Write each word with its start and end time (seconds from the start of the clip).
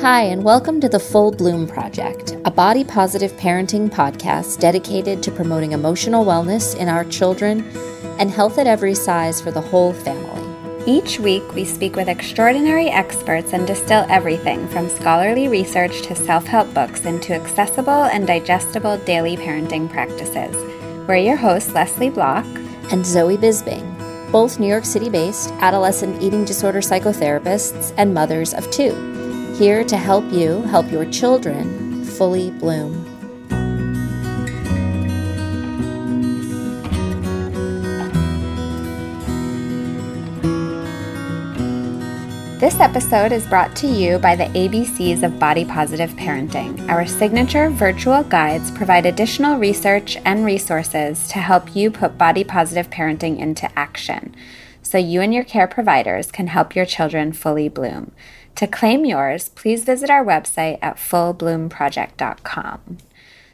Hi, 0.00 0.22
and 0.22 0.44
welcome 0.44 0.80
to 0.80 0.88
the 0.88 1.00
Full 1.00 1.32
Bloom 1.32 1.66
Project, 1.66 2.36
a 2.44 2.52
body 2.52 2.84
positive 2.84 3.32
parenting 3.32 3.90
podcast 3.90 4.60
dedicated 4.60 5.24
to 5.24 5.32
promoting 5.32 5.72
emotional 5.72 6.24
wellness 6.24 6.76
in 6.76 6.88
our 6.88 7.04
children 7.04 7.68
and 8.20 8.30
health 8.30 8.58
at 8.58 8.68
every 8.68 8.94
size 8.94 9.40
for 9.40 9.50
the 9.50 9.60
whole 9.60 9.92
family. 9.92 10.84
Each 10.86 11.18
week, 11.18 11.52
we 11.52 11.64
speak 11.64 11.96
with 11.96 12.06
extraordinary 12.06 12.88
experts 12.88 13.52
and 13.52 13.66
distill 13.66 14.06
everything 14.08 14.68
from 14.68 14.88
scholarly 14.88 15.48
research 15.48 16.00
to 16.02 16.14
self 16.14 16.44
help 16.44 16.72
books 16.72 17.04
into 17.04 17.34
accessible 17.34 18.04
and 18.04 18.24
digestible 18.24 18.98
daily 18.98 19.36
parenting 19.36 19.90
practices. 19.90 20.54
We're 21.08 21.16
your 21.16 21.36
hosts, 21.36 21.72
Leslie 21.72 22.10
Bloch 22.10 22.46
and 22.92 23.04
Zoe 23.04 23.36
Bisbing, 23.36 24.30
both 24.30 24.60
New 24.60 24.68
York 24.68 24.84
City 24.84 25.10
based 25.10 25.50
adolescent 25.54 26.22
eating 26.22 26.44
disorder 26.44 26.80
psychotherapists 26.82 27.92
and 27.96 28.14
mothers 28.14 28.54
of 28.54 28.70
two, 28.70 29.18
here 29.58 29.82
to 29.82 29.96
help 29.96 30.24
you 30.32 30.62
help 30.62 30.88
your 30.88 31.04
children 31.06 32.04
fully 32.04 32.52
bloom. 32.52 33.04
This 42.60 42.78
episode 42.78 43.32
is 43.32 43.46
brought 43.46 43.74
to 43.76 43.88
you 43.88 44.18
by 44.18 44.36
the 44.36 44.44
ABCs 44.44 45.24
of 45.24 45.40
Body 45.40 45.64
Positive 45.64 46.10
Parenting. 46.10 46.88
Our 46.88 47.04
signature 47.04 47.68
virtual 47.68 48.22
guides 48.22 48.70
provide 48.70 49.06
additional 49.06 49.58
research 49.58 50.16
and 50.24 50.44
resources 50.44 51.26
to 51.28 51.38
help 51.38 51.74
you 51.74 51.90
put 51.90 52.16
body 52.16 52.44
positive 52.44 52.90
parenting 52.90 53.40
into 53.40 53.68
action 53.76 54.36
so 54.82 54.98
you 54.98 55.20
and 55.20 55.34
your 55.34 55.44
care 55.44 55.66
providers 55.66 56.30
can 56.30 56.46
help 56.46 56.74
your 56.74 56.86
children 56.86 57.32
fully 57.32 57.68
bloom. 57.68 58.12
To 58.58 58.66
claim 58.66 59.04
yours, 59.04 59.50
please 59.50 59.84
visit 59.84 60.10
our 60.10 60.24
website 60.24 60.80
at 60.82 60.96
fullbloomproject.com. 60.96 62.98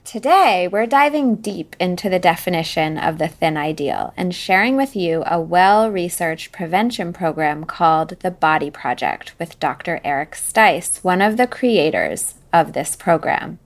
Today, 0.02 0.66
we're 0.66 0.86
diving 0.86 1.34
deep 1.34 1.76
into 1.78 2.08
the 2.08 2.18
definition 2.18 2.96
of 2.96 3.18
the 3.18 3.28
thin 3.28 3.58
ideal 3.58 4.14
and 4.16 4.34
sharing 4.34 4.78
with 4.78 4.96
you 4.96 5.22
a 5.26 5.38
well 5.38 5.90
researched 5.90 6.52
prevention 6.52 7.12
program 7.12 7.64
called 7.64 8.18
the 8.20 8.30
Body 8.30 8.70
Project 8.70 9.34
with 9.38 9.60
Dr. 9.60 10.00
Eric 10.02 10.32
Stice, 10.32 11.04
one 11.04 11.20
of 11.20 11.36
the 11.36 11.46
creators 11.46 12.36
of 12.50 12.72
this 12.72 12.96
program. 12.96 13.58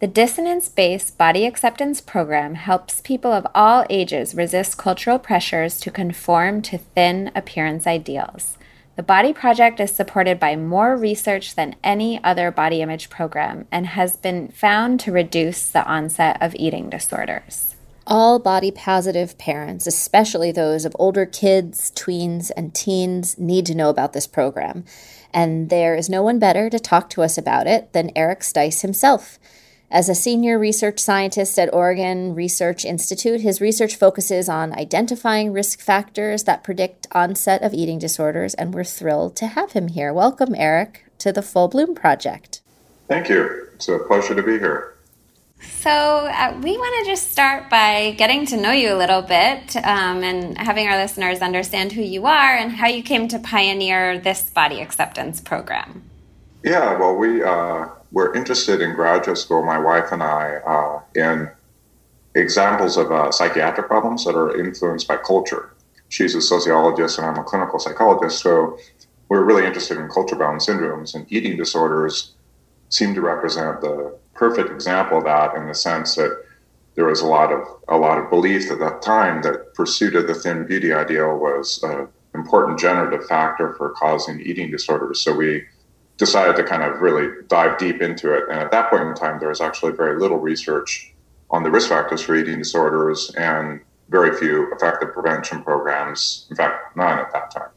The 0.00 0.08
dissonance 0.08 0.68
based 0.68 1.16
body 1.16 1.46
acceptance 1.46 2.02
program 2.02 2.56
helps 2.56 3.00
people 3.00 3.32
of 3.32 3.46
all 3.54 3.86
ages 3.88 4.34
resist 4.34 4.76
cultural 4.76 5.18
pressures 5.18 5.80
to 5.80 5.90
conform 5.90 6.60
to 6.60 6.76
thin 6.76 7.30
appearance 7.34 7.86
ideals. 7.86 8.58
The 9.00 9.06
Body 9.06 9.32
Project 9.32 9.80
is 9.80 9.90
supported 9.90 10.38
by 10.38 10.56
more 10.56 10.94
research 10.94 11.54
than 11.54 11.74
any 11.82 12.22
other 12.22 12.50
body 12.50 12.82
image 12.82 13.08
program 13.08 13.66
and 13.72 13.86
has 13.86 14.18
been 14.18 14.48
found 14.48 15.00
to 15.00 15.10
reduce 15.10 15.70
the 15.70 15.82
onset 15.86 16.36
of 16.42 16.54
eating 16.54 16.90
disorders. 16.90 17.76
All 18.06 18.38
body 18.38 18.70
positive 18.70 19.38
parents, 19.38 19.86
especially 19.86 20.52
those 20.52 20.84
of 20.84 20.94
older 20.98 21.24
kids, 21.24 21.90
tweens, 21.92 22.50
and 22.54 22.74
teens, 22.74 23.38
need 23.38 23.64
to 23.64 23.74
know 23.74 23.88
about 23.88 24.12
this 24.12 24.26
program. 24.26 24.84
And 25.32 25.70
there 25.70 25.94
is 25.94 26.10
no 26.10 26.22
one 26.22 26.38
better 26.38 26.68
to 26.68 26.78
talk 26.78 27.08
to 27.08 27.22
us 27.22 27.38
about 27.38 27.66
it 27.66 27.94
than 27.94 28.12
Eric 28.14 28.40
Stice 28.40 28.82
himself. 28.82 29.38
As 29.92 30.08
a 30.08 30.14
senior 30.14 30.56
research 30.56 31.00
scientist 31.00 31.58
at 31.58 31.74
Oregon 31.74 32.32
Research 32.32 32.84
Institute, 32.84 33.40
his 33.40 33.60
research 33.60 33.96
focuses 33.96 34.48
on 34.48 34.72
identifying 34.72 35.52
risk 35.52 35.80
factors 35.80 36.44
that 36.44 36.62
predict 36.62 37.08
onset 37.10 37.60
of 37.62 37.74
eating 37.74 37.98
disorders, 37.98 38.54
and 38.54 38.72
we're 38.72 38.84
thrilled 38.84 39.34
to 39.34 39.48
have 39.48 39.72
him 39.72 39.88
here. 39.88 40.12
Welcome, 40.12 40.54
Eric, 40.54 41.06
to 41.18 41.32
the 41.32 41.42
Full 41.42 41.66
Bloom 41.66 41.96
Project. 41.96 42.60
Thank 43.08 43.28
you. 43.28 43.66
It's 43.74 43.88
a 43.88 43.98
pleasure 43.98 44.36
to 44.36 44.42
be 44.44 44.60
here. 44.60 44.94
So, 45.60 45.90
uh, 45.90 46.56
we 46.62 46.76
want 46.76 47.04
to 47.04 47.10
just 47.10 47.32
start 47.32 47.68
by 47.68 48.14
getting 48.16 48.46
to 48.46 48.56
know 48.56 48.70
you 48.70 48.94
a 48.94 48.96
little 48.96 49.22
bit 49.22 49.74
um, 49.74 50.22
and 50.22 50.56
having 50.56 50.86
our 50.86 50.98
listeners 50.98 51.40
understand 51.40 51.90
who 51.90 52.02
you 52.02 52.26
are 52.26 52.56
and 52.56 52.70
how 52.70 52.86
you 52.86 53.02
came 53.02 53.26
to 53.26 53.40
pioneer 53.40 54.20
this 54.20 54.50
body 54.50 54.80
acceptance 54.80 55.40
program. 55.40 56.09
Yeah, 56.62 56.98
well, 56.98 57.16
we 57.16 57.42
uh, 57.42 57.88
were 58.12 58.34
interested 58.34 58.80
in 58.82 58.94
graduate 58.94 59.38
school, 59.38 59.62
my 59.64 59.78
wife 59.78 60.12
and 60.12 60.22
I, 60.22 60.56
uh, 60.66 61.00
in 61.14 61.50
examples 62.34 62.96
of 62.96 63.10
uh, 63.10 63.32
psychiatric 63.32 63.86
problems 63.86 64.24
that 64.24 64.36
are 64.36 64.58
influenced 64.58 65.08
by 65.08 65.16
culture. 65.16 65.74
She's 66.10 66.34
a 66.34 66.42
sociologist 66.42 67.18
and 67.18 67.26
I'm 67.26 67.38
a 67.38 67.44
clinical 67.44 67.78
psychologist, 67.78 68.42
so 68.42 68.78
we're 69.28 69.44
really 69.44 69.64
interested 69.64 69.96
in 69.96 70.08
culture 70.08 70.36
bound 70.36 70.60
syndromes 70.60 71.14
and 71.14 71.24
eating 71.32 71.56
disorders 71.56 72.32
seem 72.88 73.14
to 73.14 73.20
represent 73.20 73.80
the 73.80 74.18
perfect 74.34 74.70
example 74.70 75.18
of 75.18 75.24
that 75.24 75.54
in 75.54 75.66
the 75.68 75.74
sense 75.74 76.16
that 76.16 76.44
there 76.96 77.06
was 77.06 77.20
a 77.20 77.26
lot 77.26 77.52
of 77.52 77.64
a 77.88 77.96
lot 77.96 78.18
of 78.18 78.28
belief 78.28 78.70
at 78.70 78.80
that 78.80 79.00
time 79.00 79.40
that 79.42 79.72
pursuit 79.74 80.16
of 80.16 80.26
the 80.26 80.34
thin 80.34 80.66
beauty 80.66 80.92
ideal 80.92 81.38
was 81.38 81.80
an 81.84 82.08
important 82.34 82.78
generative 82.78 83.24
factor 83.26 83.74
for 83.74 83.90
causing 83.90 84.40
eating 84.40 84.70
disorders. 84.70 85.20
So 85.20 85.32
we 85.32 85.62
decided 86.20 86.54
to 86.54 86.62
kind 86.62 86.82
of 86.82 87.00
really 87.00 87.28
dive 87.48 87.78
deep 87.78 88.02
into 88.02 88.32
it. 88.34 88.44
And 88.50 88.60
at 88.60 88.70
that 88.70 88.90
point 88.90 89.04
in 89.04 89.14
time, 89.14 89.40
there 89.40 89.48
was 89.48 89.62
actually 89.62 89.92
very 89.92 90.20
little 90.20 90.36
research 90.36 91.12
on 91.50 91.62
the 91.62 91.70
risk 91.70 91.88
factors 91.88 92.20
for 92.20 92.36
eating 92.36 92.58
disorders 92.58 93.34
and 93.36 93.80
very 94.10 94.36
few 94.36 94.70
effective 94.74 95.14
prevention 95.14 95.64
programs. 95.64 96.46
In 96.50 96.56
fact, 96.56 96.94
none 96.94 97.18
at 97.18 97.32
that 97.32 97.50
time. 97.50 97.70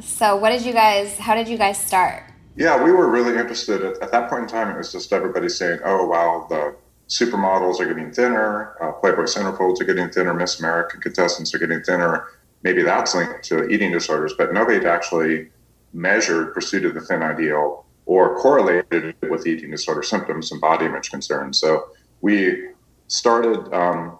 So, 0.00 0.36
what 0.36 0.50
did 0.50 0.66
you 0.66 0.72
guys, 0.72 1.16
how 1.16 1.36
did 1.36 1.48
you 1.48 1.56
guys 1.56 1.78
start? 1.78 2.24
Yeah, 2.56 2.82
we 2.82 2.90
were 2.90 3.08
really 3.08 3.38
interested. 3.38 3.82
At, 3.82 4.02
at 4.02 4.10
that 4.10 4.28
point 4.28 4.42
in 4.42 4.48
time, 4.48 4.68
it 4.68 4.76
was 4.76 4.90
just 4.90 5.12
everybody 5.12 5.48
saying, 5.48 5.78
oh, 5.84 6.06
wow, 6.06 6.46
the 6.48 6.74
supermodels 7.08 7.78
are 7.78 7.86
getting 7.86 8.12
thinner, 8.12 8.74
uh, 8.82 8.90
Playboy 8.92 9.22
centerfolds 9.22 9.80
are 9.80 9.84
getting 9.84 10.10
thinner, 10.10 10.34
Miss 10.34 10.58
America 10.58 10.98
contestants 10.98 11.54
are 11.54 11.58
getting 11.58 11.82
thinner. 11.82 12.24
Maybe 12.64 12.82
that's 12.82 13.14
linked 13.14 13.44
to 13.44 13.68
eating 13.68 13.92
disorders, 13.92 14.34
but 14.36 14.52
nobody 14.52 14.78
had 14.78 14.86
actually 14.86 15.50
measured 15.96 16.54
pursuit 16.54 16.84
of 16.84 16.94
the 16.94 17.00
thin 17.00 17.22
ideal 17.22 17.84
or 18.04 18.36
correlated 18.38 19.16
with 19.30 19.46
eating 19.46 19.70
disorder 19.70 20.02
symptoms 20.02 20.52
and 20.52 20.60
body 20.60 20.86
image 20.86 21.10
concerns. 21.10 21.58
So 21.58 21.88
we 22.20 22.68
started 23.08 23.72
um, 23.74 24.18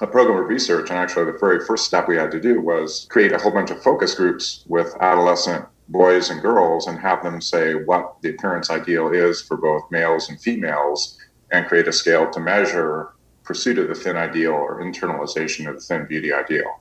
a 0.00 0.06
program 0.06 0.42
of 0.42 0.48
research, 0.48 0.90
and 0.90 0.98
actually 0.98 1.26
the 1.26 1.38
very 1.38 1.64
first 1.64 1.86
step 1.86 2.08
we 2.08 2.16
had 2.16 2.30
to 2.32 2.40
do 2.40 2.60
was 2.60 3.06
create 3.08 3.32
a 3.32 3.38
whole 3.38 3.52
bunch 3.52 3.70
of 3.70 3.82
focus 3.82 4.14
groups 4.14 4.64
with 4.68 4.94
adolescent 5.00 5.64
boys 5.88 6.30
and 6.30 6.42
girls 6.42 6.86
and 6.86 6.98
have 6.98 7.22
them 7.22 7.40
say 7.40 7.74
what 7.74 8.16
the 8.22 8.30
appearance 8.30 8.70
ideal 8.70 9.12
is 9.12 9.42
for 9.42 9.56
both 9.56 9.82
males 9.90 10.28
and 10.28 10.40
females 10.40 11.18
and 11.52 11.66
create 11.66 11.86
a 11.88 11.92
scale 11.92 12.30
to 12.30 12.40
measure 12.40 13.12
pursuit 13.44 13.78
of 13.78 13.88
the 13.88 13.94
thin 13.94 14.16
ideal 14.16 14.52
or 14.52 14.80
internalization 14.80 15.68
of 15.68 15.74
the 15.74 15.80
thin 15.80 16.06
beauty 16.06 16.32
ideal. 16.32 16.80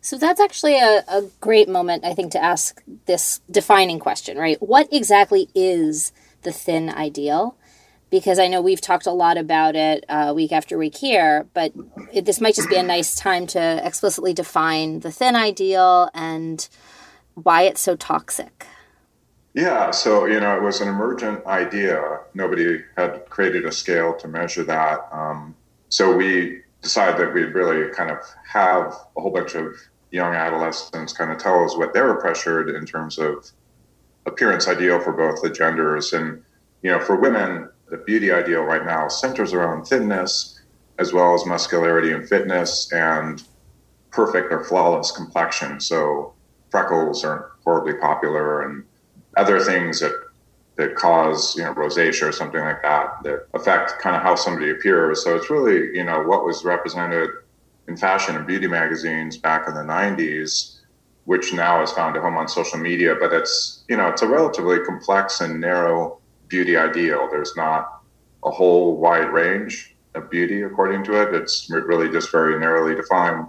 So 0.00 0.18
that's 0.18 0.40
actually 0.40 0.78
a, 0.78 1.04
a 1.08 1.22
great 1.40 1.68
moment, 1.68 2.04
I 2.04 2.14
think, 2.14 2.32
to 2.32 2.42
ask 2.42 2.82
this 3.06 3.40
defining 3.50 3.98
question, 3.98 4.36
right? 4.36 4.60
What 4.60 4.88
exactly 4.92 5.48
is 5.54 6.12
the 6.42 6.52
thin 6.52 6.90
ideal? 6.90 7.56
Because 8.10 8.38
I 8.38 8.46
know 8.46 8.60
we've 8.60 8.80
talked 8.80 9.06
a 9.06 9.12
lot 9.12 9.36
about 9.38 9.74
it 9.74 10.04
uh, 10.08 10.32
week 10.36 10.52
after 10.52 10.78
week 10.78 10.96
here, 10.96 11.46
but 11.54 11.72
it, 12.12 12.24
this 12.24 12.40
might 12.40 12.54
just 12.54 12.68
be 12.68 12.76
a 12.76 12.82
nice 12.82 13.16
time 13.16 13.46
to 13.48 13.84
explicitly 13.84 14.32
define 14.32 15.00
the 15.00 15.10
thin 15.10 15.34
ideal 15.34 16.10
and 16.14 16.68
why 17.34 17.62
it's 17.62 17.80
so 17.80 17.96
toxic. 17.96 18.66
Yeah, 19.54 19.92
so 19.92 20.26
you 20.26 20.40
know, 20.40 20.56
it 20.56 20.62
was 20.62 20.80
an 20.80 20.88
emergent 20.88 21.46
idea. 21.46 22.20
Nobody 22.34 22.82
had 22.96 23.28
created 23.30 23.64
a 23.64 23.72
scale 23.72 24.14
to 24.14 24.28
measure 24.28 24.64
that. 24.64 25.08
Um, 25.12 25.54
so 25.88 26.16
we 26.16 26.63
decided 26.84 27.18
that 27.18 27.34
we'd 27.34 27.54
really 27.54 27.92
kind 27.92 28.10
of 28.10 28.18
have 28.46 28.94
a 29.16 29.20
whole 29.20 29.32
bunch 29.32 29.54
of 29.54 29.74
young 30.10 30.34
adolescents 30.34 31.12
kind 31.12 31.32
of 31.32 31.38
tell 31.38 31.64
us 31.64 31.76
what 31.76 31.92
they 31.92 32.00
were 32.00 32.20
pressured 32.20 32.70
in 32.70 32.86
terms 32.86 33.18
of 33.18 33.50
appearance 34.26 34.68
ideal 34.68 35.00
for 35.00 35.12
both 35.12 35.42
the 35.42 35.50
genders. 35.50 36.12
And, 36.12 36.40
you 36.82 36.92
know, 36.92 37.00
for 37.00 37.16
women, 37.16 37.68
the 37.90 37.96
beauty 37.96 38.30
ideal 38.30 38.62
right 38.62 38.84
now 38.84 39.08
centers 39.08 39.52
around 39.52 39.86
thinness 39.86 40.60
as 40.98 41.12
well 41.12 41.34
as 41.34 41.44
muscularity 41.44 42.12
and 42.12 42.28
fitness 42.28 42.92
and 42.92 43.42
perfect 44.12 44.52
or 44.52 44.62
flawless 44.62 45.10
complexion. 45.10 45.80
So 45.80 46.34
freckles 46.70 47.24
aren't 47.24 47.46
horribly 47.64 47.94
popular 47.94 48.62
and 48.62 48.84
other 49.36 49.58
things 49.58 49.98
that 50.00 50.12
that 50.76 50.94
cause 50.96 51.56
you 51.56 51.62
know 51.62 51.72
rosacea 51.74 52.28
or 52.28 52.32
something 52.32 52.60
like 52.60 52.82
that 52.82 53.22
that 53.22 53.46
affect 53.54 53.98
kind 54.00 54.16
of 54.16 54.22
how 54.22 54.34
somebody 54.34 54.70
appears. 54.70 55.22
So 55.22 55.36
it's 55.36 55.50
really 55.50 55.96
you 55.96 56.04
know 56.04 56.22
what 56.22 56.44
was 56.44 56.64
represented 56.64 57.30
in 57.86 57.96
fashion 57.96 58.36
and 58.36 58.46
beauty 58.46 58.66
magazines 58.66 59.36
back 59.36 59.68
in 59.68 59.74
the 59.74 59.82
90s, 59.82 60.80
which 61.24 61.52
now 61.52 61.80
has 61.80 61.92
found 61.92 62.16
a 62.16 62.20
home 62.20 62.36
on 62.36 62.48
social 62.48 62.78
media. 62.78 63.14
But 63.18 63.32
it's 63.32 63.84
you 63.88 63.96
know 63.96 64.08
it's 64.08 64.22
a 64.22 64.28
relatively 64.28 64.80
complex 64.80 65.40
and 65.40 65.60
narrow 65.60 66.18
beauty 66.48 66.76
ideal. 66.76 67.28
There's 67.30 67.56
not 67.56 68.02
a 68.44 68.50
whole 68.50 68.96
wide 68.96 69.32
range 69.32 69.96
of 70.14 70.30
beauty 70.30 70.62
according 70.62 71.04
to 71.04 71.22
it. 71.22 71.34
It's 71.34 71.70
really 71.70 72.10
just 72.10 72.30
very 72.30 72.58
narrowly 72.58 72.94
defined. 72.94 73.46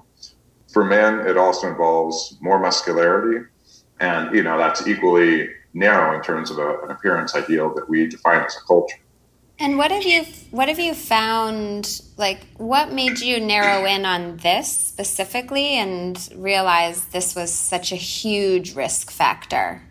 For 0.71 0.83
men, 0.83 1.19
it 1.21 1.38
also 1.38 1.69
involves 1.69 2.38
more 2.42 2.60
muscularity, 2.60 3.45
and 4.00 4.36
you 4.36 4.44
know 4.44 4.57
that's 4.57 4.88
equally 4.88 5.50
narrow 5.75 6.16
in 6.16 6.24
terms 6.24 6.50
of 6.50 6.57
a, 6.57 6.80
an 6.80 6.92
appearance 6.92 7.36
ideal 7.36 7.74
that 7.75 7.88
we 7.88 8.07
define 8.07 8.44
as 8.44 8.56
a 8.56 8.66
culture. 8.66 8.98
And 9.57 9.77
what 9.77 9.92
have 9.92 10.04
you 10.04 10.25
what 10.51 10.68
have 10.68 10.80
you 10.80 10.94
found 10.94 12.01
like 12.18 12.45
what 12.57 12.92
made 12.92 13.19
you 13.19 13.39
narrow 13.39 13.86
in 13.86 14.06
on 14.06 14.38
this 14.38 14.69
specifically 14.69 15.75
and 15.75 16.18
realize 16.36 17.06
this 17.06 17.36
was 17.36 17.54
such 17.54 17.94
a 17.94 17.95
huge 17.95 18.75
risk 18.75 19.12
factor 19.12 19.81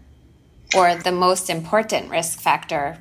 or 0.76 0.94
the 0.96 1.12
most 1.12 1.48
important 1.48 2.10
risk 2.10 2.40
factor 2.40 2.98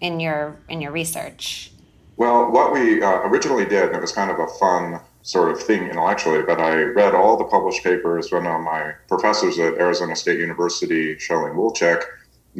in 0.00 0.20
your 0.20 0.56
in 0.68 0.82
your 0.82 0.92
research? 0.92 1.72
Well, 2.18 2.50
what 2.50 2.72
we 2.72 3.00
uh, 3.00 3.20
originally 3.20 3.64
did, 3.64 3.84
and 3.88 3.96
it 3.96 4.00
was 4.00 4.12
kind 4.12 4.30
of 4.30 4.38
a 4.40 4.48
fun 4.58 5.00
sort 5.28 5.50
of 5.50 5.62
thing 5.62 5.82
intellectually, 5.82 6.40
but 6.42 6.58
I 6.58 6.80
read 6.84 7.14
all 7.14 7.36
the 7.36 7.44
published 7.44 7.84
papers. 7.84 8.32
One 8.32 8.46
of 8.46 8.62
my 8.62 8.92
professors 9.08 9.58
at 9.58 9.74
Arizona 9.74 10.16
State 10.16 10.40
University, 10.40 11.16
Charlene 11.16 11.54
Wilczek, 11.54 12.02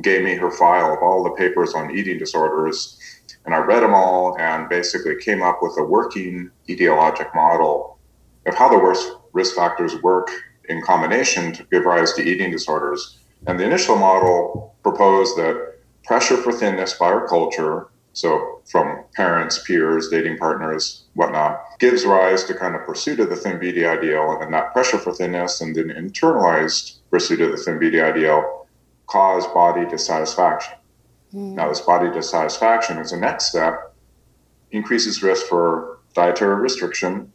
gave 0.03 0.23
me 0.23 0.35
her 0.35 0.51
file 0.51 0.93
of 0.93 0.99
all 0.99 1.25
the 1.25 1.31
papers 1.31 1.73
on 1.73 1.97
eating 1.97 2.19
disorders. 2.19 2.99
And 3.47 3.55
I 3.55 3.59
read 3.59 3.83
them 3.83 3.95
all 3.95 4.39
and 4.39 4.69
basically 4.69 5.17
came 5.17 5.43
up 5.43 5.61
with 5.63 5.79
a 5.79 5.83
working 5.83 6.51
etiologic 6.69 7.35
model 7.35 7.99
of 8.45 8.55
how 8.55 8.69
the 8.69 8.79
worst 8.79 9.13
risk 9.33 9.57
factors 9.57 10.03
work 10.03 10.29
in 10.69 10.83
combination 10.83 11.55
to 11.55 11.65
give 11.73 11.87
rise 11.87 12.13
to 12.13 12.23
eating 12.23 12.51
disorders. 12.51 13.19
And 13.47 13.59
the 13.59 13.65
initial 13.65 13.97
model 13.97 14.77
proposed 14.83 15.39
that 15.39 15.79
pressure 16.05 16.37
for 16.37 16.53
thinness 16.53 16.93
by 16.99 17.07
our 17.07 17.27
culture, 17.27 17.89
so 18.19 18.61
from 18.65 19.05
parents, 19.15 19.63
peers, 19.63 20.09
dating 20.09 20.39
partners, 20.39 21.05
whatnot, 21.15 21.61
gives 21.79 22.05
rise 22.05 22.43
to 22.45 22.55
kind 22.55 22.75
of 22.75 22.85
pursuit 22.85 23.21
of 23.21 23.31
the 23.31 23.37
thin 23.37 23.61
beauty 23.61 23.87
ideal. 23.87 24.41
And 24.41 24.53
that 24.53 24.73
pressure 24.73 24.99
for 24.99 25.13
thinness 25.13 25.61
and 25.61 25.73
then 25.77 25.91
internalized 25.91 26.97
pursuit 27.13 27.41
of 27.41 27.53
the 27.53 27.57
thin 27.57 27.79
beauty 27.79 28.01
ideal 28.01 28.67
cause 29.07 29.47
body 29.47 29.89
dissatisfaction. 29.89 30.75
Mm. 31.33 31.55
Now, 31.55 31.69
this 31.69 31.81
body 31.81 32.11
dissatisfaction 32.11 32.99
is 32.99 33.13
a 33.13 33.21
next 33.21 33.51
step 33.51 33.95
increases 34.73 35.23
risk 35.23 35.47
for 35.47 36.01
dietary 36.15 36.57
restriction, 36.57 37.33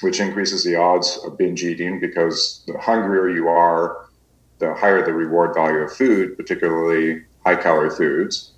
which 0.00 0.18
increases 0.18 0.64
the 0.64 0.76
odds 0.76 1.20
of 1.26 1.36
binge 1.36 1.62
eating 1.62 2.00
because 2.00 2.64
the 2.66 2.78
hungrier 2.78 3.28
you 3.28 3.48
are, 3.48 4.06
the 4.60 4.72
higher 4.72 5.04
the 5.04 5.12
reward 5.12 5.54
value 5.54 5.80
of 5.80 5.92
food, 5.92 6.38
particularly 6.38 7.22
high 7.44 7.54
calorie 7.54 7.90
foods. 7.90 8.52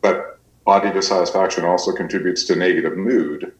But 0.00 0.39
body 0.64 0.92
dissatisfaction 0.92 1.64
also 1.64 1.92
contributes 1.92 2.44
to 2.44 2.56
negative 2.56 2.96
mood, 2.96 3.52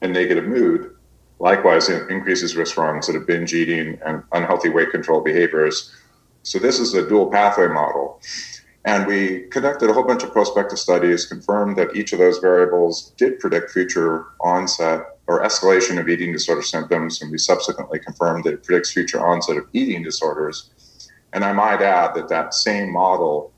and 0.00 0.12
negative 0.12 0.44
mood 0.44 0.94
likewise 1.40 1.88
increases 1.88 2.56
risk 2.56 2.74
for 2.74 2.86
onset 2.86 3.14
of 3.14 3.26
binge 3.26 3.54
eating 3.54 3.98
and 4.04 4.22
unhealthy 4.32 4.68
weight 4.68 4.90
control 4.90 5.20
behaviors. 5.20 5.94
So, 6.42 6.58
this 6.58 6.78
is 6.78 6.94
a 6.94 7.08
dual 7.08 7.30
pathway 7.30 7.68
model. 7.68 8.20
And 8.84 9.06
we 9.06 9.40
conducted 9.50 9.90
a 9.90 9.92
whole 9.92 10.04
bunch 10.04 10.22
of 10.22 10.32
prospective 10.32 10.78
studies, 10.78 11.26
confirmed 11.26 11.76
that 11.76 11.94
each 11.94 12.12
of 12.12 12.20
those 12.20 12.38
variables 12.38 13.12
did 13.18 13.38
predict 13.38 13.70
future 13.70 14.24
onset 14.40 15.18
or 15.26 15.42
escalation 15.42 16.00
of 16.00 16.08
eating 16.08 16.32
disorder 16.32 16.62
symptoms. 16.62 17.20
And 17.20 17.30
we 17.30 17.38
subsequently 17.38 17.98
confirmed 17.98 18.44
that 18.44 18.54
it 18.54 18.64
predicts 18.64 18.92
future 18.92 19.20
onset 19.20 19.58
of 19.58 19.66
eating 19.72 20.02
disorders. 20.02 20.70
And 21.34 21.44
I 21.44 21.52
might 21.52 21.82
add 21.82 22.14
that 22.14 22.28
that 22.28 22.54
same 22.54 22.90
model, 22.90 23.52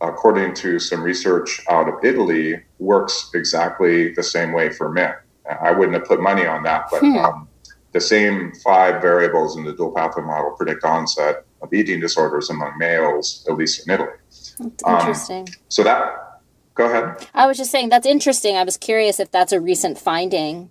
according 0.00 0.54
to 0.54 0.78
some 0.78 1.02
research 1.02 1.60
out 1.70 1.88
of 1.88 2.04
Italy, 2.04 2.62
works 2.78 3.30
exactly 3.34 4.12
the 4.12 4.22
same 4.22 4.52
way 4.52 4.70
for 4.70 4.90
men. 4.90 5.14
I 5.60 5.70
wouldn't 5.72 5.96
have 5.96 6.06
put 6.06 6.20
money 6.20 6.46
on 6.46 6.62
that, 6.64 6.86
but 6.90 7.00
hmm. 7.00 7.16
um, 7.18 7.48
the 7.92 8.00
same 8.00 8.52
five 8.64 9.00
variables 9.00 9.56
in 9.56 9.64
the 9.64 9.72
dual 9.72 9.92
pathway 9.92 10.22
model 10.22 10.50
predict 10.50 10.84
onset 10.84 11.44
of 11.62 11.72
eating 11.72 12.00
disorders 12.00 12.50
among 12.50 12.76
males, 12.78 13.46
at 13.48 13.56
least 13.56 13.86
in 13.86 13.94
Italy. 13.94 14.10
That's 14.58 14.84
um, 14.84 14.98
interesting. 14.98 15.48
so 15.68 15.82
that, 15.84 16.40
go 16.74 16.86
ahead. 16.86 17.26
I 17.34 17.46
was 17.46 17.56
just 17.56 17.70
saying 17.70 17.88
that's 17.88 18.06
interesting. 18.06 18.56
I 18.56 18.64
was 18.64 18.76
curious 18.76 19.20
if 19.20 19.30
that's 19.30 19.52
a 19.52 19.60
recent 19.60 19.98
finding. 19.98 20.70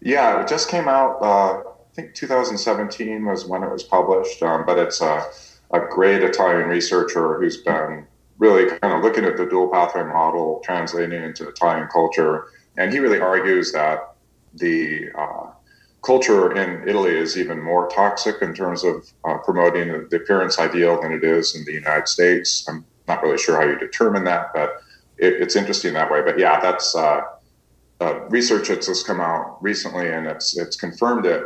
Yeah, 0.00 0.40
it 0.42 0.48
just 0.48 0.70
came 0.70 0.88
out. 0.88 1.18
Uh, 1.20 1.58
I 1.60 1.94
think 1.94 2.14
2017 2.14 3.24
was 3.24 3.46
when 3.46 3.62
it 3.62 3.70
was 3.70 3.82
published, 3.82 4.42
um, 4.42 4.64
but 4.66 4.78
it's 4.78 5.00
a, 5.00 5.24
a 5.72 5.80
great 5.80 6.22
Italian 6.22 6.68
researcher 6.68 7.38
who's 7.38 7.58
been 7.58 8.06
really 8.38 8.68
kind 8.78 8.94
of 8.94 9.02
looking 9.02 9.24
at 9.24 9.36
the 9.36 9.46
dual 9.46 9.68
pathway 9.68 10.02
model, 10.02 10.60
translating 10.64 11.22
into 11.22 11.48
Italian 11.48 11.88
culture, 11.92 12.46
and 12.76 12.92
he 12.92 12.98
really 12.98 13.20
argues 13.20 13.72
that 13.72 14.14
the 14.54 15.10
uh, 15.16 15.46
culture 16.02 16.56
in 16.56 16.86
Italy 16.88 17.16
is 17.16 17.38
even 17.38 17.62
more 17.62 17.88
toxic 17.88 18.42
in 18.42 18.54
terms 18.54 18.84
of 18.84 19.10
uh, 19.24 19.38
promoting 19.38 20.06
the 20.10 20.16
appearance 20.16 20.58
ideal 20.58 21.00
than 21.00 21.12
it 21.12 21.24
is 21.24 21.54
in 21.54 21.64
the 21.64 21.72
United 21.72 22.08
States. 22.08 22.66
I'm 22.68 22.84
not 23.08 23.22
really 23.22 23.38
sure 23.38 23.56
how 23.60 23.66
you 23.66 23.78
determine 23.78 24.24
that, 24.24 24.48
but 24.54 24.82
it, 25.18 25.34
it's 25.34 25.56
interesting 25.56 25.94
that 25.94 26.10
way. 26.10 26.22
But 26.22 26.38
yeah, 26.38 26.60
that's 26.60 26.94
uh, 26.94 27.22
uh, 28.00 28.20
research 28.28 28.68
that's 28.68 28.86
just 28.86 29.06
come 29.06 29.20
out 29.20 29.62
recently, 29.62 30.10
and 30.10 30.26
it's 30.26 30.56
it's 30.56 30.76
confirmed 30.76 31.26
it 31.26 31.42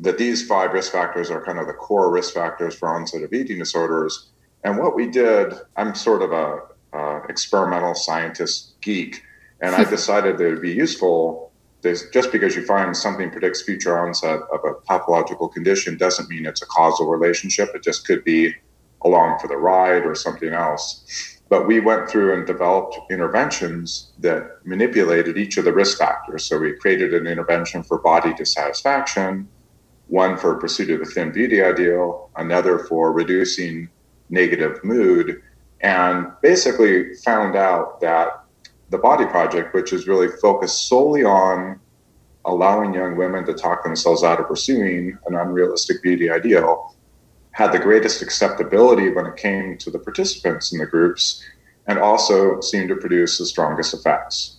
that 0.00 0.18
these 0.18 0.46
five 0.46 0.72
risk 0.72 0.92
factors 0.92 1.30
are 1.30 1.44
kind 1.44 1.58
of 1.58 1.66
the 1.66 1.72
core 1.72 2.10
risk 2.10 2.34
factors 2.34 2.74
for 2.74 2.88
onset 2.88 3.22
of 3.22 3.32
eating 3.32 3.58
disorders. 3.58 4.30
And 4.64 4.78
what 4.78 4.96
we 4.96 5.06
did, 5.06 5.52
I'm 5.76 5.94
sort 5.94 6.22
of 6.22 6.32
a 6.32 6.60
uh, 6.96 7.20
experimental 7.28 7.94
scientist 7.94 8.74
geek, 8.80 9.22
and 9.60 9.74
I 9.74 9.84
decided 9.90 10.38
that 10.38 10.46
it'd 10.46 10.62
be 10.62 10.72
useful. 10.72 11.52
Just 11.82 12.32
because 12.32 12.56
you 12.56 12.64
find 12.64 12.96
something 12.96 13.30
predicts 13.30 13.60
future 13.60 13.98
onset 13.98 14.40
of 14.50 14.60
a 14.64 14.72
pathological 14.86 15.48
condition 15.48 15.98
doesn't 15.98 16.30
mean 16.30 16.46
it's 16.46 16.62
a 16.62 16.66
causal 16.66 17.08
relationship. 17.08 17.68
It 17.74 17.82
just 17.82 18.06
could 18.06 18.24
be 18.24 18.54
along 19.02 19.38
for 19.38 19.48
the 19.48 19.56
ride 19.58 20.06
or 20.06 20.14
something 20.14 20.54
else. 20.54 21.34
But 21.50 21.66
we 21.66 21.80
went 21.80 22.08
through 22.08 22.32
and 22.32 22.46
developed 22.46 22.98
interventions 23.10 24.12
that 24.20 24.60
manipulated 24.64 25.36
each 25.36 25.58
of 25.58 25.66
the 25.66 25.74
risk 25.74 25.98
factors. 25.98 26.44
So 26.44 26.58
we 26.58 26.72
created 26.72 27.12
an 27.12 27.26
intervention 27.26 27.82
for 27.82 27.98
body 27.98 28.32
dissatisfaction, 28.32 29.46
one 30.06 30.38
for 30.38 30.54
pursuit 30.54 30.88
of 30.88 31.00
the 31.00 31.04
thin 31.04 31.32
beauty 31.32 31.62
ideal, 31.62 32.30
another 32.36 32.78
for 32.78 33.12
reducing 33.12 33.90
negative 34.30 34.82
mood, 34.84 35.42
and 35.80 36.26
basically 36.42 37.14
found 37.16 37.56
out 37.56 38.00
that 38.00 38.44
the 38.90 38.98
Body 38.98 39.26
Project, 39.26 39.74
which 39.74 39.92
is 39.92 40.06
really 40.06 40.28
focused 40.40 40.88
solely 40.88 41.24
on 41.24 41.80
allowing 42.44 42.94
young 42.94 43.16
women 43.16 43.44
to 43.46 43.54
talk 43.54 43.82
themselves 43.82 44.22
out 44.22 44.38
of 44.38 44.46
pursuing 44.46 45.18
an 45.26 45.34
unrealistic 45.34 46.02
beauty 46.02 46.30
ideal, 46.30 46.94
had 47.52 47.72
the 47.72 47.78
greatest 47.78 48.20
acceptability 48.20 49.10
when 49.10 49.26
it 49.26 49.36
came 49.36 49.78
to 49.78 49.90
the 49.90 49.98
participants 49.98 50.72
in 50.72 50.78
the 50.78 50.86
groups 50.86 51.42
and 51.86 51.98
also 51.98 52.60
seemed 52.60 52.88
to 52.88 52.96
produce 52.96 53.38
the 53.38 53.46
strongest 53.46 53.94
effects. 53.94 54.56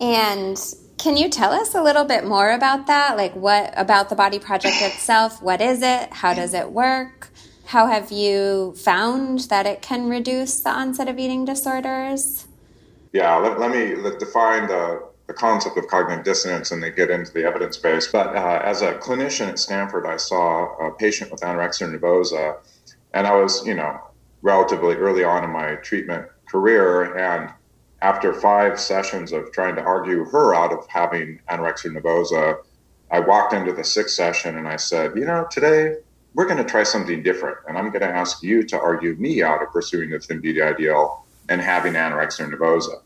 And 0.00 0.58
can 0.98 1.16
you 1.16 1.28
tell 1.28 1.52
us 1.52 1.74
a 1.74 1.82
little 1.82 2.04
bit 2.04 2.24
more 2.24 2.52
about 2.52 2.86
that? 2.86 3.16
Like, 3.16 3.34
what 3.34 3.72
about 3.76 4.08
the 4.08 4.14
Body 4.14 4.38
Project 4.38 4.76
itself? 4.80 5.42
What 5.42 5.60
is 5.60 5.82
it? 5.82 6.12
How 6.12 6.34
does 6.34 6.54
it 6.54 6.70
work? 6.70 7.31
How 7.66 7.86
have 7.86 8.12
you 8.12 8.74
found 8.76 9.40
that 9.50 9.66
it 9.66 9.82
can 9.82 10.08
reduce 10.08 10.60
the 10.60 10.70
onset 10.70 11.08
of 11.08 11.18
eating 11.18 11.44
disorders? 11.44 12.46
Yeah, 13.12 13.36
let, 13.36 13.58
let 13.58 13.70
me 13.70 13.94
let 13.94 14.18
define 14.18 14.66
the 14.68 15.02
the 15.26 15.38
concept 15.38 15.78
of 15.78 15.86
cognitive 15.86 16.24
dissonance 16.24 16.72
and 16.72 16.82
they 16.82 16.90
get 16.90 17.10
into 17.10 17.32
the 17.32 17.44
evidence 17.44 17.76
base. 17.76 18.06
But 18.08 18.36
uh, 18.36 18.60
as 18.64 18.82
a 18.82 18.94
clinician 18.94 19.48
at 19.48 19.58
Stanford, 19.58 20.06
I 20.06 20.16
saw 20.16 20.76
a 20.76 20.90
patient 20.90 21.30
with 21.30 21.40
anorexia 21.40 21.88
nervosa, 21.94 22.58
and 23.14 23.26
I 23.26 23.34
was, 23.36 23.66
you 23.66 23.74
know, 23.74 23.98
relatively 24.42 24.94
early 24.96 25.24
on 25.24 25.44
in 25.44 25.50
my 25.50 25.76
treatment 25.76 26.28
career. 26.46 27.16
And 27.16 27.50
after 28.02 28.34
five 28.34 28.78
sessions 28.80 29.32
of 29.32 29.52
trying 29.52 29.76
to 29.76 29.82
argue 29.82 30.24
her 30.26 30.54
out 30.54 30.72
of 30.72 30.86
having 30.88 31.40
anorexia 31.48 31.96
nervosa, 31.96 32.58
I 33.10 33.20
walked 33.20 33.52
into 33.54 33.72
the 33.72 33.84
sixth 33.84 34.14
session 34.14 34.58
and 34.58 34.66
I 34.66 34.76
said, 34.76 35.16
you 35.16 35.24
know, 35.24 35.46
today 35.50 35.96
we're 36.34 36.46
going 36.46 36.58
to 36.58 36.64
try 36.64 36.82
something 36.82 37.22
different. 37.22 37.58
And 37.68 37.76
I'm 37.76 37.90
going 37.90 38.00
to 38.00 38.08
ask 38.08 38.42
you 38.42 38.62
to 38.64 38.80
argue 38.80 39.14
me 39.16 39.42
out 39.42 39.62
of 39.62 39.70
pursuing 39.70 40.10
the 40.10 40.18
thin 40.18 40.40
beauty 40.40 40.62
ideal 40.62 41.24
and 41.48 41.60
having 41.60 41.94
anorexia 41.94 42.50
nervosa. 42.50 43.02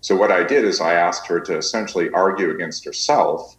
So 0.00 0.16
what 0.16 0.30
I 0.30 0.44
did 0.44 0.64
is 0.64 0.80
I 0.80 0.94
asked 0.94 1.26
her 1.26 1.40
to 1.40 1.56
essentially 1.56 2.10
argue 2.10 2.50
against 2.50 2.84
herself 2.84 3.56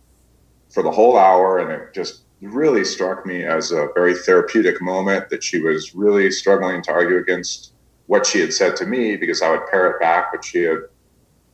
for 0.69 0.83
the 0.83 0.91
whole 0.91 1.17
hour, 1.17 1.59
and 1.59 1.71
it 1.71 1.93
just 1.93 2.23
really 2.41 2.83
struck 2.83 3.25
me 3.25 3.43
as 3.43 3.71
a 3.71 3.87
very 3.95 4.13
therapeutic 4.13 4.81
moment 4.81 5.29
that 5.29 5.43
she 5.43 5.59
was 5.59 5.95
really 5.95 6.29
struggling 6.29 6.81
to 6.83 6.91
argue 6.91 7.17
against 7.17 7.73
what 8.07 8.25
she 8.25 8.39
had 8.39 8.53
said 8.53 8.75
to 8.75 8.85
me 8.85 9.15
because 9.15 9.41
I 9.41 9.49
would 9.49 9.65
parrot 9.71 9.99
back 9.99 10.31
what 10.31 10.45
she 10.45 10.63
had 10.63 10.79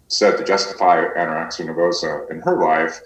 said 0.07 0.37
to 0.37 0.43
justify 0.43 1.05
anorexia 1.17 1.65
nervosa 1.65 2.29
in 2.29 2.41
her 2.41 2.61
life. 2.61 2.99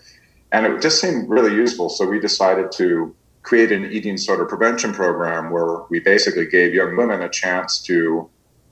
And 0.52 0.66
it 0.66 0.82
just 0.82 1.00
seemed 1.00 1.30
really 1.30 1.54
useful. 1.54 1.90
So 1.90 2.08
we 2.08 2.20
decided 2.20 2.72
to 2.74 3.16
create 3.46 3.72
an 3.72 3.92
eating 3.92 4.16
disorder 4.16 4.44
prevention 4.44 4.92
program 4.92 5.52
where 5.52 5.84
we 5.90 6.00
basically 6.00 6.48
gave 6.48 6.74
young 6.74 6.98
women 6.98 7.22
a 7.22 7.30
chance 7.30 7.80
to 7.80 8.28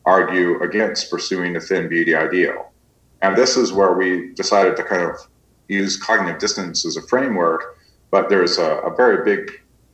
argue 0.05 0.59
against 0.63 1.11
pursuing 1.11 1.53
the 1.53 1.59
thin 1.59 1.87
beauty 1.87 2.15
ideal. 2.15 2.71
And 3.21 3.37
this 3.37 3.55
is 3.55 3.71
where 3.71 3.93
we 3.93 4.33
decided 4.33 4.75
to 4.77 4.83
kind 4.83 5.03
of 5.03 5.15
use 5.67 5.95
cognitive 5.95 6.41
dissonance 6.41 6.85
as 6.87 6.97
a 6.97 7.03
framework, 7.03 7.77
but 8.09 8.29
there's 8.29 8.57
a, 8.57 8.77
a 8.79 8.95
very 8.95 9.23
big 9.23 9.51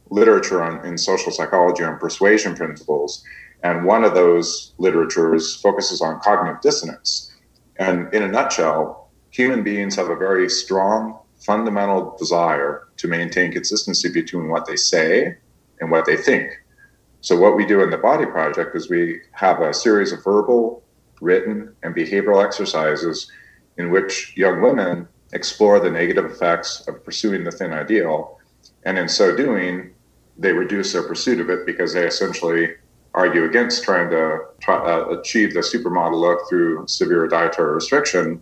literature 0.10 0.64
on, 0.64 0.84
in 0.86 0.98
social 0.98 1.32
psychology 1.32 1.84
on 1.84 2.00
persuasion 2.00 2.56
principles. 2.56 3.24
And 3.64 3.84
one 3.86 4.06
of 4.06 4.14
those 4.14 4.74
literatures 4.78 5.58
focuses 5.58 6.02
on 6.02 6.22
cognitive 6.22 6.62
dissonance. 6.62 7.36
And 7.78 8.12
in 8.14 8.24
a 8.24 8.30
nutshell, 8.30 9.10
human 9.32 9.62
beings 9.62 9.98
have 9.98 10.10
a 10.10 10.16
very 10.16 10.50
strong 10.50 11.20
fundamental 11.38 12.16
desire 12.18 12.89
to 13.00 13.08
maintain 13.08 13.52
consistency 13.52 14.10
between 14.10 14.50
what 14.50 14.66
they 14.66 14.76
say 14.76 15.38
and 15.80 15.90
what 15.90 16.06
they 16.06 16.18
think. 16.18 16.52
So, 17.22 17.38
what 17.38 17.56
we 17.56 17.66
do 17.66 17.82
in 17.82 17.90
the 17.90 17.98
Body 17.98 18.26
Project 18.26 18.76
is 18.76 18.90
we 18.90 19.22
have 19.32 19.62
a 19.62 19.74
series 19.74 20.12
of 20.12 20.24
verbal, 20.24 20.84
written, 21.22 21.76
and 21.84 21.96
behavioral 21.96 22.44
exercises 22.44 23.30
in 23.78 23.90
which 23.90 24.34
young 24.38 24.62
women 24.62 25.08
explore 25.34 25.80
the 25.80 25.90
negative 25.90 26.26
effects 26.26 26.88
of 26.88 27.04
pursuing 27.04 27.44
the 27.44 27.52
thin 27.52 27.74
ideal. 27.74 28.40
And 28.84 28.98
in 28.98 29.10
so 29.10 29.36
doing, 29.36 29.94
they 30.38 30.54
reduce 30.54 30.94
their 30.94 31.04
pursuit 31.04 31.40
of 31.40 31.50
it 31.50 31.66
because 31.66 31.94
they 31.94 32.06
essentially 32.06 32.70
argue 33.14 33.46
against 33.46 33.84
trying 33.84 34.10
to 34.10 34.40
try, 34.62 34.78
uh, 34.78 35.06
achieve 35.20 35.54
the 35.54 35.60
supermodel 35.60 36.20
look 36.20 36.40
through 36.50 36.88
severe 36.88 37.28
dietary 37.28 37.74
restriction 37.74 38.42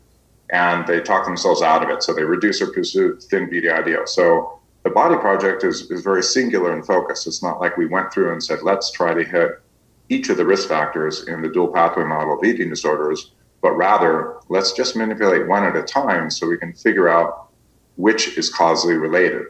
and 0.49 0.87
they 0.87 1.01
talk 1.01 1.25
themselves 1.25 1.61
out 1.61 1.83
of 1.83 1.89
it. 1.89 2.03
So 2.03 2.13
they 2.13 2.23
reduce 2.23 2.61
or 2.61 2.71
pursue 2.71 3.17
thin 3.17 3.49
beauty 3.49 3.69
ideal. 3.69 4.05
So 4.05 4.59
the 4.83 4.89
body 4.89 5.17
project 5.17 5.63
is, 5.63 5.91
is 5.91 6.01
very 6.01 6.23
singular 6.23 6.75
in 6.75 6.83
focus. 6.83 7.27
It's 7.27 7.43
not 7.43 7.59
like 7.59 7.77
we 7.77 7.87
went 7.87 8.13
through 8.13 8.31
and 8.31 8.41
said, 8.41 8.59
let's 8.63 8.91
try 8.91 9.13
to 9.13 9.23
hit 9.23 9.61
each 10.09 10.29
of 10.29 10.37
the 10.37 10.45
risk 10.45 10.69
factors 10.69 11.27
in 11.27 11.41
the 11.41 11.49
dual 11.49 11.67
pathway 11.67 12.05
model 12.05 12.37
of 12.37 12.43
eating 12.45 12.69
disorders, 12.69 13.31
but 13.61 13.71
rather 13.71 14.37
let's 14.47 14.71
just 14.71 14.95
manipulate 14.95 15.47
one 15.47 15.65
at 15.65 15.75
a 15.75 15.83
time 15.83 16.31
so 16.31 16.47
we 16.47 16.57
can 16.57 16.73
figure 16.73 17.09
out 17.09 17.49
which 17.97 18.37
is 18.37 18.49
causally 18.49 18.93
related. 18.93 19.47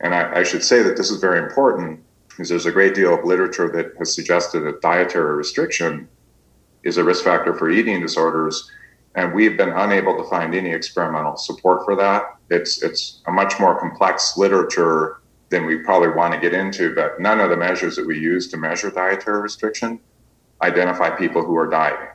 And 0.00 0.14
I, 0.14 0.40
I 0.40 0.42
should 0.42 0.64
say 0.64 0.82
that 0.82 0.96
this 0.96 1.10
is 1.10 1.20
very 1.20 1.38
important 1.38 2.00
because 2.28 2.48
there's 2.48 2.66
a 2.66 2.72
great 2.72 2.94
deal 2.94 3.14
of 3.14 3.24
literature 3.24 3.70
that 3.70 3.96
has 3.98 4.12
suggested 4.12 4.60
that 4.60 4.80
dietary 4.80 5.36
restriction 5.36 6.08
is 6.82 6.96
a 6.96 7.04
risk 7.04 7.22
factor 7.24 7.54
for 7.54 7.70
eating 7.70 8.00
disorders 8.00 8.70
and 9.14 9.34
we've 9.34 9.56
been 9.56 9.70
unable 9.70 10.16
to 10.16 10.24
find 10.24 10.54
any 10.54 10.70
experimental 10.70 11.36
support 11.36 11.84
for 11.84 11.96
that. 11.96 12.36
It's 12.50 12.82
it's 12.82 13.20
a 13.26 13.32
much 13.32 13.58
more 13.58 13.78
complex 13.78 14.36
literature 14.36 15.20
than 15.50 15.64
we 15.64 15.78
probably 15.78 16.10
want 16.10 16.34
to 16.34 16.40
get 16.40 16.52
into, 16.52 16.94
but 16.94 17.20
none 17.20 17.40
of 17.40 17.50
the 17.50 17.56
measures 17.56 17.96
that 17.96 18.06
we 18.06 18.18
use 18.18 18.48
to 18.48 18.56
measure 18.56 18.90
dietary 18.90 19.40
restriction 19.40 19.98
identify 20.62 21.10
people 21.10 21.44
who 21.44 21.56
are 21.56 21.68
dieting. 21.68 22.08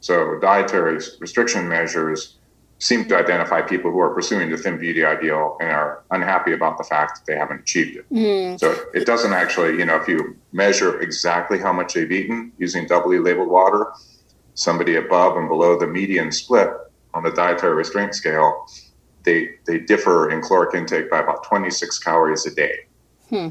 So 0.00 0.38
dietary 0.40 1.00
restriction 1.20 1.68
measures 1.68 2.38
seem 2.78 3.06
to 3.06 3.16
identify 3.16 3.62
people 3.62 3.92
who 3.92 4.00
are 4.00 4.12
pursuing 4.12 4.50
the 4.50 4.56
thin 4.56 4.76
beauty 4.76 5.04
ideal 5.04 5.56
and 5.60 5.70
are 5.70 6.02
unhappy 6.10 6.52
about 6.52 6.76
the 6.78 6.84
fact 6.84 7.20
that 7.20 7.32
they 7.32 7.38
haven't 7.38 7.60
achieved 7.60 7.96
it. 7.96 8.10
Mm. 8.10 8.58
So 8.58 8.76
it 8.92 9.06
doesn't 9.06 9.32
actually, 9.32 9.78
you 9.78 9.84
know, 9.84 9.96
if 9.96 10.08
you 10.08 10.36
measure 10.52 11.00
exactly 11.00 11.60
how 11.60 11.72
much 11.72 11.94
they've 11.94 12.10
eaten 12.10 12.52
using 12.58 12.86
doubly 12.88 13.20
labeled 13.20 13.48
water, 13.48 13.92
somebody 14.54 14.96
above 14.96 15.36
and 15.36 15.48
below 15.48 15.78
the 15.78 15.86
median 15.86 16.32
split 16.32 16.70
on 17.14 17.22
the 17.22 17.30
dietary 17.30 17.74
restraint 17.74 18.14
scale, 18.14 18.66
they 19.24 19.50
they 19.66 19.78
differ 19.78 20.30
in 20.30 20.42
caloric 20.42 20.74
intake 20.74 21.10
by 21.10 21.20
about 21.20 21.44
26 21.44 21.98
calories 22.00 22.46
a 22.46 22.54
day. 22.54 22.86
Hmm. 23.28 23.48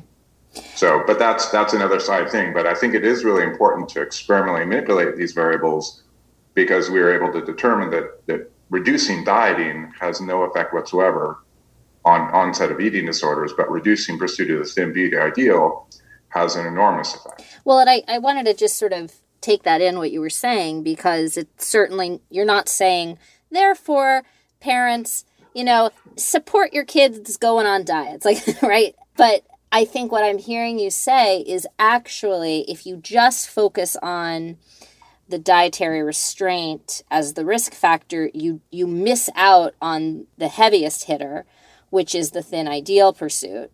So, 0.75 1.03
but 1.08 1.17
that's 1.17 1.50
that's 1.51 1.74
another 1.74 2.00
side 2.00 2.29
thing. 2.29 2.53
But 2.53 2.67
I 2.67 2.74
think 2.74 2.93
it 2.93 3.05
is 3.05 3.24
really 3.24 3.43
important 3.43 3.89
to 3.89 4.01
experimentally 4.01 4.65
manipulate 4.65 5.15
these 5.15 5.31
variables 5.31 6.03
because 6.53 6.89
we 6.89 7.00
are 7.00 7.13
able 7.13 7.31
to 7.34 7.46
determine 7.46 7.89
that 7.91 8.25
that 8.27 8.51
reducing 8.70 9.24
dieting 9.24 9.91
has 10.00 10.20
no 10.22 10.43
effect 10.43 10.74
whatsoever 10.74 11.39
on 12.03 12.22
onset 12.31 12.72
of 12.72 12.79
eating 12.81 13.05
disorders, 13.05 13.53
but 13.55 13.70
reducing 13.70 14.17
pursuit 14.17 14.50
of 14.50 14.60
the 14.60 14.65
thin 14.65 14.91
beauty 14.91 15.17
ideal 15.17 15.88
has 16.29 16.55
an 16.55 16.65
enormous 16.65 17.13
effect. 17.13 17.43
Well, 17.63 17.79
and 17.79 17.89
I, 17.89 18.01
I 18.08 18.17
wanted 18.17 18.46
to 18.46 18.53
just 18.53 18.77
sort 18.77 18.93
of 18.93 19.13
take 19.42 19.64
that 19.64 19.82
in 19.82 19.98
what 19.98 20.12
you 20.12 20.22
were 20.22 20.30
saying 20.30 20.84
because 20.84 21.38
it's 21.38 21.68
certainly 21.68 22.22
you're 22.30 22.46
not 22.46 22.70
saying 22.70 23.18
therefore 23.50 24.24
parents 24.60 25.26
you 25.54 25.64
know 25.64 25.90
support 26.16 26.74
your 26.74 26.86
kids 26.86 27.38
going 27.38 27.66
on 27.66 27.84
diets 27.84 28.26
like 28.26 28.62
right? 28.62 28.96
But 29.18 29.44
i 29.72 29.86
think 29.86 30.12
what 30.12 30.24
i'm 30.24 30.38
hearing 30.38 30.80
you 30.80 30.90
say 30.90 31.42
is 31.42 31.68
actually 31.80 32.66
if 32.70 32.86
you 32.86 32.98
just 32.98 33.50
focus 33.50 33.96
on 34.02 34.58
the 35.28 35.40
dietary 35.40 36.04
restraint 36.04 37.04
as 37.10 37.34
the 37.34 37.46
risk 37.46 37.74
factor 37.74 38.30
you 38.34 38.62
you 38.70 38.86
miss 38.86 39.30
out 39.36 39.74
on 39.82 40.28
the 40.38 40.50
heaviest 40.50 41.06
hitter 41.06 41.46
which 41.92 42.16
is 42.16 42.32
the 42.32 42.42
thin 42.42 42.68
ideal 42.68 43.14
pursuit. 43.14 43.70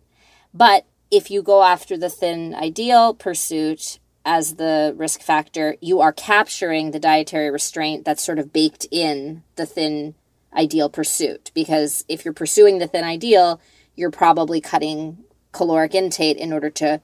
But 0.52 0.84
if 1.10 1.30
you 1.30 1.40
go 1.40 1.62
after 1.62 1.96
the 1.96 2.10
thin 2.10 2.54
ideal 2.54 3.14
pursuit 3.14 3.98
as 4.28 4.56
the 4.56 4.94
risk 4.96 5.22
factor, 5.22 5.76
you 5.80 6.00
are 6.00 6.12
capturing 6.12 6.90
the 6.90 7.00
dietary 7.00 7.50
restraint 7.50 8.04
that's 8.04 8.22
sort 8.22 8.38
of 8.38 8.52
baked 8.52 8.86
in 8.90 9.42
the 9.56 9.64
thin 9.64 10.14
ideal 10.54 10.90
pursuit. 10.90 11.50
Because 11.54 12.04
if 12.08 12.24
you're 12.24 12.34
pursuing 12.34 12.78
the 12.78 12.86
thin 12.86 13.04
ideal, 13.04 13.58
you're 13.96 14.10
probably 14.10 14.60
cutting 14.60 15.24
caloric 15.52 15.94
intake 15.94 16.36
in 16.36 16.52
order 16.52 16.68
to 16.68 17.00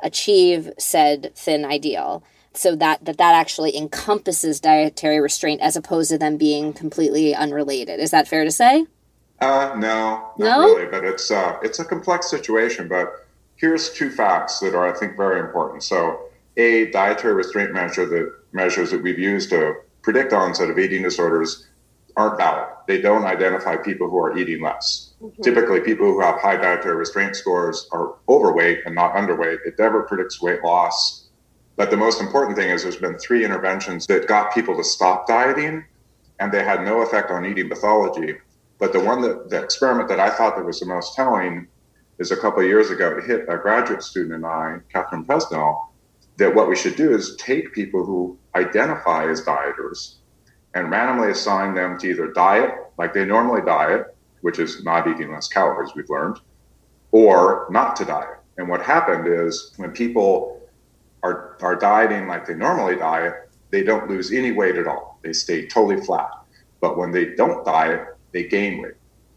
achieve 0.00 0.70
said 0.78 1.32
thin 1.34 1.64
ideal. 1.64 2.22
So 2.54 2.76
that, 2.76 3.04
that 3.04 3.18
that 3.18 3.34
actually 3.34 3.76
encompasses 3.76 4.60
dietary 4.60 5.20
restraint 5.20 5.60
as 5.60 5.74
opposed 5.74 6.10
to 6.10 6.18
them 6.18 6.36
being 6.36 6.72
completely 6.72 7.34
unrelated. 7.34 7.98
Is 7.98 8.12
that 8.12 8.28
fair 8.28 8.44
to 8.44 8.50
say? 8.52 8.86
Uh, 9.40 9.74
no, 9.76 10.32
not 10.38 10.38
no? 10.38 10.60
really. 10.60 10.86
But 10.86 11.04
it's 11.04 11.32
uh, 11.32 11.58
it's 11.62 11.80
a 11.80 11.84
complex 11.84 12.30
situation. 12.30 12.86
But 12.86 13.26
here's 13.56 13.92
two 13.92 14.10
facts 14.10 14.60
that 14.60 14.74
are, 14.74 14.86
I 14.86 14.96
think, 14.96 15.16
very 15.16 15.40
important. 15.40 15.82
So 15.82 16.29
a 16.56 16.90
dietary 16.90 17.34
restraint 17.34 17.72
measure 17.72 18.06
that 18.06 18.32
measures 18.52 18.90
that 18.90 19.02
we've 19.02 19.18
used 19.18 19.50
to 19.50 19.74
predict 20.02 20.32
onset 20.32 20.70
of 20.70 20.78
eating 20.78 21.02
disorders 21.02 21.68
aren't 22.16 22.38
valid. 22.38 22.68
They 22.86 23.00
don't 23.00 23.24
identify 23.24 23.76
people 23.76 24.10
who 24.10 24.18
are 24.18 24.36
eating 24.36 24.62
less. 24.62 25.14
Mm-hmm. 25.22 25.42
Typically, 25.42 25.80
people 25.80 26.06
who 26.06 26.20
have 26.20 26.40
high 26.40 26.56
dietary 26.56 26.96
restraint 26.96 27.36
scores 27.36 27.88
are 27.92 28.14
overweight 28.28 28.80
and 28.84 28.94
not 28.94 29.14
underweight. 29.14 29.58
It 29.64 29.74
never 29.78 30.02
predicts 30.02 30.42
weight 30.42 30.62
loss. 30.64 31.28
But 31.76 31.90
the 31.90 31.96
most 31.96 32.20
important 32.20 32.58
thing 32.58 32.70
is 32.70 32.82
there's 32.82 32.96
been 32.96 33.18
three 33.18 33.44
interventions 33.44 34.06
that 34.06 34.26
got 34.26 34.52
people 34.52 34.76
to 34.76 34.84
stop 34.84 35.26
dieting, 35.26 35.84
and 36.38 36.52
they 36.52 36.64
had 36.64 36.84
no 36.84 37.00
effect 37.00 37.30
on 37.30 37.46
eating 37.46 37.68
pathology. 37.68 38.36
But 38.78 38.92
the 38.92 39.00
one 39.00 39.20
that 39.22 39.50
the 39.50 39.62
experiment 39.62 40.08
that 40.08 40.20
I 40.20 40.30
thought 40.30 40.56
that 40.56 40.64
was 40.64 40.80
the 40.80 40.86
most 40.86 41.14
telling 41.14 41.68
is 42.18 42.30
a 42.30 42.36
couple 42.36 42.60
of 42.60 42.66
years 42.66 42.90
ago. 42.90 43.16
It 43.16 43.24
hit 43.24 43.46
a 43.48 43.56
graduate 43.56 44.02
student 44.02 44.34
and 44.34 44.46
I, 44.46 44.78
Katherine 44.92 45.24
Presnell, 45.24 45.89
that 46.40 46.54
what 46.54 46.70
we 46.70 46.74
should 46.74 46.96
do 46.96 47.14
is 47.14 47.36
take 47.36 47.74
people 47.74 48.02
who 48.02 48.36
identify 48.54 49.30
as 49.30 49.42
dieters 49.42 50.14
and 50.72 50.90
randomly 50.90 51.30
assign 51.30 51.74
them 51.74 51.98
to 51.98 52.08
either 52.08 52.32
diet 52.32 52.70
like 52.96 53.12
they 53.12 53.26
normally 53.26 53.60
diet, 53.60 54.16
which 54.40 54.58
is 54.58 54.82
not 54.82 55.06
eating 55.06 55.30
less 55.30 55.48
calories, 55.48 55.90
we've 55.94 56.08
learned, 56.08 56.38
or 57.12 57.66
not 57.70 57.94
to 57.96 58.06
diet. 58.06 58.38
And 58.56 58.70
what 58.70 58.80
happened 58.80 59.26
is 59.28 59.74
when 59.76 59.92
people 59.92 60.62
are, 61.22 61.58
are 61.60 61.76
dieting 61.76 62.26
like 62.26 62.46
they 62.46 62.54
normally 62.54 62.96
diet, 62.96 63.50
they 63.70 63.82
don't 63.82 64.08
lose 64.08 64.32
any 64.32 64.50
weight 64.50 64.76
at 64.76 64.86
all. 64.86 65.18
They 65.22 65.34
stay 65.34 65.66
totally 65.66 66.02
flat. 66.02 66.30
But 66.80 66.96
when 66.96 67.10
they 67.10 67.34
don't 67.34 67.66
diet, 67.66 68.16
they 68.32 68.44
gain 68.44 68.80
weight. 68.80 68.94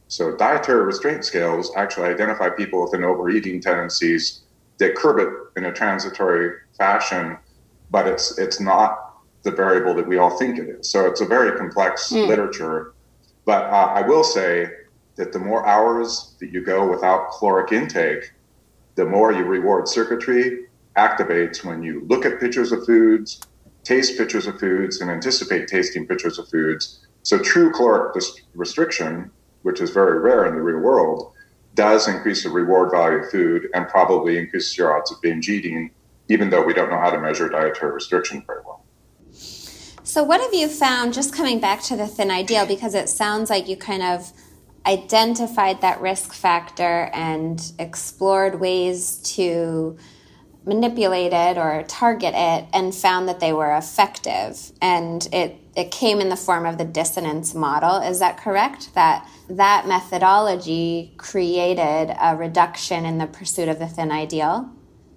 So 0.07 0.37
dietary 0.37 0.85
restraint 0.85 1.25
scales 1.25 1.69
actually 1.75 2.07
identify 2.07 2.49
people 2.49 2.81
with 2.81 2.93
an 2.93 3.03
overeating 3.03 3.59
tendencies 3.59 4.43
that 4.77 4.95
curb 4.95 5.19
it 5.19 5.29
in 5.57 5.65
a 5.65 5.73
transitory 5.73 6.62
fashion, 6.77 7.37
but 7.91 8.07
it's 8.07 8.37
it's 8.37 8.59
not 8.59 9.13
the 9.43 9.51
variable 9.51 9.93
that 9.93 10.07
we 10.07 10.17
all 10.17 10.37
think 10.37 10.57
it 10.57 10.69
is. 10.69 10.89
So 10.89 11.05
it's 11.05 11.21
a 11.21 11.25
very 11.25 11.57
complex 11.57 12.11
mm. 12.11 12.27
literature. 12.27 12.93
But 13.45 13.65
uh, 13.65 13.91
I 13.93 14.01
will 14.07 14.23
say 14.23 14.69
that 15.15 15.33
the 15.33 15.39
more 15.39 15.65
hours 15.67 16.35
that 16.39 16.51
you 16.51 16.63
go 16.63 16.89
without 16.89 17.31
caloric 17.31 17.71
intake, 17.71 18.31
the 18.95 19.05
more 19.05 19.31
you 19.31 19.43
reward 19.43 19.87
circuitry 19.87 20.65
activates 20.97 21.63
when 21.63 21.83
you 21.83 22.05
look 22.07 22.25
at 22.25 22.39
pictures 22.39 22.71
of 22.71 22.85
foods, 22.85 23.41
taste 23.83 24.17
pictures 24.17 24.47
of 24.47 24.59
foods, 24.59 25.01
and 25.01 25.11
anticipate 25.11 25.67
tasting 25.67 26.07
pictures 26.07 26.39
of 26.39 26.47
foods. 26.49 27.05
So 27.23 27.37
true 27.37 27.71
caloric 27.71 28.15
restriction, 28.53 29.29
which 29.63 29.81
is 29.81 29.89
very 29.89 30.19
rare 30.19 30.45
in 30.45 30.55
the 30.55 30.61
real 30.61 30.79
world, 30.79 31.33
does 31.75 32.07
increase 32.07 32.43
the 32.43 32.49
reward 32.49 32.91
value 32.91 33.17
of 33.17 33.29
food 33.29 33.67
and 33.73 33.87
probably 33.87 34.37
increases 34.37 34.77
your 34.77 34.95
odds 34.95 35.11
of 35.11 35.21
binge 35.21 35.49
eating 35.49 35.89
even 36.29 36.49
though 36.49 36.63
we 36.63 36.73
don't 36.73 36.89
know 36.89 36.99
how 36.99 37.09
to 37.09 37.19
measure 37.19 37.49
dietary 37.49 37.93
restriction 37.93 38.43
very 38.45 38.61
well. 38.65 38.85
So, 40.03 40.23
what 40.23 40.41
have 40.41 40.53
you 40.53 40.67
found, 40.67 41.13
just 41.13 41.33
coming 41.33 41.59
back 41.59 41.81
to 41.83 41.95
the 41.95 42.07
thin 42.07 42.29
ideal, 42.29 42.65
because 42.65 42.93
it 42.93 43.09
sounds 43.09 43.49
like 43.49 43.67
you 43.67 43.77
kind 43.77 44.03
of 44.03 44.31
identified 44.85 45.81
that 45.81 46.01
risk 46.01 46.33
factor 46.33 47.09
and 47.13 47.71
explored 47.79 48.59
ways 48.59 49.17
to 49.35 49.97
manipulate 50.65 51.33
it 51.33 51.57
or 51.57 51.83
target 51.87 52.33
it 52.35 52.65
and 52.73 52.93
found 52.93 53.27
that 53.27 53.39
they 53.39 53.53
were 53.53 53.75
effective. 53.75 54.71
And 54.81 55.27
it 55.31 55.57
it 55.75 55.89
came 55.89 56.19
in 56.21 56.29
the 56.29 56.35
form 56.35 56.65
of 56.65 56.77
the 56.77 56.85
dissonance 56.85 57.55
model. 57.55 57.97
Is 57.97 58.19
that 58.19 58.37
correct? 58.37 58.93
That 58.93 59.27
that 59.49 59.87
methodology 59.87 61.13
created 61.17 62.15
a 62.21 62.35
reduction 62.35 63.05
in 63.05 63.17
the 63.17 63.25
pursuit 63.25 63.69
of 63.69 63.79
the 63.79 63.87
thin 63.87 64.11
ideal 64.11 64.69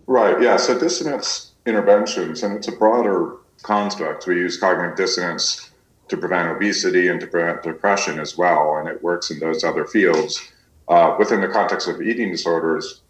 Right. 0.07 0.41
Yeah. 0.41 0.57
So 0.57 0.79
dissonance 0.79 1.53
interventions, 1.67 2.43
and 2.43 2.57
it's 2.57 2.69
a 2.69 2.73
broader 2.73 3.37
construct. 3.63 4.27
We 4.27 4.37
use 4.37 4.57
cognitive 4.57 4.97
dissonance 4.97 5.71
to 6.09 6.17
prevent 6.17 6.49
obesity 6.49 7.09
and 7.09 7.21
to 7.21 7.27
prevent 7.27 7.63
depression 7.63 8.21
as 8.21 8.39
well, 8.39 8.77
and 8.77 8.89
it 8.89 9.03
works 9.03 9.31
in 9.31 9.41
those 9.41 9.65
other 9.65 9.85
fields. 9.85 10.41
Uh, 10.89 11.17
within 11.19 11.41
the 11.41 11.49
context 11.49 11.89
of 11.89 12.01
eating 12.01 12.31
disorders, 12.31 13.03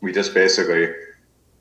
we 0.00 0.12
just 0.12 0.32
basically 0.32 0.88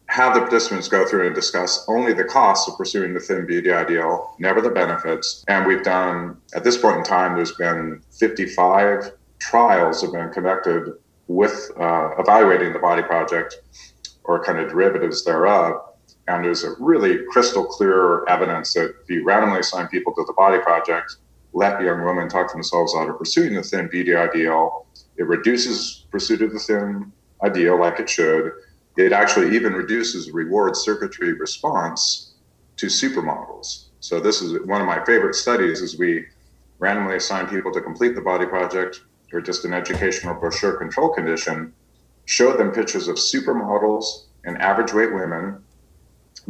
have 0.07 0.35
the 0.35 0.41
participants 0.41 0.87
go 0.87 1.07
through 1.07 1.25
and 1.25 1.33
discuss 1.33 1.83
only 1.87 2.13
the 2.13 2.23
costs 2.23 2.69
of 2.69 2.77
pursuing 2.77 3.15
the 3.15 3.19
thin 3.19 3.47
beauty 3.47 3.71
ideal, 3.71 4.35
never 4.37 4.61
the 4.61 4.69
benefits. 4.69 5.43
And 5.47 5.65
we've 5.65 5.83
done, 5.83 6.37
at 6.53 6.63
this 6.63 6.77
point 6.77 6.97
in 6.97 7.03
time, 7.03 7.35
there's 7.35 7.53
been 7.53 8.03
55 8.11 9.13
trials 9.39 10.01
have 10.01 10.11
been 10.11 10.31
conducted 10.31 10.93
with 11.27 11.71
uh, 11.79 12.11
evaluating 12.19 12.73
the 12.73 12.79
body 12.79 13.01
project 13.01 13.55
or 14.23 14.43
kind 14.43 14.59
of 14.59 14.69
derivatives 14.69 15.23
thereof. 15.23 15.81
And 16.27 16.45
there's 16.45 16.63
a 16.63 16.73
really 16.79 17.19
crystal 17.29 17.65
clear 17.65 18.25
evidence 18.27 18.73
that 18.73 18.95
if 19.03 19.09
you 19.09 19.23
randomly 19.23 19.59
assign 19.59 19.87
people 19.87 20.13
to 20.13 20.23
the 20.25 20.33
body 20.33 20.59
project, 20.59 21.17
let 21.53 21.81
young 21.81 22.03
women 22.03 22.29
talk 22.29 22.51
themselves 22.51 22.95
out 22.95 23.09
of 23.09 23.17
pursuing 23.17 23.53
the 23.53 23.63
thin 23.63 23.87
beauty 23.87 24.15
ideal, 24.15 24.87
it 25.17 25.27
reduces 25.27 26.05
pursuit 26.11 26.41
of 26.41 26.51
the 26.51 26.59
thin 26.59 27.11
ideal 27.43 27.79
like 27.79 27.99
it 27.99 28.09
should. 28.09 28.51
It 28.97 29.11
actually 29.11 29.55
even 29.55 29.73
reduces 29.73 30.31
reward 30.31 30.75
circuitry 30.75 31.33
response 31.33 32.33
to 32.77 32.87
supermodels. 32.87 33.87
So 33.99 34.19
this 34.19 34.41
is 34.41 34.59
one 34.65 34.81
of 34.81 34.87
my 34.87 35.03
favorite 35.05 35.35
studies 35.35 35.81
is 35.81 35.97
we 35.97 36.25
randomly 36.79 37.15
assign 37.15 37.47
people 37.47 37.71
to 37.71 37.81
complete 37.81 38.15
the 38.15 38.21
body 38.21 38.45
project 38.45 39.01
or 39.31 39.41
just 39.41 39.65
an 39.65 39.73
educational 39.73 40.35
brochure 40.35 40.73
control 40.73 41.13
condition, 41.13 41.73
showed 42.25 42.57
them 42.57 42.71
pictures 42.71 43.07
of 43.07 43.15
supermodels 43.15 44.25
and 44.45 44.57
average 44.61 44.93
weight 44.93 45.13
women 45.13 45.61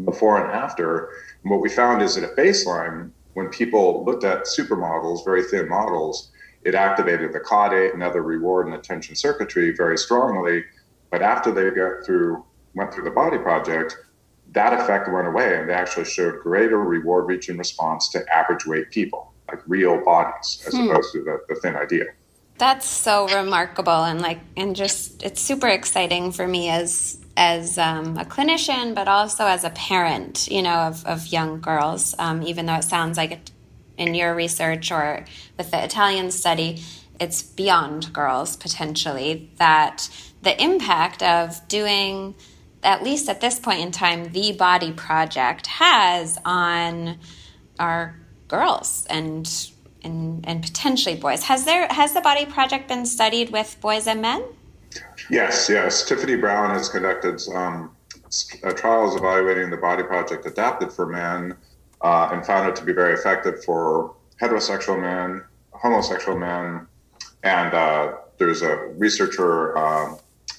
before 0.06 0.44
and 0.44 0.51
after. 0.51 1.10
And 1.44 1.51
what 1.51 1.62
we 1.62 1.70
found 1.70 2.01
is 2.01 2.15
that 2.15 2.24
at 2.24 2.36
baseline, 2.36 3.12
when 3.34 3.50
people 3.50 4.03
looked 4.06 4.24
at 4.24 4.46
supermodels, 4.46 5.25
very 5.25 5.44
thin 5.44 5.68
models, 5.68 6.32
it 6.63 6.75
activated 6.75 7.34
the 7.34 7.39
caudate 7.39 7.94
and 7.94 8.01
other 8.01 8.22
reward 8.22 8.68
and 8.68 8.75
attention 8.75 9.15
circuitry 9.15 9.74
very 9.75 9.98
strongly. 9.98 10.63
But 11.12 11.22
after 11.22 11.51
they 11.51 11.70
got 11.72 12.06
through, 12.06 12.44
went 12.74 12.94
through 12.94 13.03
the 13.03 13.12
body 13.12 13.38
project, 13.38 13.98
that 14.51 14.80
effect 14.80 15.12
went 15.12 15.27
away 15.27 15.58
and 15.58 15.68
they 15.68 15.74
actually 15.74 16.06
showed 16.06 16.39
greater 16.42 16.77
reward 16.77 17.27
reaching 17.27 17.58
response 17.58 18.10
to 18.10 18.24
average 18.34 18.65
weight 18.65 18.92
people, 18.92 19.34
like 19.50 19.60
real 19.68 20.03
bodies, 20.03 20.63
as 20.68 20.75
hmm. 20.75 20.89
opposed 20.89 21.12
to 21.13 21.24
the, 21.24 21.39
the 21.50 21.56
thin 21.60 21.75
idea. 21.75 22.06
That's 22.57 22.88
so 22.88 23.27
remarkable 23.27 24.03
and 24.03 24.22
like 24.22 24.39
and 24.55 24.75
just 24.75 25.24
it's 25.24 25.41
super 25.41 25.67
exciting 25.67 26.31
for 26.31 26.48
me 26.48 26.69
as 26.69 27.19
as 27.36 27.77
um, 27.77 28.17
a 28.17 28.25
clinician, 28.25 28.93
but 28.93 29.07
also 29.07 29.45
as 29.45 29.63
a 29.63 29.72
parent, 29.72 30.48
you 30.50 30.62
know, 30.62 30.75
of, 30.75 31.03
of 31.05 31.27
young 31.27 31.60
girls. 31.62 32.13
Um, 32.19 32.43
even 32.43 32.67
though 32.67 32.75
it 32.75 32.83
sounds 32.83 33.17
like 33.17 33.31
it, 33.31 33.51
in 33.98 34.13
your 34.13 34.36
research 34.36 34.91
or 34.91 35.25
with 35.57 35.72
the 35.72 35.83
Italian 35.83 36.31
study, 36.31 36.83
it's 37.19 37.41
beyond 37.41 38.13
girls 38.13 38.55
potentially 38.55 39.50
that 39.57 40.10
the 40.41 40.62
impact 40.62 41.24
of 41.24 41.67
doing 41.67 42.36
at 42.83 43.01
least 43.01 43.29
at 43.29 43.39
this 43.39 43.60
point 43.60 43.79
in 43.79 43.91
time 43.91 44.31
the 44.33 44.51
body 44.51 44.91
project 44.91 45.67
has 45.67 46.38
on 46.43 47.17
our 47.79 48.19
girls 48.48 49.07
and 49.10 49.72
and, 50.03 50.48
and 50.48 50.62
potentially 50.62 51.15
boys. 51.15 51.43
Has 51.43 51.65
there 51.65 51.88
has 51.89 52.13
the 52.13 52.22
body 52.22 52.45
project 52.45 52.88
been 52.88 53.05
studied 53.05 53.51
with 53.51 53.77
boys 53.81 54.07
and 54.07 54.22
men? 54.22 54.43
Yes, 55.29 55.69
yes. 55.69 56.05
Tiffany 56.07 56.36
Brown 56.36 56.69
has 56.72 56.89
conducted 56.89 57.41
um, 57.53 57.95
trials 58.75 59.15
evaluating 59.15 59.69
the 59.69 59.77
body 59.77 60.03
project 60.03 60.45
adapted 60.45 60.91
for 60.91 61.05
men 61.05 61.55
uh, 62.01 62.29
and 62.31 62.45
found 62.45 62.67
it 62.67 62.75
to 62.75 62.83
be 62.83 62.93
very 62.93 63.13
effective 63.13 63.63
for 63.63 64.15
heterosexual 64.41 65.00
men, 65.00 65.43
homosexual 65.72 66.38
men, 66.38 66.86
and 67.43 67.74
uh, 67.74 68.13
there's 68.38 68.62
a 68.62 68.75
researcher 68.98 69.77
uh, 69.77 70.16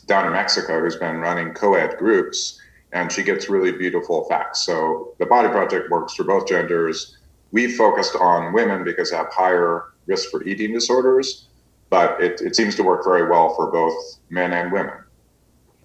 down 0.06 0.26
in 0.26 0.32
Mexico 0.32 0.80
who's 0.80 0.96
been 0.96 1.16
running 1.18 1.52
co-ed 1.52 1.96
groups, 1.98 2.60
and 2.92 3.10
she 3.10 3.22
gets 3.22 3.48
really 3.48 3.72
beautiful 3.72 4.24
facts. 4.28 4.64
So 4.64 5.14
the 5.18 5.26
body 5.26 5.48
project 5.48 5.90
works 5.90 6.14
for 6.14 6.24
both 6.24 6.46
genders 6.46 7.16
we 7.54 7.70
focused 7.70 8.16
on 8.16 8.52
women 8.52 8.82
because 8.82 9.12
they 9.12 9.16
have 9.16 9.32
higher 9.32 9.84
risk 10.06 10.28
for 10.28 10.42
eating 10.42 10.72
disorders, 10.72 11.46
but 11.88 12.20
it, 12.20 12.40
it 12.40 12.56
seems 12.56 12.74
to 12.74 12.82
work 12.82 13.04
very 13.04 13.30
well 13.30 13.54
for 13.54 13.70
both 13.70 13.94
men 14.28 14.52
and 14.52 14.72
women. 14.72 14.98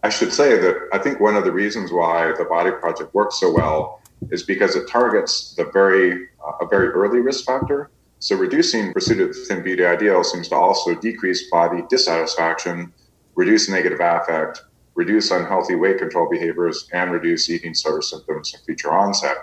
I 0.01 0.09
should 0.09 0.33
say 0.33 0.57
that 0.57 0.89
I 0.91 0.97
think 0.97 1.19
one 1.19 1.35
of 1.35 1.43
the 1.43 1.51
reasons 1.51 1.91
why 1.91 2.33
the 2.39 2.45
Body 2.45 2.71
Project 2.71 3.13
works 3.13 3.39
so 3.39 3.53
well 3.53 4.01
is 4.31 4.41
because 4.41 4.75
it 4.75 4.89
targets 4.89 5.53
the 5.53 5.65
very 5.65 6.29
uh, 6.43 6.65
a 6.65 6.67
very 6.67 6.87
early 6.87 7.19
risk 7.19 7.45
factor. 7.45 7.91
So 8.17 8.35
reducing 8.35 8.91
pursuit 8.91 9.21
of 9.21 9.35
thin 9.47 9.61
beauty 9.61 9.85
ideal 9.85 10.23
seems 10.23 10.47
to 10.49 10.55
also 10.55 10.95
decrease 10.95 11.51
body 11.51 11.83
dissatisfaction, 11.87 12.91
reduce 13.35 13.69
negative 13.69 13.99
affect, 14.01 14.63
reduce 14.95 15.29
unhealthy 15.29 15.75
weight 15.75 15.99
control 15.99 16.27
behaviors, 16.29 16.89
and 16.93 17.11
reduce 17.11 17.47
eating 17.47 17.73
disorder 17.73 18.01
symptoms 18.01 18.55
and 18.55 18.63
future 18.63 18.91
onset. 18.91 19.37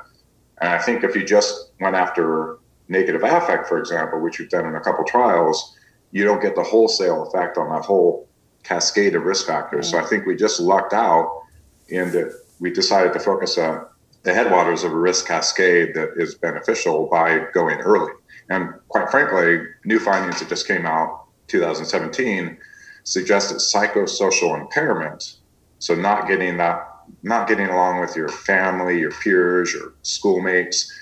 And 0.61 0.71
I 0.71 0.79
think 0.79 1.05
if 1.05 1.15
you 1.15 1.25
just 1.25 1.71
went 1.81 1.97
after 1.97 2.59
negative 2.89 3.23
affect, 3.23 3.69
for 3.69 3.79
example, 3.79 4.21
which 4.21 4.39
you've 4.39 4.49
done 4.49 4.67
in 4.67 4.75
a 4.75 4.81
couple 4.81 5.05
trials, 5.05 5.77
you 6.13 6.25
don't 6.25 6.41
get 6.41 6.55
the 6.55 6.63
wholesale 6.63 7.27
effect 7.27 7.59
on 7.59 7.69
that 7.71 7.85
whole 7.85 8.29
cascade 8.63 9.15
of 9.15 9.25
risk 9.25 9.47
factors. 9.47 9.87
Mm-hmm. 9.87 9.99
So 9.99 10.05
I 10.05 10.09
think 10.09 10.27
we 10.27 10.37
just 10.37 10.61
lucked 10.61 10.93
out 10.93 11.43
in 11.89 12.11
that 12.13 12.33
we 12.59 12.71
decided 12.71 13.13
to 13.13 13.21
focus 13.21 13.59
on 13.59 13.87
the 14.23 14.35
headwaters 14.35 14.83
of 14.83 14.93
a 14.93 14.97
risk 14.97 15.27
cascade 15.27 15.95
that 15.95 16.15
is 16.17 16.35
beneficial 16.35 17.07
by 17.07 17.47
going 17.53 17.79
early. 17.79 18.13
And 18.49 18.71
quite 18.89 19.11
frankly, 19.11 19.67
new 19.85 20.01
findings 20.01 20.41
that 20.41 20.49
just 20.49 20.67
came 20.67 20.87
out 20.87 21.27
2017 21.49 22.57
suggest 23.05 23.51
that 23.51 23.59
psychosocial 23.59 24.61
impairment, 24.61 25.37
so 25.79 25.95
not 25.95 26.27
getting 26.27 26.57
that 26.57 26.96
not 27.23 27.49
getting 27.49 27.69
along 27.69 28.01
with 28.01 28.17
your 28.17 28.29
family, 28.29 28.99
your 28.99 29.11
peers, 29.11 29.73
your 29.73 29.95
schoolmates 30.03 30.93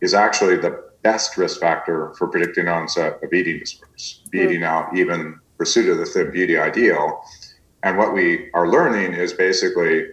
is 0.00 0.14
actually 0.14 0.56
the 0.56 0.82
best 1.02 1.36
risk 1.36 1.60
factor 1.60 2.12
for 2.16 2.26
predicting 2.26 2.68
onset 2.68 3.18
of 3.22 3.32
eating 3.32 3.58
disorders, 3.60 4.22
beating 4.30 4.60
mm. 4.60 4.66
out 4.66 4.96
even 4.96 5.38
pursuit 5.58 5.88
of 5.88 5.98
the 5.98 6.06
thin 6.06 6.30
beauty 6.30 6.58
ideal. 6.58 7.22
And 7.82 7.98
what 7.98 8.14
we 8.14 8.50
are 8.54 8.68
learning 8.68 9.12
is 9.12 9.32
basically 9.32 10.06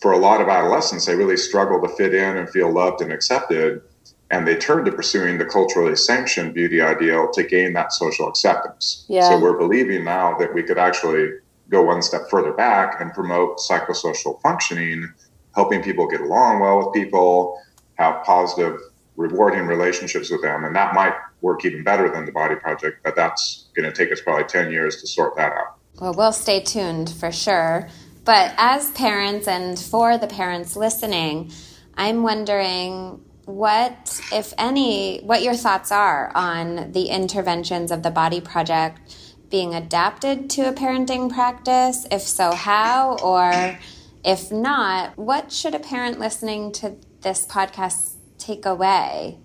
for 0.00 0.12
a 0.12 0.18
lot 0.18 0.40
of 0.40 0.48
adolescents, 0.48 1.06
they 1.06 1.14
really 1.14 1.36
struggle 1.36 1.80
to 1.86 1.94
fit 1.94 2.14
in 2.14 2.38
and 2.38 2.48
feel 2.48 2.72
loved 2.72 3.02
and 3.02 3.12
accepted. 3.12 3.82
And 4.30 4.46
they 4.46 4.56
turn 4.56 4.84
to 4.84 4.92
pursuing 4.92 5.38
the 5.38 5.44
culturally 5.44 5.96
sanctioned 5.96 6.54
beauty 6.54 6.80
ideal 6.80 7.30
to 7.32 7.42
gain 7.42 7.72
that 7.74 7.92
social 7.92 8.28
acceptance. 8.28 9.04
Yeah. 9.08 9.28
So 9.28 9.40
we're 9.40 9.58
believing 9.58 10.04
now 10.04 10.38
that 10.38 10.54
we 10.54 10.62
could 10.62 10.78
actually 10.78 11.32
go 11.70 11.82
one 11.82 12.02
step 12.02 12.22
further 12.28 12.52
back 12.52 13.00
and 13.00 13.12
promote 13.14 13.58
psychosocial 13.58 14.40
functioning, 14.42 15.12
helping 15.54 15.82
people 15.82 16.06
get 16.06 16.20
along 16.20 16.60
well 16.60 16.78
with 16.78 16.94
people, 16.94 17.58
have 17.94 18.22
positive, 18.24 18.78
rewarding 19.16 19.66
relationships 19.66 20.30
with 20.30 20.42
them. 20.42 20.64
And 20.64 20.74
that 20.74 20.94
might 20.94 21.14
work 21.40 21.64
even 21.64 21.84
better 21.84 22.10
than 22.10 22.26
the 22.26 22.32
body 22.32 22.56
project, 22.56 22.98
but 23.04 23.16
that's 23.16 23.68
going 23.74 23.90
to 23.90 23.96
take 23.96 24.12
us 24.12 24.20
probably 24.20 24.44
10 24.44 24.70
years 24.70 25.00
to 25.00 25.06
sort 25.06 25.36
that 25.36 25.52
out. 25.52 25.76
Well, 26.00 26.14
we'll 26.14 26.32
stay 26.32 26.60
tuned 26.60 27.10
for 27.10 27.30
sure. 27.30 27.88
But 28.24 28.54
as 28.56 28.90
parents 28.92 29.48
and 29.48 29.78
for 29.78 30.18
the 30.18 30.26
parents 30.26 30.76
listening, 30.76 31.52
I'm 31.94 32.22
wondering 32.22 33.20
what, 33.44 34.20
if 34.32 34.54
any, 34.58 35.20
what 35.20 35.42
your 35.42 35.54
thoughts 35.54 35.90
are 35.90 36.30
on 36.34 36.92
the 36.92 37.06
interventions 37.06 37.90
of 37.90 38.02
the 38.02 38.10
Body 38.10 38.40
Project 38.40 39.16
being 39.50 39.74
adapted 39.74 40.48
to 40.50 40.68
a 40.68 40.72
parenting 40.72 41.32
practice? 41.32 42.06
If 42.10 42.22
so, 42.22 42.52
how? 42.52 43.18
Or 43.22 43.78
if 44.24 44.50
not, 44.50 45.16
what 45.18 45.52
should 45.52 45.74
a 45.74 45.80
parent 45.80 46.18
listening 46.18 46.72
to 46.72 46.96
this 47.20 47.46
podcast 47.46 48.14
take 48.38 48.64
away? 48.64 49.38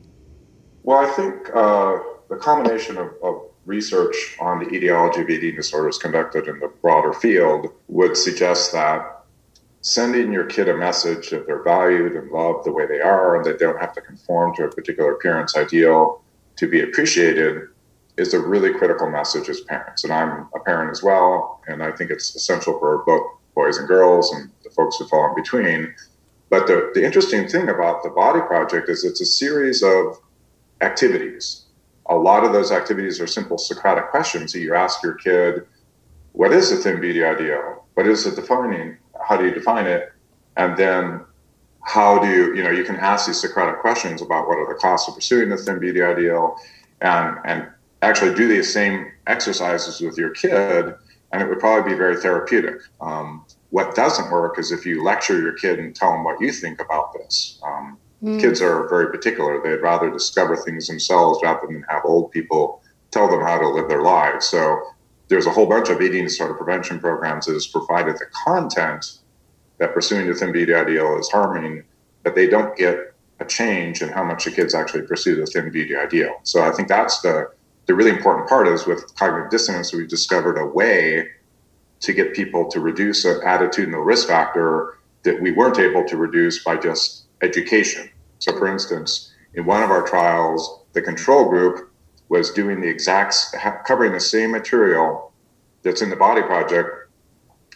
Well, 0.84 1.00
I 1.00 1.12
think 1.12 1.50
uh, 1.54 2.00
the 2.30 2.38
combination 2.38 2.98
of, 2.98 3.10
of 3.24 3.42
research 3.66 4.38
on 4.40 4.60
the 4.60 4.70
etiology 4.70 5.22
of 5.22 5.30
eating 5.30 5.56
disorders 5.56 5.98
conducted 5.98 6.48
in 6.48 6.60
the 6.60 6.68
broader 6.82 7.14
field 7.14 7.68
would 7.88 8.16
suggest 8.16 8.72
that 8.72 9.24
sending 9.82 10.32
your 10.32 10.46
kid 10.46 10.68
a 10.70 10.76
message 10.76 11.30
that 11.30 11.46
they're 11.46 11.64
valued 11.64 12.14
and 12.14 12.32
loved 12.32 12.66
the 12.66 12.72
way 12.72 12.86
they 12.88 13.02
are 13.02 13.36
and 13.36 13.46
they 13.46 13.56
don't 13.58 13.80
have 13.80 13.94
to 13.94 14.02
conform 14.02 14.54
to 14.56 14.64
a 14.64 14.70
particular 14.70 15.14
appearance 15.14 15.56
ideal 15.56 16.24
to 16.56 16.68
be 16.68 16.82
appreciated 16.82 17.68
is 18.18 18.34
a 18.34 18.40
really 18.40 18.74
critical 18.74 19.10
message 19.10 19.50
as 19.50 19.62
parents. 19.62 20.04
And 20.04 20.14
I'm 20.14 20.48
a 20.56 20.60
parent 20.60 20.92
as 20.92 21.04
well, 21.04 21.62
and 21.68 21.84
I 21.84 21.92
think 21.92 22.12
it's 22.12 22.36
essential 22.36 22.80
for 22.80 23.04
both 23.06 23.24
boys 23.56 23.78
and 23.78 23.88
girls 23.88 24.34
and 24.34 24.50
the 24.64 24.70
folks 24.70 24.98
who 24.98 25.08
fall 25.08 25.30
in 25.30 25.36
between. 25.36 25.94
But 26.50 26.68
the, 26.68 26.92
the 26.94 27.04
interesting 27.04 27.48
thing 27.48 27.70
about 27.70 28.04
the 28.04 28.10
Body 28.10 28.42
Project 28.42 28.90
is 28.90 29.04
it's 29.04 29.22
a 29.22 29.26
series 29.26 29.84
of 29.84 30.20
activities. 30.82 31.64
A 32.08 32.16
lot 32.16 32.44
of 32.44 32.54
those 32.54 32.72
activities 32.72 33.20
are 33.20 33.28
simple 33.28 33.58
Socratic 33.58 34.12
questions 34.12 34.54
that 34.54 34.60
you 34.60 34.76
ask 34.76 35.02
your 35.04 35.16
kid 35.16 35.66
what 36.34 36.52
is 36.52 36.70
the 36.70 36.76
thin 36.76 37.00
beauty 37.00 37.24
ideal? 37.24 37.86
What 37.94 38.08
is 38.08 38.26
it 38.26 38.36
defining? 38.36 38.98
How 39.26 39.38
do 39.38 39.46
you 39.46 39.52
define 39.52 39.88
it? 39.88 40.12
And 40.58 40.76
then 40.76 41.22
how 41.82 42.20
do 42.20 42.28
you, 42.28 42.54
you 42.54 42.62
know, 42.62 42.72
you 42.72 42.84
can 42.84 42.98
ask 42.98 43.26
these 43.26 43.40
Socratic 43.40 43.80
questions 43.80 44.22
about 44.22 44.48
what 44.48 44.58
are 44.58 44.68
the 44.68 44.78
costs 44.78 45.08
of 45.08 45.16
pursuing 45.16 45.48
the 45.48 45.56
thin 45.56 45.80
beauty 45.80 46.02
ideal 46.02 46.58
and, 47.00 47.38
and 47.46 47.68
actually 48.06 48.36
do 48.36 48.48
these 48.48 48.72
same 48.72 49.12
exercises 49.28 50.02
with 50.02 50.18
your 50.18 50.30
kid, 50.32 50.94
and 51.32 51.42
it 51.42 51.50
would 51.50 51.60
probably 51.60 51.92
be 51.92 51.98
very 51.98 52.18
therapeutic. 52.18 52.82
Um, 53.02 53.46
what 53.72 53.96
doesn't 53.96 54.32
work 54.32 54.58
is 54.60 54.72
if 54.72 54.86
you 54.86 55.04
lecture 55.04 55.40
your 55.42 55.54
kid 55.54 55.80
and 55.80 55.96
tell 55.96 56.12
them 56.12 56.24
what 56.24 56.40
you 56.40 56.52
think 56.52 56.80
about 56.80 57.14
this. 57.14 57.60
Um, 57.66 57.98
mm. 58.24 58.40
Kids 58.40 58.62
are 58.62 58.88
very 58.88 59.12
particular. 59.12 59.62
They'd 59.62 59.82
rather 59.82 60.10
discover 60.10 60.56
things 60.56 60.88
themselves 60.88 61.40
rather 61.44 61.68
than 61.68 61.84
have 61.90 62.04
old 62.06 62.32
people 62.32 62.82
tell 63.12 63.30
them 63.30 63.42
how 63.42 63.58
to 63.60 63.68
live 63.68 63.88
their 63.90 64.02
lives. 64.02 64.48
So 64.48 64.82
there's 65.28 65.48
a 65.48 65.52
whole 65.52 65.66
bunch 65.66 65.90
of 65.90 66.02
eating 66.02 66.24
disorder 66.24 66.54
prevention 66.54 67.00
programs 67.00 67.48
that 67.48 67.54
has 67.54 67.68
provided 67.68 68.16
the 68.16 68.26
content 68.46 69.20
that 69.78 69.94
pursuing 69.94 70.28
the 70.28 70.36
thin 70.36 70.52
beauty 70.52 70.74
ideal 70.74 71.18
is 71.18 71.30
harming, 71.30 71.84
but 72.24 72.36
they 72.36 72.48
don't 72.48 72.78
get 72.78 73.14
a 73.40 73.46
change 73.46 74.02
in 74.02 74.10
how 74.10 74.24
much 74.24 74.46
the 74.46 74.52
kids 74.52 74.74
actually 74.74 75.02
pursue 75.02 75.36
the 75.36 75.46
thin 75.46 75.70
beauty 75.72 75.96
ideal. 75.96 76.34
So 76.44 76.64
I 76.64 76.72
think 76.72 76.88
that's 76.88 77.22
the 77.22 77.50
the 77.86 77.94
really 77.94 78.12
important 78.12 78.48
part 78.48 78.68
is 78.68 78.86
with 78.86 79.16
cognitive 79.16 79.52
dissonance, 79.52 79.94
we've 79.94 80.08
discovered 80.08 80.58
a 80.58 80.66
way 80.66 81.28
to 82.02 82.14
get 82.14 82.34
people 82.34 82.70
to 82.70 82.80
reduce 82.80 83.26
an 83.26 83.40
attitudinal 83.42 84.06
risk 84.06 84.28
factor 84.28 84.98
that 85.24 85.42
we 85.42 85.52
weren't 85.52 85.80
able 85.80 86.04
to 86.06 86.18
reduce 86.18 86.64
by 86.64 86.76
just 86.76 87.26
education. 87.42 88.10
So, 88.40 88.58
for 88.58 88.68
instance, 88.68 89.34
in 89.54 89.66
one 89.66 89.84
of 89.84 89.90
our 89.90 90.04
trials, 90.04 90.82
the 90.94 91.02
control 91.02 91.50
group 91.50 91.92
was 92.30 92.52
doing 92.52 92.82
the 92.82 92.88
exact, 92.88 93.36
covering 93.86 94.14
the 94.14 94.20
same 94.20 94.52
material 94.52 95.32
that's 95.84 96.02
in 96.02 96.10
the 96.10 96.16
body 96.16 96.42
project, 96.42 96.90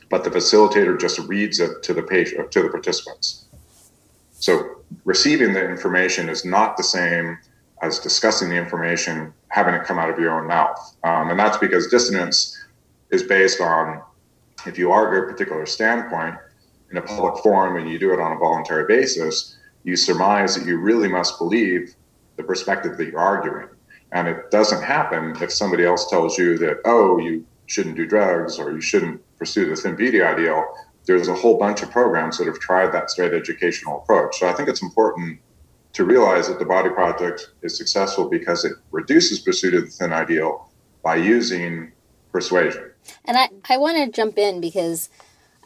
but 0.09 0.23
the 0.23 0.29
facilitator 0.29 0.99
just 0.99 1.19
reads 1.19 1.59
it 1.59 1.83
to 1.83 1.93
the 1.93 2.01
patient, 2.01 2.41
uh, 2.41 2.47
to 2.49 2.63
the 2.63 2.69
participants. 2.69 3.45
So, 4.33 4.81
receiving 5.05 5.53
the 5.53 5.69
information 5.69 6.29
is 6.29 6.45
not 6.45 6.77
the 6.77 6.83
same 6.83 7.37
as 7.81 7.99
discussing 7.99 8.49
the 8.49 8.55
information, 8.55 9.33
having 9.49 9.73
it 9.73 9.83
come 9.83 9.99
out 9.99 10.09
of 10.09 10.19
your 10.19 10.39
own 10.39 10.47
mouth. 10.47 10.95
Um, 11.03 11.29
and 11.29 11.39
that's 11.39 11.57
because 11.57 11.87
dissonance 11.87 12.57
is 13.11 13.23
based 13.23 13.61
on 13.61 14.01
if 14.65 14.77
you 14.77 14.91
argue 14.91 15.23
a 15.23 15.31
particular 15.31 15.65
standpoint 15.65 16.35
in 16.91 16.97
a 16.97 17.01
public 17.01 17.41
forum 17.43 17.77
and 17.77 17.89
you 17.89 17.99
do 17.99 18.13
it 18.13 18.19
on 18.19 18.31
a 18.31 18.37
voluntary 18.37 18.85
basis, 18.87 19.57
you 19.83 19.95
surmise 19.95 20.55
that 20.55 20.65
you 20.65 20.77
really 20.77 21.07
must 21.07 21.37
believe 21.37 21.95
the 22.35 22.43
perspective 22.43 22.97
that 22.97 23.07
you're 23.07 23.19
arguing. 23.19 23.67
And 24.11 24.27
it 24.27 24.51
doesn't 24.51 24.83
happen 24.83 25.35
if 25.41 25.51
somebody 25.51 25.85
else 25.85 26.09
tells 26.09 26.37
you 26.37 26.57
that, 26.59 26.79
oh, 26.85 27.19
you 27.19 27.45
shouldn't 27.67 27.95
do 27.95 28.07
drugs 28.07 28.57
or 28.57 28.71
you 28.71 28.81
shouldn't 28.81 29.21
pursue 29.37 29.69
the 29.69 29.75
thin 29.75 29.95
beauty 29.95 30.21
ideal. 30.21 30.65
There's 31.05 31.27
a 31.27 31.35
whole 31.35 31.57
bunch 31.57 31.81
of 31.83 31.91
programs 31.91 32.37
that 32.37 32.47
have 32.47 32.59
tried 32.59 32.91
that 32.93 33.09
straight 33.09 33.33
educational 33.33 33.99
approach. 33.99 34.37
So 34.37 34.49
I 34.49 34.53
think 34.53 34.67
it's 34.67 34.81
important 34.81 35.39
to 35.99 36.05
realize 36.05 36.47
that 36.47 36.59
the 36.59 36.65
Body 36.65 36.89
Project 36.89 37.51
is 37.61 37.75
successful 37.75 38.29
because 38.29 38.63
it 38.63 38.71
reduces 38.91 39.37
pursuit 39.37 39.73
of 39.73 39.83
the 39.83 39.91
thin 39.91 40.13
ideal 40.13 40.69
by 41.03 41.17
using 41.17 41.91
persuasion. 42.31 42.89
And 43.25 43.35
I, 43.35 43.49
I 43.69 43.75
want 43.75 43.97
to 43.97 44.09
jump 44.09 44.37
in 44.37 44.61
because, 44.61 45.09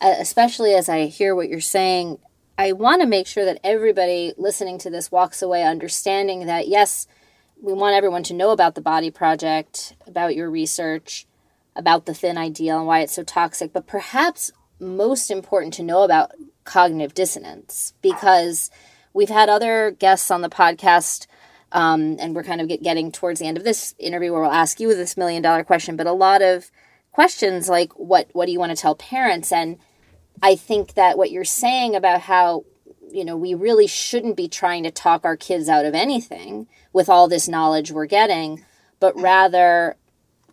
uh, 0.02 0.16
especially 0.18 0.74
as 0.74 0.90
I 0.90 1.06
hear 1.06 1.36
what 1.36 1.50
you're 1.50 1.62
saying, 1.62 2.18
I 2.58 2.72
want 2.72 3.02
to 3.02 3.08
make 3.08 3.28
sure 3.28 3.46
that 3.46 3.60
everybody 3.64 4.34
listening 4.36 4.80
to 4.80 4.90
this 4.90 5.12
walks 5.12 5.44
away 5.44 5.64
understanding 5.64 6.48
that, 6.48 6.68
yes, 6.68 7.06
we 7.62 7.72
want 7.72 7.96
everyone 7.96 8.24
to 8.24 8.34
know 8.34 8.50
about 8.50 8.74
the 8.74 8.82
Body 8.82 9.12
Project, 9.12 9.94
about 10.08 10.36
your 10.36 10.50
research, 10.50 11.28
about 11.76 12.08
the 12.08 12.16
thin 12.16 12.40
ideal 12.40 12.80
and 12.80 12.88
why 12.88 13.02
it's 13.02 13.14
so 13.14 13.24
toxic, 13.24 13.72
but 13.72 13.86
perhaps 13.86 14.52
most 14.80 15.30
important 15.30 15.76
to 15.76 15.84
know 15.84 16.02
about 16.02 16.32
cognitive 16.64 17.14
dissonance 17.14 17.94
because 18.02 18.72
We've 19.14 19.30
had 19.30 19.50
other 19.50 19.92
guests 19.92 20.32
on 20.32 20.42
the 20.42 20.50
podcast, 20.50 21.28
um, 21.72 22.18
and 22.20 22.36
we're 22.36 22.44
kind 22.44 22.62
of 22.62 22.68
get, 22.68 22.82
getting 22.82 23.12
towards 23.12 23.40
the 23.40 23.46
end 23.46 23.58
of 23.58 23.64
this 23.64 23.94
interview 24.00 24.32
where 24.32 24.42
we'll 24.42 24.52
ask 24.52 24.80
you 24.80 24.94
this 24.96 25.18
million 25.18 25.42
dollar 25.44 25.64
question, 25.64 25.96
but 25.96 26.08
a 26.08 26.14
lot 26.14 26.42
of 26.42 26.72
questions 27.12 27.70
like 27.70 27.94
what 27.94 28.28
what 28.34 28.48
do 28.48 28.52
you 28.52 28.60
want 28.60 28.76
to 28.76 28.82
tell 28.82 28.96
parents? 28.96 29.52
And 29.52 29.78
I 30.42 30.56
think 30.56 30.96
that 30.96 31.18
what 31.18 31.32
you're 31.32 31.44
saying 31.44 31.96
about 31.96 32.22
how 32.22 32.66
you 33.12 33.24
know 33.24 33.38
we 33.38 33.54
really 33.54 33.88
shouldn't 33.88 34.36
be 34.36 34.48
trying 34.48 34.84
to 34.84 34.92
talk 34.92 35.24
our 35.24 35.38
kids 35.38 35.70
out 35.70 35.86
of 35.86 35.94
anything 35.94 36.68
with 36.92 37.10
all 37.10 37.28
this 37.28 37.48
knowledge 37.48 37.92
we're 37.92 38.08
getting, 38.08 38.64
but 39.00 39.20
rather 39.20 39.96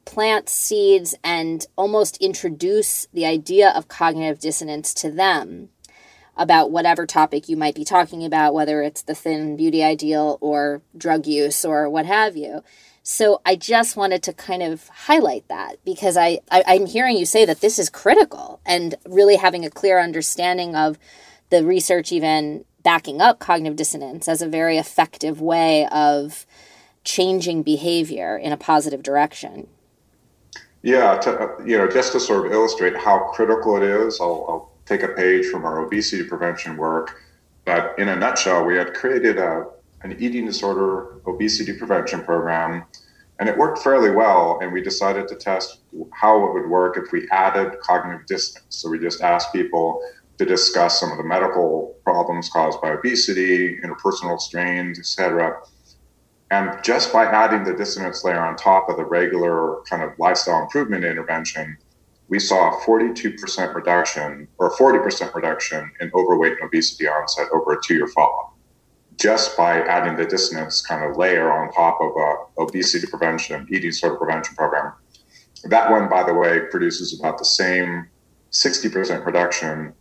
plant 0.04 0.48
seeds 0.48 1.14
and 1.22 1.66
almost 1.76 2.16
introduce 2.18 3.06
the 3.12 3.24
idea 3.24 3.70
of 3.70 3.88
cognitive 3.88 4.40
dissonance 4.40 4.92
to 4.94 5.10
them 5.10 5.68
about 6.40 6.70
whatever 6.70 7.06
topic 7.06 7.48
you 7.48 7.56
might 7.56 7.74
be 7.74 7.84
talking 7.84 8.24
about, 8.24 8.54
whether 8.54 8.82
it's 8.82 9.02
the 9.02 9.14
thin 9.14 9.56
beauty 9.56 9.84
ideal 9.84 10.38
or 10.40 10.80
drug 10.96 11.26
use 11.26 11.66
or 11.66 11.88
what 11.88 12.06
have 12.06 12.34
you. 12.34 12.64
So 13.02 13.42
I 13.44 13.56
just 13.56 13.94
wanted 13.94 14.22
to 14.24 14.32
kind 14.32 14.62
of 14.62 14.88
highlight 14.88 15.46
that 15.48 15.76
because 15.84 16.16
I, 16.16 16.40
I 16.50 16.64
I'm 16.66 16.86
hearing 16.86 17.18
you 17.18 17.26
say 17.26 17.44
that 17.44 17.60
this 17.60 17.78
is 17.78 17.90
critical 17.90 18.60
and 18.64 18.94
really 19.06 19.36
having 19.36 19.66
a 19.66 19.70
clear 19.70 20.00
understanding 20.00 20.74
of 20.74 20.98
the 21.50 21.62
research 21.62 22.10
even 22.10 22.64
backing 22.82 23.20
up 23.20 23.38
cognitive 23.38 23.76
dissonance 23.76 24.26
as 24.26 24.40
a 24.40 24.48
very 24.48 24.78
effective 24.78 25.42
way 25.42 25.86
of 25.88 26.46
changing 27.04 27.62
behavior 27.62 28.36
in 28.36 28.50
a 28.50 28.56
positive 28.56 29.02
direction. 29.02 29.66
Yeah, 30.82 31.18
to, 31.18 31.38
uh, 31.38 31.62
you 31.64 31.76
know, 31.76 31.86
just 31.86 32.12
to 32.12 32.20
sort 32.20 32.46
of 32.46 32.52
illustrate 32.52 32.96
how 32.96 33.30
critical 33.34 33.76
it 33.76 33.82
is, 33.82 34.18
I'll, 34.20 34.46
I'll 34.48 34.69
take 34.90 35.02
a 35.04 35.08
page 35.08 35.46
from 35.46 35.64
our 35.64 35.84
obesity 35.84 36.24
prevention 36.24 36.76
work. 36.76 37.22
But 37.64 37.96
in 37.98 38.08
a 38.08 38.16
nutshell, 38.16 38.64
we 38.64 38.76
had 38.76 38.92
created 38.94 39.38
a, 39.38 39.66
an 40.02 40.16
eating 40.18 40.46
disorder 40.46 41.20
obesity 41.26 41.72
prevention 41.72 42.24
program, 42.24 42.84
and 43.38 43.48
it 43.48 43.56
worked 43.56 43.78
fairly 43.78 44.10
well. 44.10 44.58
And 44.60 44.72
we 44.72 44.82
decided 44.82 45.28
to 45.28 45.36
test 45.36 45.80
how 46.12 46.44
it 46.46 46.52
would 46.54 46.68
work 46.68 46.98
if 46.98 47.12
we 47.12 47.28
added 47.30 47.78
cognitive 47.80 48.26
dissonance. 48.26 48.66
So 48.70 48.90
we 48.90 48.98
just 48.98 49.22
asked 49.22 49.52
people 49.52 50.02
to 50.38 50.44
discuss 50.44 50.98
some 50.98 51.12
of 51.12 51.18
the 51.18 51.24
medical 51.24 51.94
problems 52.02 52.48
caused 52.48 52.80
by 52.80 52.90
obesity, 52.90 53.78
interpersonal 53.84 54.40
strains, 54.40 54.98
etc. 54.98 55.60
And 56.50 56.82
just 56.82 57.12
by 57.12 57.26
adding 57.26 57.62
the 57.62 57.74
dissonance 57.74 58.24
layer 58.24 58.40
on 58.40 58.56
top 58.56 58.88
of 58.88 58.96
the 58.96 59.04
regular 59.04 59.82
kind 59.88 60.02
of 60.02 60.18
lifestyle 60.18 60.62
improvement 60.62 61.04
intervention, 61.04 61.76
we 62.30 62.38
saw 62.38 62.70
a 62.70 62.80
42% 62.82 63.74
reduction 63.74 64.48
or 64.58 64.68
a 64.68 64.70
40% 64.70 65.34
reduction 65.34 65.90
in 66.00 66.10
overweight 66.14 66.52
and 66.52 66.62
obesity 66.62 67.08
onset 67.08 67.48
over 67.52 67.72
a 67.72 67.82
two 67.82 67.94
year 67.94 68.06
follow 68.06 68.38
up 68.38 68.56
just 69.20 69.54
by 69.54 69.82
adding 69.82 70.16
the 70.16 70.24
dissonance 70.24 70.80
kind 70.80 71.04
of 71.04 71.18
layer 71.18 71.52
on 71.52 71.70
top 71.72 72.00
of 72.00 72.12
a 72.16 72.62
obesity 72.62 73.06
prevention, 73.06 73.66
eating 73.68 73.90
disorder 73.90 74.16
prevention 74.16 74.56
program. 74.56 74.94
That 75.64 75.90
one, 75.90 76.08
by 76.08 76.22
the 76.22 76.32
way, 76.32 76.60
produces 76.70 77.18
about 77.18 77.36
the 77.36 77.44
same 77.44 78.08
60% 78.50 79.26
reduction 79.26 79.92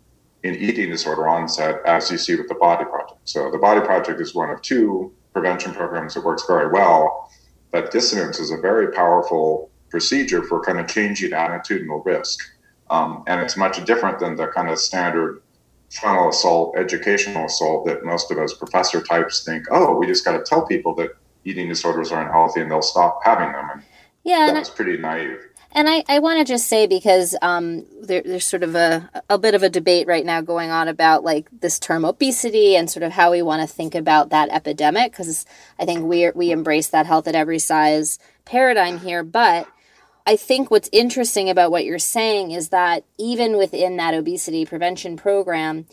in 0.44 0.56
eating 0.56 0.90
disorder 0.90 1.28
onset 1.28 1.82
as 1.86 2.10
you 2.10 2.18
see 2.18 2.36
with 2.36 2.48
the 2.48 2.56
Body 2.56 2.86
Project. 2.86 3.20
So 3.26 3.52
the 3.52 3.58
Body 3.58 3.82
Project 3.82 4.22
is 4.22 4.34
one 4.34 4.50
of 4.50 4.62
two 4.62 5.12
prevention 5.34 5.74
programs 5.74 6.14
that 6.14 6.24
works 6.24 6.44
very 6.48 6.72
well, 6.72 7.30
but 7.72 7.92
dissonance 7.92 8.40
is 8.40 8.52
a 8.52 8.58
very 8.58 8.94
powerful 8.94 9.70
procedure 9.90 10.44
for 10.44 10.62
kind 10.62 10.80
of 10.80 10.88
changing 10.88 11.32
attitudinal 11.32 12.04
risk. 12.06 12.40
Um, 12.90 13.24
and 13.28 13.42
it's 13.42 13.56
much 13.56 13.84
different 13.86 14.20
than 14.20 14.36
the 14.36 14.48
kind 14.48 14.70
of 14.70 14.80
standard 14.80 15.42
frontal 15.92 16.30
assault, 16.30 16.76
educational 16.78 17.46
assault 17.46 17.86
that 17.86 18.04
most 18.04 18.32
of 18.32 18.38
us 18.38 18.54
professor 18.54 19.02
types 19.02 19.44
think, 19.44 19.66
oh, 19.72 19.96
we 19.96 20.08
just 20.08 20.26
got 20.26 20.38
to 20.38 20.44
tell 20.44 20.66
people 20.66 20.96
that 20.96 21.12
eating 21.46 21.68
disorders 21.68 22.12
are 22.12 22.22
unhealthy 22.22 22.62
and 22.62 22.70
they'll 22.70 22.82
stop 22.82 23.20
having 23.24 23.52
them. 23.52 23.70
And 23.74 23.84
yeah, 24.24 24.52
that's 24.54 24.70
pretty 24.70 24.98
naive. 24.98 25.40
And 25.72 25.88
I, 25.88 26.04
I 26.10 26.18
want 26.18 26.40
to 26.40 26.52
just 26.52 26.68
say 26.68 26.88
because 26.88 27.36
um, 27.44 27.86
there, 28.02 28.24
there's 28.26 28.46
sort 28.46 28.64
of 28.64 28.74
a, 28.74 29.08
a 29.30 29.38
bit 29.38 29.54
of 29.54 29.62
a 29.62 29.70
debate 29.70 30.08
right 30.08 30.26
now 30.26 30.42
going 30.42 30.72
on 30.72 30.88
about 30.88 31.24
like 31.24 31.48
this 31.52 31.78
term 31.78 32.06
obesity 32.06 32.76
and 32.76 32.90
sort 32.90 33.04
of 33.04 33.12
how 33.12 33.32
we 33.32 33.44
want 33.44 33.62
to 33.62 33.74
think 33.74 33.94
about 33.94 34.32
that 34.32 34.50
epidemic 34.50 35.12
because 35.12 35.46
I 35.78 35.86
think 35.86 36.06
we 36.06 36.32
we 36.32 36.52
embrace 36.52 36.88
that 36.88 37.06
health 37.06 37.28
at 37.28 37.36
every 37.36 37.60
size 37.60 38.18
paradigm 38.46 38.98
here, 38.98 39.24
but 39.24 39.68
I 40.26 40.36
think 40.36 40.70
what's 40.70 40.90
interesting 40.92 41.50
about 41.50 41.72
what 41.72 41.86
you're 41.86 42.00
saying 42.00 42.52
is 42.52 42.70
that 42.70 43.04
even 43.18 43.58
within 43.58 43.98
that 43.98 44.14
obesity 44.14 44.66
prevention 44.66 45.18
program, 45.18 45.88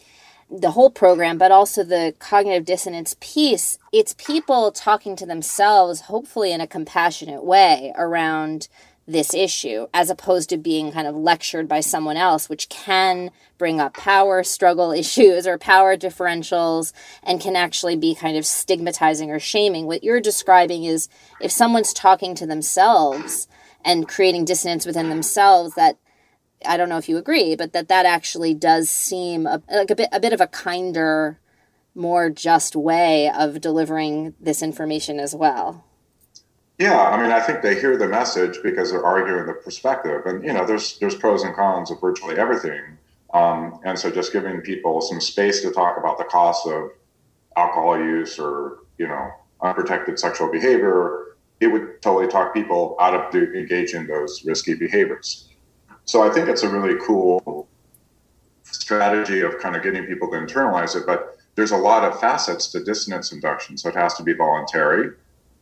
the 0.51 0.73
whole 0.73 0.91
program, 0.91 1.39
but 1.39 1.51
also 1.51 1.83
the 1.83 2.15
cognitive 2.19 2.65
dissonance 2.65 3.17
piece, 3.21 3.79
it's 3.93 4.15
people 4.15 4.71
talking 4.71 5.17
to 5.17 5.27
themselves, 5.27 6.03
hopefully 6.03 6.53
in 6.53 6.61
a 6.61 6.67
compassionate 6.67 7.45
way, 7.45 7.93
around 7.97 8.69
this 9.09 9.35
issue, 9.35 9.87
as 9.95 10.11
opposed 10.11 10.51
to 10.51 10.57
being 10.57 10.91
kind 10.91 11.07
of 11.07 11.15
lectured 11.15 11.69
by 11.69 11.81
someone 11.81 12.17
else, 12.17 12.49
which 12.49 12.69
can 12.69 13.31
bring 13.57 13.81
up 13.81 13.95
power 13.95 14.43
struggle 14.43 14.93
issues 14.93 15.47
or 15.47 15.59
power 15.59 15.97
differentials 15.97 16.93
and 17.23 17.41
can 17.41 17.57
actually 17.57 17.97
be 17.97 18.15
kind 18.15 18.37
of 18.37 18.45
stigmatizing 18.45 19.31
or 19.31 19.39
shaming. 19.39 19.87
What 19.87 20.05
you're 20.05 20.21
describing 20.21 20.85
is 20.85 21.09
if 21.41 21.51
someone's 21.51 21.93
talking 21.93 22.35
to 22.35 22.47
themselves 22.47 23.47
and 23.87 24.09
creating 24.09 24.45
dissonance 24.45 24.85
within 24.85 25.09
themselves 25.09 25.75
that 25.77 25.97
I 26.67 26.77
don't 26.77 26.89
know 26.89 26.99
if 26.99 27.09
you 27.09 27.17
agree, 27.17 27.55
but 27.55 27.73
that 27.73 27.89
that 27.89 28.05
actually 28.05 28.53
does 28.53 28.91
seem 28.91 29.47
a, 29.47 29.63
like 29.71 29.91
a 29.91 29.97
bit 29.97 30.09
a 30.13 30.21
bit 30.21 30.33
of 30.33 30.41
a 30.41 30.47
kinder 30.47 31.39
more 31.95 32.29
just 32.29 32.77
way 32.77 33.31
of 33.31 33.61
delivering 33.61 34.35
this 34.39 34.63
information 34.63 35.19
as 35.19 35.35
well. 35.35 35.85
Yeah, 36.79 37.01
I 37.01 37.21
mean, 37.23 37.33
I 37.33 37.41
think 37.41 37.63
they 37.63 37.81
hear 37.81 37.97
the 37.97 38.09
message 38.09 38.59
because 38.63 38.91
they're 38.91 39.05
arguing 39.05 39.47
the 39.47 39.55
perspective, 39.55 40.27
and 40.27 40.45
you 40.45 40.53
know, 40.53 40.67
there's 40.67 40.99
there's 40.99 41.15
pros 41.15 41.43
and 41.43 41.55
cons 41.55 41.91
of 41.91 42.01
virtually 42.01 42.37
everything, 42.37 42.99
um, 43.33 43.79
and 43.85 43.99
so 43.99 44.11
just 44.11 44.33
giving 44.33 44.61
people 44.61 45.01
some 45.01 45.21
space 45.21 45.63
to 45.63 45.71
talk 45.71 45.97
about 45.97 46.19
the 46.19 46.25
costs 46.25 46.67
of 46.67 46.91
alcohol 47.57 47.99
use 47.99 48.39
or 48.39 48.79
you 48.99 49.07
know 49.07 49.31
unprotected 49.63 50.19
sexual 50.19 50.51
behavior, 50.51 51.26
it 51.61 51.69
would 51.69 52.03
totally 52.03 52.29
talk 52.29 52.53
people 52.53 52.97
out 53.01 53.15
of 53.15 53.35
engaging 53.35 54.07
those 54.07 54.45
risky 54.45 54.75
behaviors. 54.75 55.49
So 56.05 56.23
I 56.23 56.33
think 56.33 56.49
it's 56.49 56.63
a 56.63 56.69
really 56.69 56.99
cool 57.05 57.69
strategy 58.63 59.41
of 59.41 59.59
kind 59.59 59.75
of 59.75 59.83
getting 59.83 60.05
people 60.05 60.31
to 60.31 60.37
internalize 60.37 60.97
it, 60.97 61.07
but 61.07 61.39
there's 61.55 61.73
a 61.73 61.77
lot 61.77 62.05
of 62.05 62.21
facets 62.21 62.69
to 62.73 62.85
dissonance 62.85 63.33
induction. 63.33 63.79
So 63.79 63.89
it 63.89 63.95
has 63.95 64.15
to 64.15 64.23
be 64.23 64.35
voluntary 64.35 65.11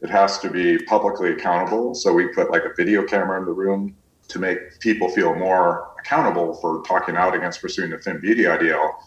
it 0.05 0.11
has 0.11 0.39
to 0.41 0.51
be 0.51 0.77
publicly 0.85 1.33
accountable. 1.33 1.95
So 1.95 2.13
we 2.13 2.29
put 2.29 2.51
like 2.51 2.65
a 2.65 2.75
video 2.77 3.05
camera 3.05 3.41
in 3.41 3.47
the 3.47 3.53
room 3.53 3.97
to 4.29 4.39
make 4.39 4.79
people 4.81 5.09
feel 5.09 5.35
more 5.35 5.95
accountable 5.99 6.55
for 6.57 6.83
talking 6.83 7.17
out 7.17 7.35
against 7.35 7.63
pursuing 7.63 7.91
the 7.91 7.97
thin 7.97 8.21
beauty 8.21 8.47
ideal. 8.47 8.99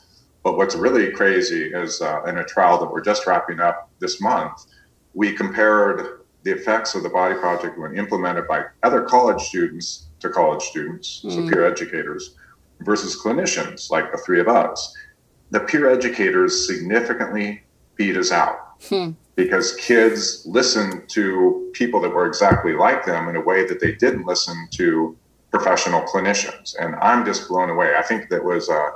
But 0.43 0.58
what's 0.58 0.73
really 0.73 1.12
crazy 1.12 1.65
is 1.65 2.02
uh, 2.02 2.23
in 2.23 2.39
a 2.39 2.43
trial 2.43 2.80
that 2.80 2.91
we're 2.91 3.04
just 3.04 3.28
wrapping 3.28 3.60
up 3.60 3.91
this 4.00 4.19
month, 4.19 4.65
we 5.13 5.34
compared 5.34 6.16
the 6.47 6.53
effects 6.53 6.95
of 6.95 7.03
the 7.03 7.10
Body 7.10 7.36
Project 7.36 7.77
when 7.77 7.97
implemented 7.97 8.47
by 8.47 8.63
other 8.83 9.01
college 9.01 9.41
students 9.41 10.07
to 10.19 10.29
college 10.29 10.63
students, 10.63 11.21
mm. 11.23 11.31
so 11.31 11.41
hmm. 11.41 11.49
peer 11.49 11.65
educators, 11.65 12.36
versus 12.79 13.21
clinicians 13.21 13.91
like 13.91 14.12
the 14.12 14.17
three 14.19 14.39
of 14.39 14.47
us. 14.47 14.95
The 15.51 15.60
peer 15.60 15.89
educators 15.89 16.65
significantly 16.65 17.63
beat 17.95 18.17
us 18.17 18.31
out. 18.31 18.81
Hmm 18.89 19.12
because 19.38 19.75
kids 19.75 20.43
listened 20.47 21.07
to 21.07 21.69
people 21.73 22.01
that 22.01 22.10
were 22.10 22.25
exactly 22.25 22.73
like 22.73 23.05
them 23.05 23.29
in 23.29 23.36
a 23.36 23.41
way 23.41 23.65
that 23.65 23.79
they 23.79 23.93
didn't 23.93 24.25
listen 24.25 24.67
to 24.71 25.15
professional 25.51 26.01
clinicians. 26.01 26.75
And 26.79 26.95
I'm 26.95 27.23
just 27.23 27.47
blown 27.47 27.69
away. 27.69 27.93
I 27.95 28.01
think 28.01 28.29
that 28.29 28.43
was 28.43 28.67
a, 28.67 28.73
uh, 28.73 28.91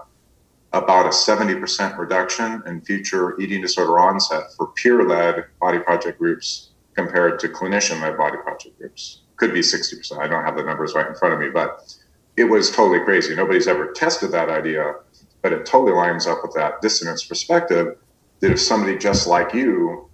about 0.73 1.05
a 1.05 1.09
70% 1.09 1.97
reduction 1.97 2.63
in 2.65 2.81
future 2.81 3.39
eating 3.39 3.61
disorder 3.61 3.99
onset 3.99 4.45
for 4.57 4.67
peer 4.67 5.03
led 5.07 5.45
body 5.59 5.79
project 5.79 6.17
groups 6.17 6.70
compared 6.95 7.39
to 7.39 7.47
clinician 7.47 8.01
led 8.01 8.17
body 8.17 8.37
project 8.43 8.77
groups. 8.77 9.21
Could 9.37 9.53
be 9.53 9.61
60%. 9.61 10.19
I 10.19 10.27
don't 10.27 10.43
have 10.43 10.55
the 10.55 10.63
numbers 10.63 10.93
right 10.93 11.07
in 11.07 11.15
front 11.15 11.33
of 11.33 11.39
me, 11.39 11.49
but 11.49 11.95
it 12.37 12.45
was 12.45 12.71
totally 12.71 13.03
crazy. 13.03 13.35
Nobody's 13.35 13.67
ever 13.67 13.91
tested 13.91 14.31
that 14.31 14.49
idea, 14.49 14.95
but 15.41 15.53
it 15.53 15.65
totally 15.65 15.93
lines 15.93 16.27
up 16.27 16.39
with 16.43 16.53
that 16.53 16.81
dissonance 16.81 17.23
perspective 17.25 17.97
that 18.39 18.51
if 18.51 18.59
somebody 18.59 18.97
just 18.97 19.27
like 19.27 19.53
you 19.53 20.09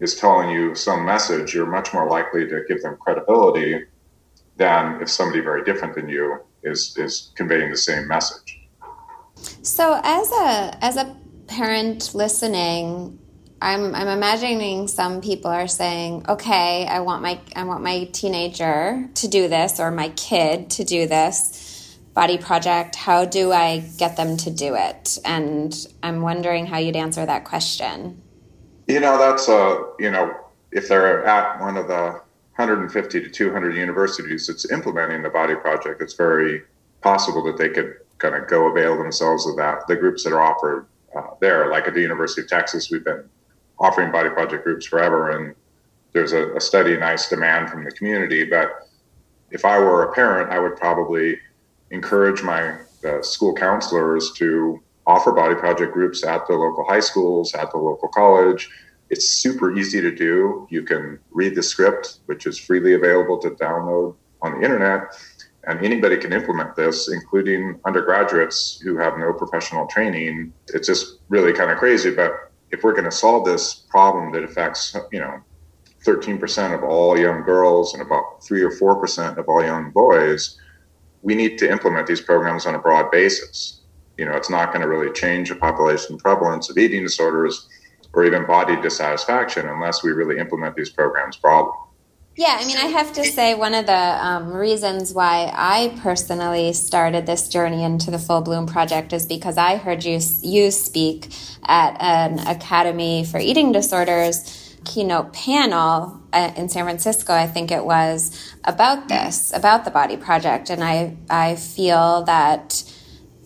is 0.00 0.14
telling 0.14 0.50
you 0.50 0.74
some 0.74 1.04
message, 1.04 1.54
you're 1.54 1.66
much 1.66 1.92
more 1.94 2.08
likely 2.08 2.46
to 2.46 2.62
give 2.66 2.82
them 2.82 2.96
credibility 2.98 3.84
than 4.56 5.00
if 5.00 5.08
somebody 5.08 5.40
very 5.40 5.64
different 5.64 5.94
than 5.94 6.08
you 6.08 6.38
is 6.62 6.96
is 6.96 7.32
conveying 7.36 7.70
the 7.70 7.76
same 7.76 8.06
message. 8.06 8.60
So 9.62 10.00
as 10.02 10.30
a 10.32 10.76
as 10.84 10.96
a 10.96 11.16
parent 11.46 12.14
listening, 12.14 13.18
I'm 13.62 13.94
I'm 13.94 14.08
imagining 14.08 14.88
some 14.88 15.20
people 15.20 15.50
are 15.50 15.68
saying, 15.68 16.26
"Okay, 16.28 16.84
I 16.86 17.00
want 17.00 17.22
my 17.22 17.40
I 17.54 17.62
want 17.62 17.84
my 17.84 18.04
teenager 18.12 19.08
to 19.14 19.28
do 19.28 19.46
this 19.46 19.78
or 19.78 19.90
my 19.92 20.08
kid 20.10 20.68
to 20.70 20.84
do 20.84 21.06
this." 21.06 21.96
Body 22.12 22.36
project, 22.36 22.96
how 22.96 23.24
do 23.24 23.52
I 23.52 23.78
get 23.96 24.18
them 24.18 24.36
to 24.38 24.50
do 24.50 24.74
it? 24.74 25.18
And 25.24 25.74
I'm 26.02 26.20
wondering 26.20 26.66
how 26.66 26.76
you'd 26.76 26.96
answer 26.96 27.24
that 27.24 27.44
question. 27.44 28.20
You 28.86 29.00
know, 29.00 29.16
that's 29.16 29.48
a, 29.48 29.82
you 29.98 30.10
know, 30.10 30.34
if 30.72 30.88
they're 30.88 31.24
at 31.24 31.58
one 31.58 31.78
of 31.78 31.88
the 31.88 32.20
150 32.56 33.20
to 33.22 33.30
200 33.30 33.74
universities 33.76 34.46
that's 34.46 34.70
implementing 34.70 35.22
the 35.22 35.30
body 35.30 35.54
project, 35.54 36.02
it's 36.02 36.12
very 36.12 36.62
possible 37.00 37.42
that 37.44 37.56
they 37.56 37.70
could 37.70 37.94
kind 38.18 38.34
of 38.34 38.46
go 38.46 38.66
avail 38.66 38.98
themselves 38.98 39.46
of 39.46 39.56
that. 39.56 39.86
The 39.86 39.96
groups 39.96 40.22
that 40.24 40.34
are 40.34 40.42
offered 40.42 40.86
uh, 41.16 41.28
there, 41.40 41.70
like 41.70 41.88
at 41.88 41.94
the 41.94 42.02
University 42.02 42.42
of 42.42 42.48
Texas, 42.48 42.90
we've 42.90 43.04
been 43.04 43.24
offering 43.78 44.12
body 44.12 44.30
project 44.30 44.64
groups 44.64 44.86
forever, 44.86 45.30
and 45.30 45.54
there's 46.12 46.32
a, 46.32 46.54
a 46.54 46.60
steady, 46.60 46.96
nice 46.96 47.28
demand 47.28 47.70
from 47.70 47.84
the 47.84 47.90
community. 47.92 48.44
But 48.44 48.88
if 49.50 49.64
I 49.64 49.78
were 49.78 50.04
a 50.04 50.12
parent, 50.12 50.50
I 50.50 50.58
would 50.58 50.76
probably 50.76 51.38
encourage 51.90 52.42
my 52.42 52.78
uh, 53.06 53.22
school 53.22 53.54
counselors 53.54 54.32
to 54.32 54.80
offer 55.06 55.32
body 55.32 55.54
project 55.54 55.92
groups 55.92 56.24
at 56.24 56.46
the 56.46 56.54
local 56.54 56.84
high 56.84 57.00
schools, 57.00 57.54
at 57.54 57.70
the 57.72 57.78
local 57.78 58.08
college. 58.08 58.70
It's 59.10 59.28
super 59.28 59.76
easy 59.76 60.00
to 60.00 60.14
do. 60.14 60.66
You 60.70 60.84
can 60.84 61.18
read 61.32 61.54
the 61.54 61.62
script, 61.62 62.20
which 62.26 62.46
is 62.46 62.58
freely 62.58 62.94
available 62.94 63.38
to 63.38 63.50
download 63.50 64.16
on 64.40 64.58
the 64.58 64.64
internet, 64.64 65.14
and 65.64 65.84
anybody 65.84 66.16
can 66.16 66.32
implement 66.32 66.74
this, 66.76 67.08
including 67.08 67.78
undergraduates 67.84 68.80
who 68.80 68.96
have 68.96 69.18
no 69.18 69.32
professional 69.32 69.86
training. 69.86 70.52
It's 70.68 70.86
just 70.86 71.18
really 71.28 71.52
kind 71.52 71.70
of 71.70 71.78
crazy, 71.78 72.10
but 72.10 72.51
if 72.72 72.82
we're 72.82 72.92
going 72.92 73.04
to 73.04 73.10
solve 73.10 73.44
this 73.44 73.74
problem 73.88 74.32
that 74.32 74.42
affects, 74.42 74.96
you 75.12 75.20
know, 75.20 75.40
13% 76.04 76.74
of 76.74 76.82
all 76.82 77.16
young 77.16 77.42
girls 77.42 77.94
and 77.94 78.02
about 78.02 78.42
3 78.42 78.62
or 78.62 78.70
4% 78.70 79.36
of 79.36 79.48
all 79.48 79.62
young 79.62 79.90
boys, 79.92 80.58
we 81.22 81.36
need 81.36 81.58
to 81.58 81.70
implement 81.70 82.08
these 82.08 82.20
programs 82.20 82.66
on 82.66 82.74
a 82.74 82.78
broad 82.78 83.10
basis 83.12 83.82
you 84.18 84.24
know, 84.28 84.36
it's 84.36 84.50
not 84.50 84.72
going 84.72 84.82
to 84.82 84.88
really 84.88 85.12
change 85.12 85.48
the 85.48 85.56
population 85.56 86.18
prevalence 86.18 86.70
of 86.70 86.78
eating 86.78 87.02
disorders 87.02 87.68
or 88.12 88.24
even 88.24 88.46
body 88.46 88.80
dissatisfaction 88.80 89.68
unless 89.68 90.02
we 90.02 90.12
really 90.12 90.38
implement 90.38 90.76
these 90.76 90.90
programs 90.90 91.36
broadly. 91.36 91.72
Yeah, 92.34 92.56
I 92.58 92.64
mean, 92.64 92.78
I 92.78 92.86
have 92.86 93.12
to 93.14 93.24
say, 93.24 93.54
one 93.54 93.74
of 93.74 93.84
the 93.84 93.92
um, 93.92 94.54
reasons 94.54 95.12
why 95.12 95.52
I 95.52 95.98
personally 96.00 96.72
started 96.72 97.26
this 97.26 97.46
journey 97.48 97.84
into 97.84 98.10
the 98.10 98.18
Full 98.18 98.40
Bloom 98.40 98.66
Project 98.66 99.12
is 99.12 99.26
because 99.26 99.58
I 99.58 99.76
heard 99.76 100.02
you 100.04 100.18
you 100.40 100.70
speak 100.70 101.28
at 101.62 102.00
an 102.00 102.38
Academy 102.38 103.24
for 103.24 103.38
Eating 103.38 103.70
Disorders 103.70 104.78
keynote 104.86 105.32
panel 105.34 106.20
uh, 106.32 106.52
in 106.56 106.68
San 106.68 106.84
Francisco, 106.84 107.34
I 107.34 107.46
think 107.46 107.70
it 107.70 107.84
was, 107.84 108.54
about 108.64 109.08
this, 109.08 109.52
about 109.54 109.84
the 109.84 109.90
Body 109.90 110.16
Project, 110.16 110.70
and 110.70 110.82
I 110.82 111.16
I 111.28 111.56
feel 111.56 112.24
that 112.24 112.82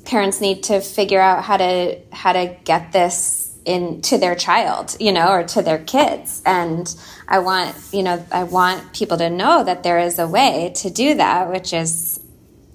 parents 0.04 0.40
need 0.40 0.62
to 0.64 0.80
figure 0.80 1.20
out 1.20 1.42
how 1.42 1.56
to 1.56 1.98
how 2.12 2.32
to 2.32 2.56
get 2.64 2.92
this 2.92 3.45
in 3.66 4.00
to 4.00 4.16
their 4.16 4.34
child 4.34 4.96
you 5.00 5.12
know 5.12 5.28
or 5.28 5.42
to 5.42 5.60
their 5.60 5.78
kids 5.78 6.40
and 6.46 6.94
i 7.28 7.40
want 7.40 7.76
you 7.92 8.02
know 8.02 8.24
i 8.30 8.44
want 8.44 8.92
people 8.94 9.18
to 9.18 9.28
know 9.28 9.64
that 9.64 9.82
there 9.82 9.98
is 9.98 10.18
a 10.18 10.26
way 10.26 10.72
to 10.74 10.88
do 10.88 11.14
that 11.14 11.50
which 11.50 11.72
is 11.72 12.20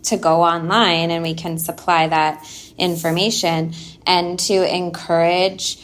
to 0.04 0.18
go 0.18 0.42
online 0.42 1.10
and 1.10 1.24
we 1.24 1.34
can 1.34 1.58
supply 1.58 2.08
that 2.08 2.46
information 2.78 3.74
and 4.06 4.38
to 4.38 4.76
encourage 4.76 5.80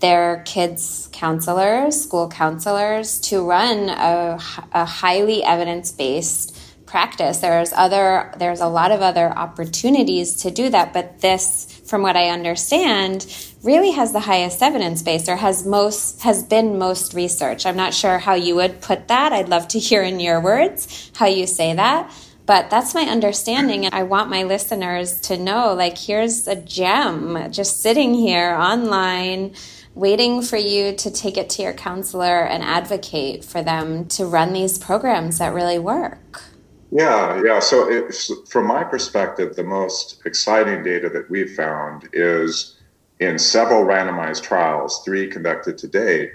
their 0.00 0.42
kids 0.44 1.08
counselors 1.12 2.02
school 2.02 2.28
counselors 2.28 3.18
to 3.20 3.42
run 3.46 3.88
a, 3.88 4.38
a 4.72 4.84
highly 4.84 5.42
evidence-based 5.42 6.58
practice. 6.90 7.38
There's 7.38 7.72
other 7.72 8.32
there's 8.36 8.60
a 8.60 8.66
lot 8.66 8.90
of 8.90 9.00
other 9.00 9.30
opportunities 9.30 10.42
to 10.42 10.50
do 10.50 10.68
that, 10.70 10.92
but 10.92 11.20
this 11.20 11.69
from 11.90 12.02
what 12.02 12.16
I 12.16 12.28
understand 12.28 13.26
really 13.64 13.90
has 13.90 14.12
the 14.12 14.20
highest 14.20 14.62
evidence 14.62 15.02
base 15.02 15.28
or 15.28 15.36
has 15.36 15.66
most 15.66 16.22
has 16.22 16.44
been 16.44 16.78
most 16.78 17.12
research. 17.12 17.66
I'm 17.66 17.76
not 17.76 17.92
sure 17.92 18.18
how 18.18 18.34
you 18.34 18.54
would 18.54 18.80
put 18.80 19.08
that. 19.08 19.32
I'd 19.32 19.48
love 19.48 19.66
to 19.68 19.78
hear 19.80 20.02
in 20.02 20.20
your 20.20 20.40
words 20.40 21.10
how 21.16 21.26
you 21.26 21.48
say 21.48 21.74
that. 21.74 22.10
But 22.46 22.70
that's 22.70 22.94
my 22.94 23.02
understanding 23.02 23.84
and 23.84 23.94
I 23.94 24.04
want 24.04 24.30
my 24.30 24.44
listeners 24.44 25.20
to 25.22 25.36
know 25.36 25.74
like 25.74 25.98
here's 25.98 26.46
a 26.46 26.56
gem 26.56 27.50
just 27.50 27.82
sitting 27.82 28.14
here 28.14 28.54
online 28.54 29.54
waiting 29.94 30.42
for 30.42 30.56
you 30.56 30.94
to 30.94 31.10
take 31.10 31.36
it 31.36 31.50
to 31.50 31.62
your 31.62 31.72
counselor 31.72 32.44
and 32.44 32.62
advocate 32.62 33.44
for 33.44 33.62
them 33.62 34.06
to 34.06 34.24
run 34.24 34.52
these 34.52 34.78
programs 34.78 35.38
that 35.38 35.52
really 35.52 35.78
work. 35.78 36.49
Yeah, 36.92 37.40
yeah. 37.44 37.60
So, 37.60 38.08
from 38.48 38.66
my 38.66 38.82
perspective, 38.82 39.54
the 39.54 39.62
most 39.62 40.22
exciting 40.24 40.82
data 40.82 41.08
that 41.10 41.30
we've 41.30 41.54
found 41.54 42.08
is 42.12 42.76
in 43.20 43.38
several 43.38 43.84
randomized 43.84 44.42
trials, 44.42 45.02
three 45.04 45.28
conducted 45.28 45.78
to 45.78 45.88
date, 45.88 46.32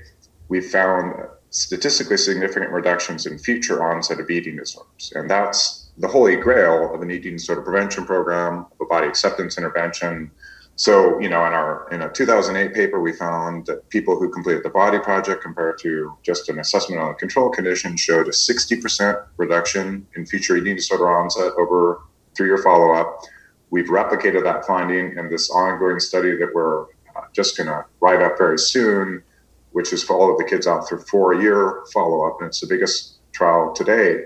we 0.48 0.62
found 0.62 1.28
statistically 1.50 2.18
significant 2.18 2.72
reductions 2.72 3.26
in 3.26 3.38
future 3.38 3.84
onset 3.84 4.20
of 4.20 4.30
eating 4.30 4.58
disorders. 4.58 5.12
And 5.16 5.30
that's 5.30 5.90
the 5.98 6.08
holy 6.08 6.36
grail 6.36 6.94
of 6.94 7.02
an 7.02 7.12
eating 7.12 7.34
disorder 7.34 7.62
prevention 7.62 8.06
program, 8.06 8.66
a 8.82 8.86
body 8.86 9.08
acceptance 9.08 9.58
intervention, 9.58 10.32
so, 10.78 11.18
you 11.20 11.30
know, 11.30 11.46
in 11.46 11.54
our 11.54 11.88
in 11.92 12.02
a 12.02 12.10
2008 12.10 12.74
paper, 12.74 13.00
we 13.00 13.14
found 13.14 13.66
that 13.68 13.88
people 13.90 14.20
who 14.20 14.30
completed 14.30 14.64
the 14.64 14.70
body 14.70 15.00
project 15.00 15.42
compared 15.42 15.78
to 15.80 16.18
just 16.22 16.50
an 16.50 16.60
assessment 16.60 17.02
on 17.02 17.12
a 17.12 17.16
control 17.16 17.50
condition 17.50 17.96
showed 17.96 18.28
a 18.28 18.32
60% 18.32 19.26
reduction 19.38 20.06
in 20.18 20.26
future 20.26 20.58
eating 20.58 20.76
disorder 20.76 21.10
onset 21.10 21.54
over 21.58 22.02
three-year 22.36 22.58
follow-up. 22.58 23.22
We've 23.70 23.88
replicated 23.88 24.44
that 24.44 24.66
finding 24.66 25.18
in 25.18 25.30
this 25.30 25.50
ongoing 25.50 26.02
study 26.02 26.36
that 26.36 26.50
we're 26.54 26.84
uh, 26.84 27.22
just 27.34 27.56
going 27.56 27.68
to 27.68 27.86
write 28.02 28.22
up 28.22 28.38
very 28.38 28.60
soon, 28.60 29.24
which 29.72 29.94
is 29.94 30.04
follow 30.04 30.38
the 30.38 30.44
kids 30.44 30.68
out 30.68 30.90
through 30.90 31.00
four 31.04 31.34
year 31.36 31.86
follow 31.94 32.28
up. 32.28 32.42
And 32.42 32.50
it's 32.50 32.60
the 32.60 32.68
biggest 32.68 33.20
trial 33.32 33.74
today. 33.74 34.26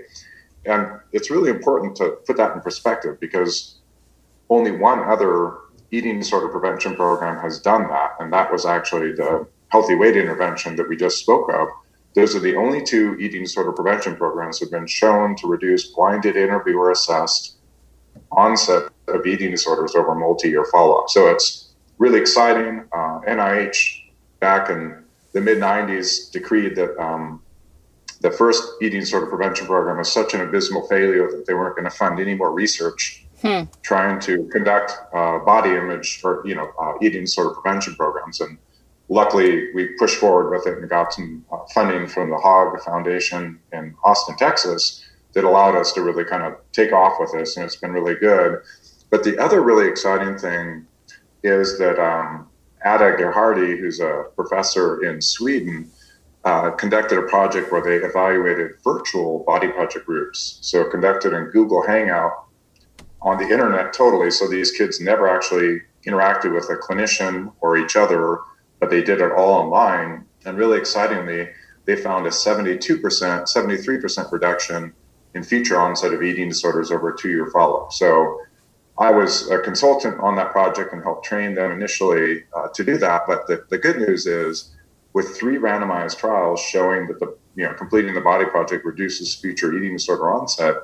And 0.66 0.98
it's 1.12 1.30
really 1.30 1.50
important 1.50 1.96
to 1.98 2.18
put 2.26 2.36
that 2.38 2.56
in 2.56 2.60
perspective 2.60 3.20
because 3.20 3.76
only 4.48 4.72
one 4.72 4.98
other 4.98 5.54
eating 5.90 6.18
disorder 6.18 6.48
prevention 6.48 6.94
program 6.94 7.40
has 7.42 7.60
done 7.60 7.88
that. 7.88 8.12
And 8.20 8.32
that 8.32 8.52
was 8.52 8.64
actually 8.64 9.12
the 9.12 9.46
healthy 9.68 9.94
weight 9.94 10.16
intervention 10.16 10.76
that 10.76 10.88
we 10.88 10.96
just 10.96 11.18
spoke 11.18 11.52
of. 11.52 11.68
Those 12.14 12.34
are 12.34 12.40
the 12.40 12.56
only 12.56 12.82
two 12.82 13.16
eating 13.20 13.42
disorder 13.42 13.72
prevention 13.72 14.16
programs 14.16 14.58
that 14.58 14.66
have 14.66 14.72
been 14.72 14.86
shown 14.86 15.36
to 15.36 15.46
reduce 15.46 15.92
blinded 15.92 16.36
interviewer 16.36 16.90
assessed 16.90 17.56
onset 18.32 18.90
of 19.08 19.26
eating 19.26 19.50
disorders 19.50 19.94
over 19.94 20.14
multi-year 20.14 20.64
follow-up. 20.72 21.08
So 21.08 21.28
it's 21.28 21.72
really 21.98 22.18
exciting. 22.20 22.84
Uh, 22.92 23.20
NIH 23.28 24.02
back 24.40 24.70
in 24.70 25.04
the 25.32 25.40
mid 25.40 25.58
90s 25.58 26.30
decreed 26.32 26.74
that 26.76 27.00
um, 27.00 27.42
the 28.20 28.30
first 28.30 28.62
eating 28.82 29.00
disorder 29.00 29.26
prevention 29.26 29.66
program 29.66 29.98
was 29.98 30.12
such 30.12 30.34
an 30.34 30.40
abysmal 30.40 30.86
failure 30.88 31.30
that 31.30 31.46
they 31.46 31.54
weren't 31.54 31.76
going 31.76 31.88
to 31.88 31.96
fund 31.96 32.18
any 32.18 32.34
more 32.34 32.52
research 32.52 33.24
hmm. 33.42 33.62
trying 33.82 34.20
to 34.20 34.48
conduct 34.52 34.92
uh, 35.14 35.38
body 35.40 35.70
image 35.70 36.20
or 36.24 36.42
you 36.44 36.54
know 36.54 36.70
uh, 36.80 36.92
eating 37.02 37.22
disorder 37.22 37.54
prevention 37.54 37.94
programs. 37.94 38.40
And 38.40 38.58
luckily, 39.08 39.72
we 39.74 39.88
pushed 39.98 40.16
forward 40.16 40.50
with 40.50 40.66
it 40.66 40.78
and 40.78 40.88
got 40.88 41.12
some 41.12 41.44
uh, 41.52 41.58
funding 41.74 42.06
from 42.06 42.30
the 42.30 42.38
Hogg 42.38 42.80
Foundation 42.82 43.58
in 43.72 43.94
Austin, 44.04 44.36
Texas, 44.36 45.04
that 45.32 45.44
allowed 45.44 45.76
us 45.76 45.92
to 45.92 46.02
really 46.02 46.24
kind 46.24 46.42
of 46.42 46.54
take 46.72 46.92
off 46.92 47.14
with 47.20 47.32
this, 47.32 47.56
and 47.56 47.64
it's 47.64 47.76
been 47.76 47.92
really 47.92 48.14
good. 48.14 48.58
But 49.10 49.24
the 49.24 49.38
other 49.38 49.60
really 49.60 49.88
exciting 49.88 50.38
thing 50.38 50.86
is 51.42 51.78
that 51.78 51.98
um, 51.98 52.48
Ata 52.84 53.16
Ghaderi, 53.18 53.78
who's 53.78 54.00
a 54.00 54.24
professor 54.36 55.02
in 55.04 55.20
Sweden, 55.20 55.90
uh, 56.44 56.70
conducted 56.70 57.18
a 57.18 57.22
project 57.22 57.70
where 57.70 57.82
they 57.82 57.96
evaluated 57.96 58.72
virtual 58.82 59.44
body 59.46 59.68
project 59.68 60.06
groups. 60.06 60.58
So 60.62 60.84
conducted 60.84 61.32
in 61.32 61.44
Google 61.50 61.86
Hangout 61.86 62.32
on 63.22 63.38
the 63.38 63.44
internet 63.44 63.92
totally. 63.92 64.30
So 64.30 64.48
these 64.48 64.72
kids 64.72 65.00
never 65.00 65.28
actually 65.28 65.80
interacted 66.06 66.54
with 66.54 66.64
a 66.70 66.76
clinician 66.76 67.52
or 67.60 67.76
each 67.76 67.96
other, 67.96 68.38
but 68.78 68.90
they 68.90 69.02
did 69.02 69.20
it 69.20 69.32
all 69.32 69.52
online. 69.52 70.24
And 70.46 70.56
really 70.56 70.78
excitingly, 70.78 71.48
they 71.84 71.96
found 71.96 72.26
a 72.26 72.30
72%, 72.30 73.00
73% 73.00 74.32
reduction 74.32 74.92
in 75.34 75.42
future 75.42 75.78
onset 75.78 76.12
of 76.12 76.22
eating 76.22 76.48
disorders 76.48 76.90
over 76.90 77.14
a 77.14 77.16
two 77.16 77.28
year 77.28 77.50
follow 77.52 77.84
up. 77.84 77.92
So 77.92 78.40
I 78.98 79.10
was 79.10 79.50
a 79.50 79.58
consultant 79.58 80.20
on 80.20 80.36
that 80.36 80.50
project 80.50 80.92
and 80.92 81.02
helped 81.02 81.24
train 81.24 81.54
them 81.54 81.72
initially 81.72 82.44
uh, 82.54 82.68
to 82.74 82.84
do 82.84 82.98
that. 82.98 83.22
But 83.26 83.46
the, 83.46 83.64
the 83.70 83.78
good 83.78 83.96
news 83.98 84.26
is, 84.26 84.74
with 85.12 85.36
three 85.36 85.56
randomized 85.56 86.18
trials 86.18 86.60
showing 86.60 87.08
that 87.08 87.18
the 87.18 87.36
you 87.56 87.64
know 87.64 87.74
completing 87.74 88.14
the 88.14 88.20
body 88.20 88.44
project 88.44 88.84
reduces 88.84 89.34
future 89.34 89.72
eating 89.76 89.94
disorder 89.94 90.30
onset, 90.32 90.76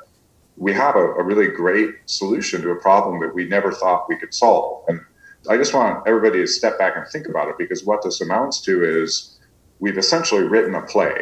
we 0.56 0.72
have 0.72 0.96
a, 0.96 1.14
a 1.14 1.22
really 1.22 1.48
great 1.48 1.94
solution 2.06 2.62
to 2.62 2.70
a 2.70 2.76
problem 2.76 3.20
that 3.20 3.34
we 3.34 3.46
never 3.46 3.72
thought 3.72 4.08
we 4.08 4.16
could 4.16 4.34
solve. 4.34 4.84
And 4.88 5.00
I 5.48 5.56
just 5.56 5.74
want 5.74 6.06
everybody 6.06 6.40
to 6.40 6.46
step 6.46 6.78
back 6.78 6.96
and 6.96 7.06
think 7.08 7.28
about 7.28 7.48
it 7.48 7.58
because 7.58 7.84
what 7.84 8.02
this 8.02 8.20
amounts 8.20 8.60
to 8.62 9.02
is 9.02 9.38
we've 9.80 9.98
essentially 9.98 10.42
written 10.42 10.74
a 10.74 10.82
play 10.82 11.12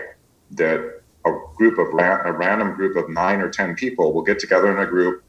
that 0.52 1.02
a 1.26 1.32
group 1.56 1.78
of 1.78 1.88
a 1.88 2.32
random 2.32 2.74
group 2.74 2.96
of 2.96 3.08
nine 3.08 3.40
or 3.40 3.48
ten 3.48 3.74
people 3.74 4.12
will 4.12 4.22
get 4.22 4.38
together 4.38 4.70
in 4.70 4.86
a 4.86 4.88
group 4.88 5.24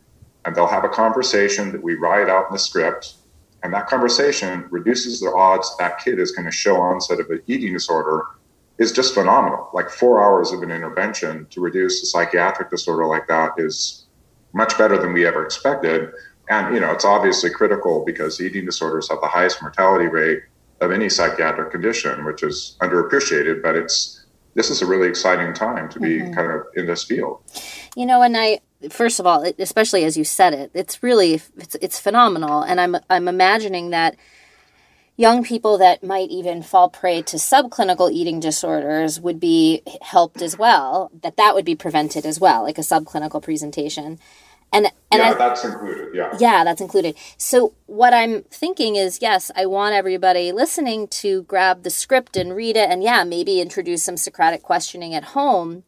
and 0.45 0.55
they'll 0.55 0.67
have 0.67 0.83
a 0.83 0.89
conversation 0.89 1.71
that 1.71 1.81
we 1.81 1.95
write 1.95 2.29
out 2.29 2.47
in 2.47 2.53
the 2.53 2.59
script 2.59 3.15
and 3.63 3.73
that 3.73 3.87
conversation 3.87 4.67
reduces 4.69 5.19
the 5.19 5.31
odds 5.31 5.75
that 5.77 5.97
kid 5.97 6.19
is 6.19 6.31
going 6.31 6.45
to 6.45 6.51
show 6.51 6.79
onset 6.79 7.19
of 7.19 7.29
an 7.31 7.41
eating 7.47 7.73
disorder 7.73 8.21
is 8.77 8.91
just 8.91 9.13
phenomenal 9.13 9.69
like 9.73 9.89
four 9.89 10.23
hours 10.23 10.51
of 10.51 10.61
an 10.63 10.71
intervention 10.71 11.47
to 11.49 11.61
reduce 11.61 12.03
a 12.03 12.05
psychiatric 12.05 12.69
disorder 12.69 13.05
like 13.05 13.27
that 13.27 13.51
is 13.57 14.05
much 14.53 14.77
better 14.77 14.97
than 14.97 15.13
we 15.13 15.25
ever 15.25 15.45
expected 15.45 16.09
and 16.49 16.73
you 16.73 16.81
know 16.81 16.91
it's 16.91 17.05
obviously 17.05 17.49
critical 17.49 18.03
because 18.05 18.41
eating 18.41 18.65
disorders 18.65 19.09
have 19.09 19.21
the 19.21 19.27
highest 19.27 19.61
mortality 19.61 20.07
rate 20.07 20.43
of 20.81 20.91
any 20.91 21.09
psychiatric 21.09 21.71
condition 21.71 22.25
which 22.25 22.43
is 22.43 22.77
underappreciated 22.81 23.61
but 23.61 23.75
it's 23.75 24.25
this 24.55 24.69
is 24.69 24.81
a 24.81 24.85
really 24.85 25.07
exciting 25.07 25.53
time 25.53 25.89
to 25.89 25.99
be 25.99 26.19
mm-hmm. 26.19 26.33
kind 26.33 26.51
of 26.51 26.65
in 26.75 26.87
this 26.87 27.03
field. 27.03 27.41
You 27.95 28.05
know, 28.05 28.21
and 28.21 28.35
I 28.35 28.61
first 28.89 29.19
of 29.19 29.27
all, 29.27 29.43
especially 29.59 30.05
as 30.05 30.17
you 30.17 30.23
said 30.23 30.53
it, 30.53 30.71
it's 30.73 31.03
really 31.03 31.41
it's 31.57 31.75
it's 31.75 31.99
phenomenal, 31.99 32.61
and 32.63 32.81
I'm 32.81 32.95
I'm 33.09 33.27
imagining 33.27 33.91
that 33.91 34.15
young 35.17 35.43
people 35.43 35.77
that 35.77 36.03
might 36.03 36.29
even 36.29 36.61
fall 36.61 36.89
prey 36.89 37.21
to 37.21 37.37
subclinical 37.37 38.11
eating 38.11 38.39
disorders 38.39 39.19
would 39.19 39.39
be 39.39 39.81
helped 40.01 40.41
as 40.41 40.57
well. 40.57 41.11
That 41.21 41.37
that 41.37 41.55
would 41.55 41.65
be 41.65 41.75
prevented 41.75 42.25
as 42.25 42.39
well, 42.39 42.63
like 42.63 42.77
a 42.77 42.81
subclinical 42.81 43.41
presentation. 43.41 44.19
And 44.73 44.87
and 45.11 45.19
yeah, 45.21 45.31
I, 45.31 45.33
that's 45.35 45.63
included. 45.63 46.09
Yeah. 46.13 46.33
Yeah, 46.37 46.63
that's 46.63 46.81
included. 46.81 47.15
So 47.37 47.73
what 47.85 48.13
I'm 48.13 48.43
thinking 48.43 48.95
is, 48.95 49.19
yes, 49.21 49.51
I 49.55 49.65
want 49.67 49.95
everybody 49.95 50.51
listening 50.51 51.07
to 51.09 51.43
grab 51.43 51.83
the 51.83 51.89
script 51.89 52.35
and 52.35 52.55
read 52.55 52.75
it, 52.75 52.89
and 52.89 53.01
yeah, 53.01 53.23
maybe 53.23 53.61
introduce 53.61 54.03
some 54.03 54.17
Socratic 54.17 54.63
questioning 54.63 55.13
at 55.13 55.23
home 55.23 55.83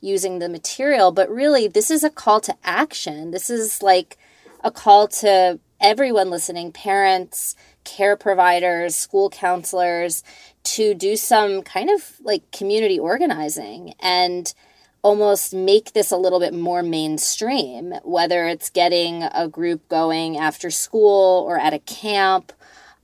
using 0.00 0.40
the 0.40 0.48
material. 0.48 1.12
But 1.12 1.30
really, 1.30 1.68
this 1.68 1.90
is 1.90 2.02
a 2.02 2.10
call 2.10 2.40
to 2.40 2.56
action. 2.64 3.30
This 3.30 3.48
is 3.48 3.82
like 3.82 4.18
a 4.64 4.72
call 4.72 5.06
to 5.08 5.60
everyone 5.80 6.30
listening, 6.30 6.72
parents, 6.72 7.54
care 7.84 8.16
providers, 8.16 8.94
school 8.94 9.30
counselors, 9.30 10.22
to 10.64 10.94
do 10.94 11.16
some 11.16 11.62
kind 11.62 11.90
of 11.90 12.12
like 12.22 12.50
community 12.52 12.98
organizing 12.98 13.94
and 14.00 14.54
almost 15.02 15.52
make 15.52 15.92
this 15.92 16.12
a 16.12 16.16
little 16.16 16.38
bit 16.38 16.54
more 16.54 16.82
mainstream, 16.82 17.92
whether 18.04 18.46
it's 18.46 18.70
getting 18.70 19.24
a 19.24 19.48
group 19.48 19.88
going 19.88 20.36
after 20.36 20.70
school 20.70 21.44
or 21.46 21.58
at 21.58 21.74
a 21.74 21.80
camp 21.80 22.52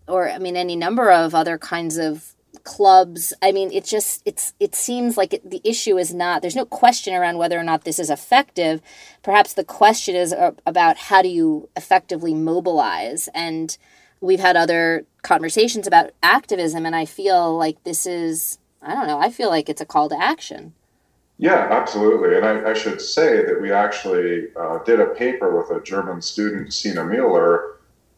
or 0.07 0.31
I 0.31 0.39
mean 0.39 0.57
any 0.57 0.77
number 0.77 1.11
of 1.11 1.35
other 1.35 1.59
kinds 1.59 1.97
of 1.99 2.35
clubs. 2.65 3.33
I 3.43 3.53
mean, 3.53 3.71
it 3.73 3.85
just 3.85 4.23
it's 4.25 4.55
it 4.61 4.75
seems 4.75 5.17
like 5.17 5.35
it, 5.35 5.51
the 5.51 5.61
issue 5.65 5.99
is 5.99 6.15
not 6.15 6.43
there's 6.43 6.57
no 6.57 6.65
question 6.65 7.15
around 7.15 7.39
whether 7.39 7.59
or 7.59 7.63
not 7.63 7.85
this 7.85 7.99
is 7.99 8.11
effective. 8.11 8.81
Perhaps 9.23 9.55
the 9.55 9.65
question 9.65 10.15
is 10.15 10.35
about 10.67 10.97
how 10.97 11.23
do 11.23 11.29
you 11.29 11.69
effectively 11.77 12.35
mobilize 12.35 13.29
and 13.35 13.77
we've 14.21 14.41
had 14.41 14.57
other 14.57 15.05
conversations 15.23 15.87
about 15.87 16.11
activism 16.23 16.87
and 16.87 16.95
I 16.97 17.05
feel 17.05 17.57
like 17.57 17.83
this 17.85 18.07
is 18.07 18.59
I 18.83 18.95
don't 18.95 19.07
know, 19.07 19.19
I 19.19 19.31
feel 19.31 19.49
like 19.49 19.69
it's 19.69 19.81
a 19.81 19.87
call 19.87 20.09
to 20.09 20.17
action. 20.17 20.73
Yeah, 21.39 21.69
absolutely. 21.71 22.37
And 22.37 22.45
I, 22.45 22.71
I 22.71 22.75
should 22.75 23.01
say 23.01 23.45
that 23.45 23.61
we 23.61 23.71
actually 23.71 24.49
uh, 24.57 24.79
did 24.85 25.01
a 25.01 25.07
paper 25.07 25.57
with 25.57 25.71
a 25.71 25.83
German 25.85 26.21
student, 26.21 26.73
Sina 26.73 27.05
Mueller, 27.05 27.77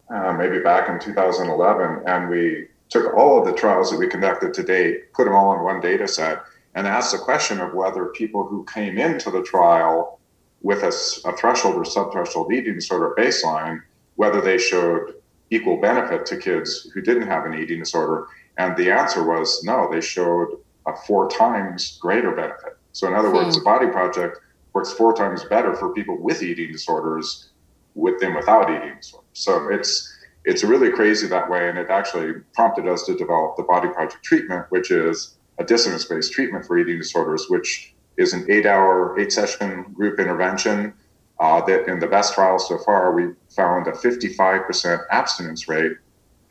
uh, 0.08 0.32
maybe 0.32 0.58
back 0.58 0.88
in 0.88 0.98
2011, 0.98 2.02
and 2.06 2.30
we 2.30 2.66
took 2.88 3.14
all 3.14 3.38
of 3.38 3.46
the 3.46 3.52
trials 3.52 3.90
that 3.90 3.98
we 3.98 4.08
conducted 4.08 4.52
to 4.54 4.62
date, 4.62 5.12
put 5.12 5.24
them 5.24 5.34
all 5.34 5.54
in 5.54 5.62
one 5.62 5.80
data 5.80 6.08
set, 6.08 6.42
and 6.74 6.86
asked 6.86 7.12
the 7.12 7.18
question 7.18 7.60
of 7.60 7.74
whether 7.74 8.06
people 8.06 8.46
who 8.46 8.64
came 8.64 8.98
into 8.98 9.30
the 9.30 9.42
trial 9.42 10.18
with 10.62 10.82
a, 10.82 10.88
a 11.28 11.36
threshold 11.36 11.76
or 11.76 11.84
subthreshold 11.84 12.52
eating 12.52 12.74
disorder 12.74 13.14
baseline, 13.16 13.80
whether 14.16 14.40
they 14.40 14.58
showed 14.58 15.14
equal 15.50 15.80
benefit 15.80 16.26
to 16.26 16.36
kids 16.36 16.90
who 16.94 17.00
didn't 17.00 17.26
have 17.26 17.44
an 17.44 17.54
eating 17.54 17.80
disorder. 17.80 18.26
And 18.58 18.76
the 18.76 18.90
answer 18.90 19.24
was 19.24 19.62
no, 19.64 19.88
they 19.90 20.00
showed 20.00 20.58
a 20.86 20.96
four 21.06 21.28
times 21.28 21.98
greater 22.00 22.34
benefit. 22.34 22.76
So, 22.92 23.06
in 23.06 23.14
other 23.14 23.32
words, 23.32 23.56
hmm. 23.56 23.60
the 23.60 23.64
Body 23.64 23.86
Project 23.88 24.38
works 24.72 24.92
four 24.92 25.14
times 25.14 25.44
better 25.44 25.74
for 25.74 25.92
people 25.92 26.16
with 26.20 26.42
eating 26.42 26.72
disorders 26.72 27.50
with 27.94 28.20
them 28.20 28.34
without 28.34 28.70
eating 28.70 28.96
disorders. 28.96 29.28
So 29.32 29.68
it's 29.68 30.16
it's 30.44 30.64
really 30.64 30.90
crazy 30.90 31.26
that 31.26 31.50
way, 31.50 31.68
and 31.68 31.76
it 31.76 31.90
actually 31.90 32.32
prompted 32.54 32.88
us 32.88 33.04
to 33.04 33.14
develop 33.14 33.56
the 33.56 33.62
Body 33.62 33.88
Project 33.88 34.24
treatment, 34.24 34.66
which 34.70 34.90
is 34.90 35.34
a 35.58 35.64
dissonance-based 35.64 36.32
treatment 36.32 36.64
for 36.64 36.78
eating 36.78 36.96
disorders, 36.96 37.46
which 37.48 37.94
is 38.16 38.32
an 38.32 38.46
eight-hour, 38.48 39.20
eight-session 39.20 39.84
group 39.92 40.18
intervention. 40.18 40.94
Uh, 41.40 41.64
that 41.64 41.88
in 41.88 41.98
the 41.98 42.06
best 42.06 42.34
trials 42.34 42.68
so 42.68 42.76
far, 42.76 43.14
we 43.14 43.32
found 43.48 43.86
a 43.86 43.92
55% 43.92 45.00
abstinence 45.10 45.68
rate 45.68 45.92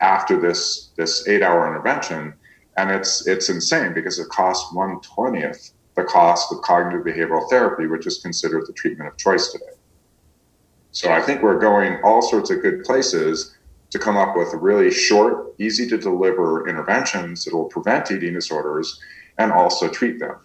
after 0.00 0.40
this 0.40 0.90
this 0.96 1.28
eight-hour 1.28 1.68
intervention, 1.68 2.34
and 2.76 2.90
it's 2.90 3.26
it's 3.26 3.48
insane 3.48 3.94
because 3.94 4.18
it 4.18 4.28
costs 4.28 4.74
one 4.74 5.00
twentieth 5.00 5.72
the 5.94 6.04
cost 6.04 6.52
of 6.52 6.60
cognitive 6.62 7.04
behavioral 7.04 7.48
therapy, 7.48 7.86
which 7.86 8.06
is 8.06 8.18
considered 8.18 8.64
the 8.66 8.72
treatment 8.72 9.08
of 9.08 9.16
choice 9.16 9.52
today. 9.52 9.76
So 10.92 11.12
I 11.12 11.20
think 11.20 11.42
we're 11.42 11.58
going 11.58 11.98
all 12.02 12.22
sorts 12.22 12.50
of 12.50 12.62
good 12.62 12.82
places 12.84 13.56
to 13.90 13.98
come 13.98 14.16
up 14.16 14.36
with 14.36 14.52
really 14.54 14.90
short, 14.90 15.54
easy 15.58 15.88
to 15.88 15.98
deliver 15.98 16.68
interventions 16.68 17.44
that 17.44 17.54
will 17.54 17.66
prevent 17.66 18.10
eating 18.10 18.34
disorders 18.34 19.00
and 19.38 19.52
also 19.52 19.88
treat 19.88 20.18
them. 20.18 20.36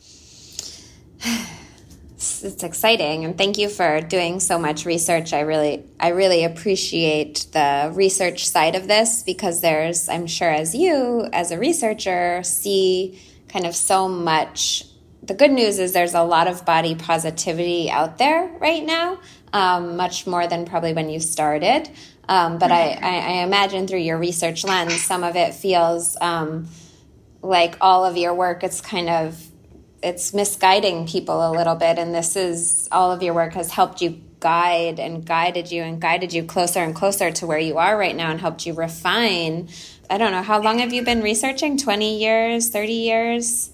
It's 2.18 2.64
exciting 2.64 3.26
and 3.26 3.38
thank 3.38 3.58
you 3.58 3.68
for 3.68 4.00
doing 4.00 4.40
so 4.40 4.58
much 4.58 4.86
research. 4.86 5.34
I 5.34 5.42
really 5.42 5.84
i 6.00 6.10
really 6.10 6.44
appreciate 6.46 7.48
the 7.52 7.92
research 7.94 8.48
side 8.48 8.76
of 8.76 8.88
this 8.88 9.22
because 9.24 9.62
there's 9.62 10.08
i'm 10.08 10.26
sure 10.26 10.50
as 10.50 10.74
you 10.74 11.28
as 11.34 11.52
a 11.52 11.60
researcher 11.60 12.42
see 12.44 13.22
kind 13.50 13.66
of 13.66 13.76
so 13.76 14.08
much. 14.08 14.86
The 15.24 15.34
good 15.34 15.52
news 15.52 15.80
is 15.80 15.94
there's 15.94 16.14
a 16.14 16.24
lot 16.24 16.48
of 16.48 16.66
body 16.66 16.94
positivity 16.94 17.90
out 17.90 18.18
there 18.18 18.48
right 18.60 18.84
now 18.84 19.20
um, 19.54 19.96
much 19.96 20.28
more 20.28 20.46
than 20.46 20.66
probably 20.66 20.94
when 20.94 21.10
you 21.10 21.20
started. 21.20 21.90
Um, 22.28 22.58
but 22.58 22.72
I, 22.72 22.92
I, 22.92 23.18
I, 23.18 23.32
imagine 23.44 23.88
through 23.88 24.00
your 24.00 24.18
research 24.18 24.64
lens 24.64 25.02
some 25.02 25.24
of 25.24 25.36
it 25.36 25.54
feels 25.54 26.18
um, 26.20 26.68
like 27.42 27.78
all 27.80 28.04
of 28.04 28.18
your 28.18 28.34
work 28.34 28.64
it's 28.64 28.82
kind 28.82 29.10
of 29.10 29.40
it's 30.06 30.36
misguiding 30.36 31.08
people 31.08 31.50
a 31.50 31.52
little 31.52 31.74
bit 31.74 31.98
and 31.98 32.14
this 32.14 32.36
is 32.36 32.88
all 32.92 33.12
of 33.12 33.24
your 33.24 33.34
work 33.34 33.54
has 33.54 33.72
helped 33.72 34.02
you 34.04 34.22
guide 34.40 35.00
and 35.00 35.26
guided 35.26 35.72
you 35.72 35.82
and 35.82 36.00
guided 36.00 36.32
you 36.32 36.44
closer 36.44 36.80
and 36.80 36.94
closer 36.94 37.32
to 37.32 37.48
where 37.48 37.58
you 37.58 37.80
are 37.80 37.98
right 37.98 38.16
now 38.16 38.30
and 38.30 38.40
helped 38.40 38.68
you 38.68 38.74
refine. 38.74 39.68
I 40.08 40.20
don't 40.20 40.32
know 40.32 40.44
how 40.44 40.62
long 40.62 40.78
have 40.78 40.94
you 40.94 41.04
been 41.04 41.24
researching? 41.24 41.76
20 41.76 42.20
years 42.20 42.70
30 42.70 42.94
years 42.94 43.72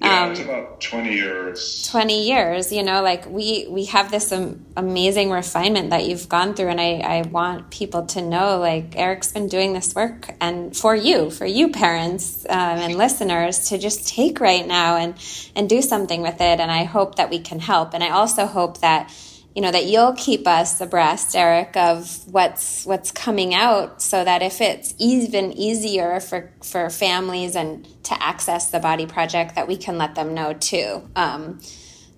yeah, 0.00 0.24
um, 0.24 0.30
it's 0.30 0.40
about 0.40 0.80
20 0.80 1.12
years. 1.12 1.86
20 1.90 2.26
years, 2.26 2.72
you 2.72 2.82
know, 2.82 3.02
like 3.02 3.26
we, 3.26 3.66
we 3.68 3.84
have 3.86 4.10
this 4.10 4.32
um, 4.32 4.64
amazing 4.74 5.30
refinement 5.30 5.90
that 5.90 6.06
you've 6.06 6.26
gone 6.26 6.54
through. 6.54 6.68
And 6.68 6.80
I, 6.80 7.00
I 7.00 7.22
want 7.22 7.70
people 7.70 8.06
to 8.06 8.22
know, 8.22 8.58
like, 8.58 8.96
Eric's 8.96 9.32
been 9.32 9.46
doing 9.46 9.74
this 9.74 9.94
work 9.94 10.34
and 10.40 10.74
for 10.74 10.94
you, 10.94 11.30
for 11.30 11.44
you 11.44 11.68
parents 11.70 12.46
um, 12.48 12.78
and 12.78 12.96
listeners 12.96 13.68
to 13.68 13.76
just 13.76 14.08
take 14.08 14.40
right 14.40 14.66
now 14.66 14.96
and, 14.96 15.14
and 15.54 15.68
do 15.68 15.82
something 15.82 16.22
with 16.22 16.40
it. 16.40 16.60
And 16.60 16.70
I 16.70 16.84
hope 16.84 17.16
that 17.16 17.28
we 17.28 17.38
can 17.38 17.60
help. 17.60 17.92
And 17.92 18.02
I 18.02 18.08
also 18.08 18.46
hope 18.46 18.80
that, 18.80 19.12
you 19.54 19.62
know 19.62 19.72
that 19.72 19.86
you'll 19.86 20.12
keep 20.12 20.46
us 20.46 20.80
abreast 20.80 21.34
eric 21.34 21.76
of 21.76 22.20
what's 22.30 22.86
what's 22.86 23.10
coming 23.10 23.54
out 23.54 24.00
so 24.00 24.22
that 24.24 24.42
if 24.42 24.60
it's 24.60 24.94
even 24.98 25.52
easier 25.52 26.20
for 26.20 26.50
for 26.62 26.88
families 26.88 27.56
and 27.56 27.86
to 28.04 28.22
access 28.22 28.70
the 28.70 28.80
body 28.80 29.06
project 29.06 29.54
that 29.54 29.68
we 29.68 29.76
can 29.76 29.96
let 29.96 30.16
them 30.16 30.34
know 30.34 30.52
too. 30.52 31.08
Um, 31.14 31.60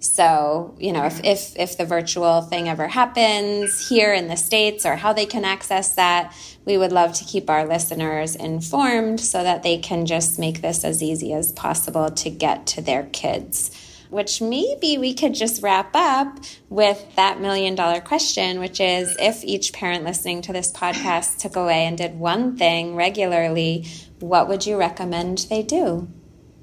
so 0.00 0.74
you 0.78 0.92
know 0.92 1.04
if, 1.04 1.22
if 1.22 1.56
if 1.56 1.78
the 1.78 1.84
virtual 1.84 2.42
thing 2.42 2.68
ever 2.68 2.88
happens 2.88 3.88
here 3.88 4.12
in 4.12 4.26
the 4.26 4.36
states 4.36 4.84
or 4.84 4.96
how 4.96 5.12
they 5.12 5.26
can 5.26 5.44
access 5.44 5.94
that 5.94 6.34
we 6.64 6.76
would 6.76 6.90
love 6.90 7.12
to 7.12 7.24
keep 7.24 7.48
our 7.48 7.64
listeners 7.64 8.34
informed 8.34 9.20
so 9.20 9.44
that 9.44 9.62
they 9.62 9.78
can 9.78 10.04
just 10.04 10.40
make 10.40 10.60
this 10.60 10.84
as 10.84 11.04
easy 11.04 11.32
as 11.32 11.52
possible 11.52 12.10
to 12.10 12.30
get 12.30 12.66
to 12.66 12.80
their 12.82 13.04
kids 13.12 13.70
which 14.12 14.42
maybe 14.42 14.98
we 14.98 15.14
could 15.14 15.32
just 15.32 15.62
wrap 15.62 15.90
up 15.94 16.38
with 16.68 17.02
that 17.16 17.40
million 17.40 17.74
dollar 17.74 17.98
question, 17.98 18.60
which 18.60 18.78
is 18.78 19.16
if 19.18 19.42
each 19.42 19.72
parent 19.72 20.04
listening 20.04 20.42
to 20.42 20.52
this 20.52 20.70
podcast 20.70 21.38
took 21.38 21.56
away 21.56 21.86
and 21.86 21.96
did 21.96 22.18
one 22.18 22.54
thing 22.54 22.94
regularly, 22.94 23.86
what 24.20 24.48
would 24.48 24.66
you 24.66 24.76
recommend 24.76 25.38
they 25.48 25.62
do? 25.62 26.06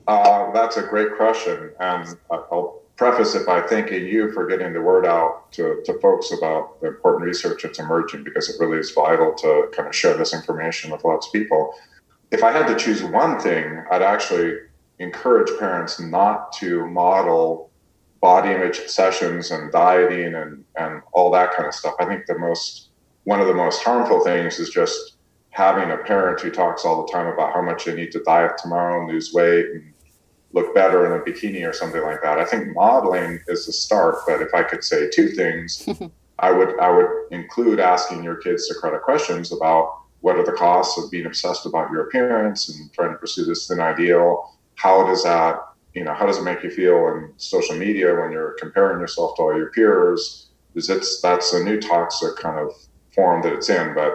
Uh, 0.07 0.51
that's 0.51 0.77
a 0.77 0.83
great 0.83 1.17
question. 1.17 1.71
And 1.79 2.15
I'll 2.29 2.83
preface 2.97 3.33
it 3.33 3.47
by 3.47 3.61
thanking 3.61 4.05
you 4.05 4.31
for 4.31 4.45
getting 4.45 4.71
the 4.71 4.81
word 4.81 5.07
out 5.07 5.51
to, 5.53 5.81
to 5.85 5.99
folks 6.01 6.31
about 6.31 6.79
the 6.81 6.87
important 6.87 7.23
research 7.23 7.63
that's 7.63 7.79
emerging 7.79 8.23
because 8.23 8.47
it 8.47 8.57
really 8.59 8.77
is 8.77 8.91
vital 8.91 9.33
to 9.33 9.69
kind 9.73 9.87
of 9.87 9.95
share 9.95 10.15
this 10.15 10.35
information 10.35 10.91
with 10.91 11.03
lots 11.03 11.25
of 11.25 11.33
people. 11.33 11.73
If 12.29 12.43
I 12.43 12.51
had 12.51 12.67
to 12.67 12.75
choose 12.75 13.01
one 13.01 13.39
thing, 13.39 13.83
I'd 13.89 14.03
actually 14.03 14.53
encourage 14.99 15.49
parents 15.57 15.99
not 15.99 16.51
to 16.53 16.85
model 16.87 17.71
body 18.21 18.51
image 18.51 18.79
sessions 18.87 19.51
and 19.51 19.71
dieting 19.71 20.35
and, 20.35 20.63
and 20.77 21.01
all 21.13 21.31
that 21.31 21.53
kind 21.53 21.67
of 21.67 21.73
stuff. 21.73 21.95
I 21.99 22.05
think 22.05 22.25
the 22.25 22.37
most 22.37 22.89
one 23.23 23.41
of 23.41 23.47
the 23.47 23.53
most 23.53 23.83
harmful 23.83 24.23
things 24.23 24.59
is 24.59 24.69
just 24.69 25.17
having 25.51 25.91
a 25.91 25.97
parent 25.97 26.39
who 26.39 26.49
talks 26.49 26.85
all 26.85 27.05
the 27.05 27.11
time 27.11 27.27
about 27.27 27.53
how 27.53 27.61
much 27.61 27.85
they 27.85 27.93
need 27.93 28.11
to 28.11 28.23
diet 28.23 28.57
tomorrow 28.57 29.01
and 29.01 29.11
lose 29.11 29.33
weight 29.33 29.65
and 29.67 29.93
look 30.53 30.73
better 30.73 31.05
in 31.05 31.19
a 31.19 31.23
bikini 31.23 31.67
or 31.67 31.73
something 31.73 32.01
like 32.01 32.21
that. 32.21 32.39
I 32.39 32.45
think 32.45 32.73
modeling 32.73 33.39
is 33.47 33.65
the 33.65 33.73
start, 33.73 34.15
but 34.25 34.41
if 34.41 34.53
I 34.53 34.63
could 34.63 34.83
say 34.83 35.09
two 35.09 35.29
things, 35.29 35.87
I 36.39 36.51
would 36.51 36.79
I 36.79 36.89
would 36.89 37.09
include 37.31 37.79
asking 37.79 38.23
your 38.23 38.35
kids 38.35 38.67
Socratic 38.67 39.03
questions 39.03 39.51
about 39.51 40.01
what 40.21 40.35
are 40.35 40.45
the 40.45 40.53
costs 40.53 41.01
of 41.01 41.11
being 41.11 41.25
obsessed 41.25 41.65
about 41.65 41.91
your 41.91 42.07
appearance 42.07 42.69
and 42.69 42.91
trying 42.93 43.11
to 43.11 43.17
pursue 43.17 43.45
this 43.45 43.67
thin 43.67 43.79
ideal 43.79 44.55
how 44.79 45.05
does 45.05 45.23
that 45.23 45.59
you 45.93 46.03
know 46.03 46.13
how 46.13 46.25
does 46.25 46.37
it 46.37 46.43
make 46.43 46.63
you 46.63 46.69
feel 46.69 47.07
in 47.09 47.33
social 47.37 47.75
media 47.75 48.15
when 48.15 48.31
you're 48.31 48.55
comparing 48.59 48.99
yourself 48.99 49.35
to 49.35 49.41
all 49.41 49.55
your 49.55 49.71
peers? 49.71 50.49
Is 50.75 50.89
it's 50.89 51.21
that's 51.21 51.53
a 51.53 51.63
new 51.63 51.79
toxic 51.79 52.37
kind 52.37 52.57
of 52.59 52.71
form 53.13 53.41
that 53.41 53.53
it's 53.53 53.69
in 53.69 53.95
but 53.95 54.13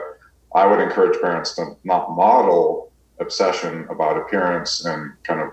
i 0.54 0.64
would 0.64 0.80
encourage 0.80 1.20
parents 1.20 1.54
to 1.56 1.76
not 1.82 2.14
model 2.16 2.92
obsession 3.20 3.86
about 3.90 4.16
appearance 4.16 4.84
and 4.84 5.12
kind 5.24 5.40
of 5.40 5.50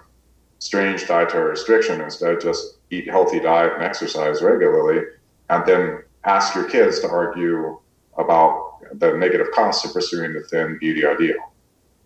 strange 0.59 1.07
dietary 1.07 1.49
restriction. 1.49 2.01
Instead 2.01 2.39
just 2.39 2.77
eat 2.91 3.09
healthy 3.09 3.39
diet 3.39 3.73
and 3.73 3.83
exercise 3.83 4.41
regularly 4.41 5.03
and 5.49 5.65
then 5.65 6.03
ask 6.23 6.55
your 6.55 6.65
kids 6.65 6.99
to 6.99 7.09
argue 7.09 7.79
about 8.17 8.99
the 8.99 9.17
negative 9.17 9.47
costs 9.53 9.83
of 9.85 9.93
pursuing 9.93 10.33
the 10.33 10.41
thin 10.41 10.77
beauty 10.79 11.05
ideal 11.05 11.50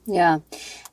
yeah. 0.06 0.40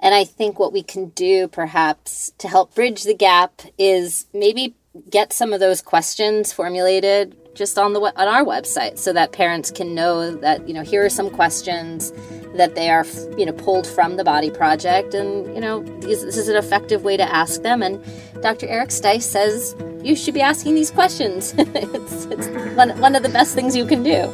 And 0.01 0.15
I 0.15 0.25
think 0.25 0.59
what 0.59 0.73
we 0.73 0.83
can 0.83 1.09
do 1.11 1.49
perhaps 1.49 2.33
to 2.39 2.49
help 2.49 2.75
bridge 2.75 3.05
the 3.05 3.15
gap 3.15 3.63
is 3.79 4.27
maybe 4.33 4.75
get 5.11 5.33
some 5.33 5.53
of 5.53 5.61
those 5.61 5.81
questions 5.81 6.53
formulated 6.53 7.37
just 7.55 7.79
on 7.79 7.93
the 7.93 8.01
on 8.01 8.29
our 8.29 8.45
website 8.45 8.99
so 8.99 9.13
that 9.13 9.33
parents 9.33 9.71
can 9.71 9.95
know 9.95 10.35
that 10.37 10.67
you 10.67 10.73
know 10.73 10.83
here 10.83 11.05
are 11.05 11.11
some 11.11 11.29
questions 11.29 12.11
that 12.55 12.75
they 12.75 12.89
are 12.89 13.05
you 13.37 13.45
know 13.45 13.53
pulled 13.53 13.87
from 13.87 14.17
the 14.17 14.25
body 14.25 14.51
project. 14.51 15.15
And 15.15 15.55
you 15.55 15.61
know 15.61 15.83
these, 16.01 16.23
this 16.25 16.37
is 16.37 16.49
an 16.49 16.57
effective 16.57 17.05
way 17.05 17.17
to 17.17 17.35
ask 17.35 17.63
them. 17.63 17.83
And 17.83 18.03
dr 18.43 18.67
eric 18.67 18.89
stice 18.89 19.23
says 19.23 19.77
you 20.03 20.17
should 20.17 20.35
be 20.35 20.41
asking 20.41 20.75
these 20.75 20.91
questions. 20.91 21.55
It's, 21.59 22.25
it's 22.27 22.49
one, 22.77 22.99
one 23.01 23.15
of 23.15 23.23
the 23.23 23.29
best 23.29 23.55
things 23.55 23.77
you 23.77 23.87
can 23.87 24.03
do 24.03 24.33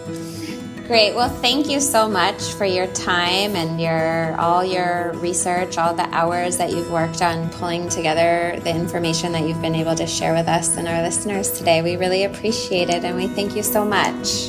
Great. 0.88 1.14
Well, 1.14 1.28
thank 1.28 1.68
you 1.68 1.80
so 1.80 2.08
much 2.08 2.54
for 2.54 2.64
your 2.64 2.86
time 2.86 3.54
and 3.56 3.78
your 3.78 4.34
all 4.40 4.64
your 4.64 5.12
research, 5.16 5.76
all 5.76 5.92
the 5.92 6.08
hours 6.14 6.56
that 6.56 6.70
you've 6.70 6.90
worked 6.90 7.20
on 7.20 7.50
pulling 7.50 7.90
together 7.90 8.58
the 8.64 8.70
information 8.70 9.32
that 9.32 9.46
you've 9.46 9.60
been 9.60 9.74
able 9.74 9.94
to 9.94 10.06
share 10.06 10.32
with 10.32 10.48
us 10.48 10.78
and 10.78 10.88
our 10.88 11.02
listeners 11.02 11.52
today. 11.52 11.82
We 11.82 11.96
really 11.96 12.24
appreciate 12.24 12.88
it 12.88 13.04
and 13.04 13.18
we 13.18 13.26
thank 13.26 13.54
you 13.54 13.62
so 13.62 13.84
much. 13.84 14.48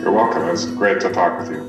You're 0.00 0.12
welcome. 0.12 0.48
It's 0.48 0.64
great 0.64 0.98
to 1.02 1.12
talk 1.12 1.38
with 1.40 1.50
you. 1.50 1.66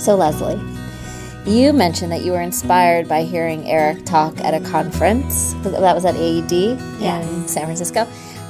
So, 0.00 0.16
Leslie, 0.16 0.77
you 1.48 1.72
mentioned 1.72 2.12
that 2.12 2.24
you 2.24 2.32
were 2.32 2.42
inspired 2.42 3.08
by 3.08 3.22
hearing 3.22 3.66
Eric 3.68 4.04
talk 4.04 4.38
at 4.40 4.52
a 4.52 4.60
conference 4.68 5.54
that 5.62 5.94
was 5.94 6.04
at 6.04 6.14
AED 6.14 6.52
yes. 7.00 7.26
in 7.26 7.48
San 7.48 7.64
Francisco. 7.64 8.06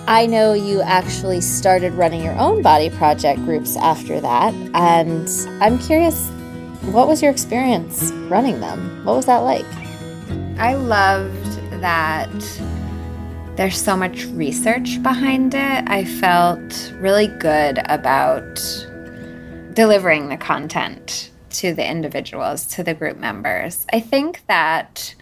I 0.08 0.26
know 0.26 0.52
you 0.52 0.80
actually 0.82 1.40
started 1.40 1.92
running 1.92 2.24
your 2.24 2.36
own 2.38 2.60
body 2.60 2.90
project 2.90 3.44
groups 3.44 3.76
after 3.76 4.20
that, 4.20 4.52
and 4.74 5.28
I'm 5.62 5.78
curious, 5.78 6.28
what 6.90 7.06
was 7.06 7.22
your 7.22 7.30
experience 7.30 8.10
running 8.28 8.58
them? 8.60 9.04
What 9.04 9.14
was 9.14 9.26
that 9.26 9.38
like? 9.38 9.66
I 10.58 10.74
loved 10.74 11.44
that 11.80 12.28
there's 13.56 13.80
so 13.80 13.96
much 13.96 14.24
research 14.26 15.00
behind 15.02 15.54
it. 15.54 15.84
I 15.88 16.04
felt 16.04 16.92
really 16.96 17.28
good 17.28 17.78
about 17.84 18.56
delivering 19.74 20.30
the 20.30 20.36
content 20.36 21.30
to 21.50 21.74
the 21.74 21.88
individuals, 21.88 22.66
to 22.66 22.82
the 22.82 22.94
group 22.94 23.16
members. 23.16 23.86
I 23.92 24.00
think 24.00 24.42
that 24.46 25.14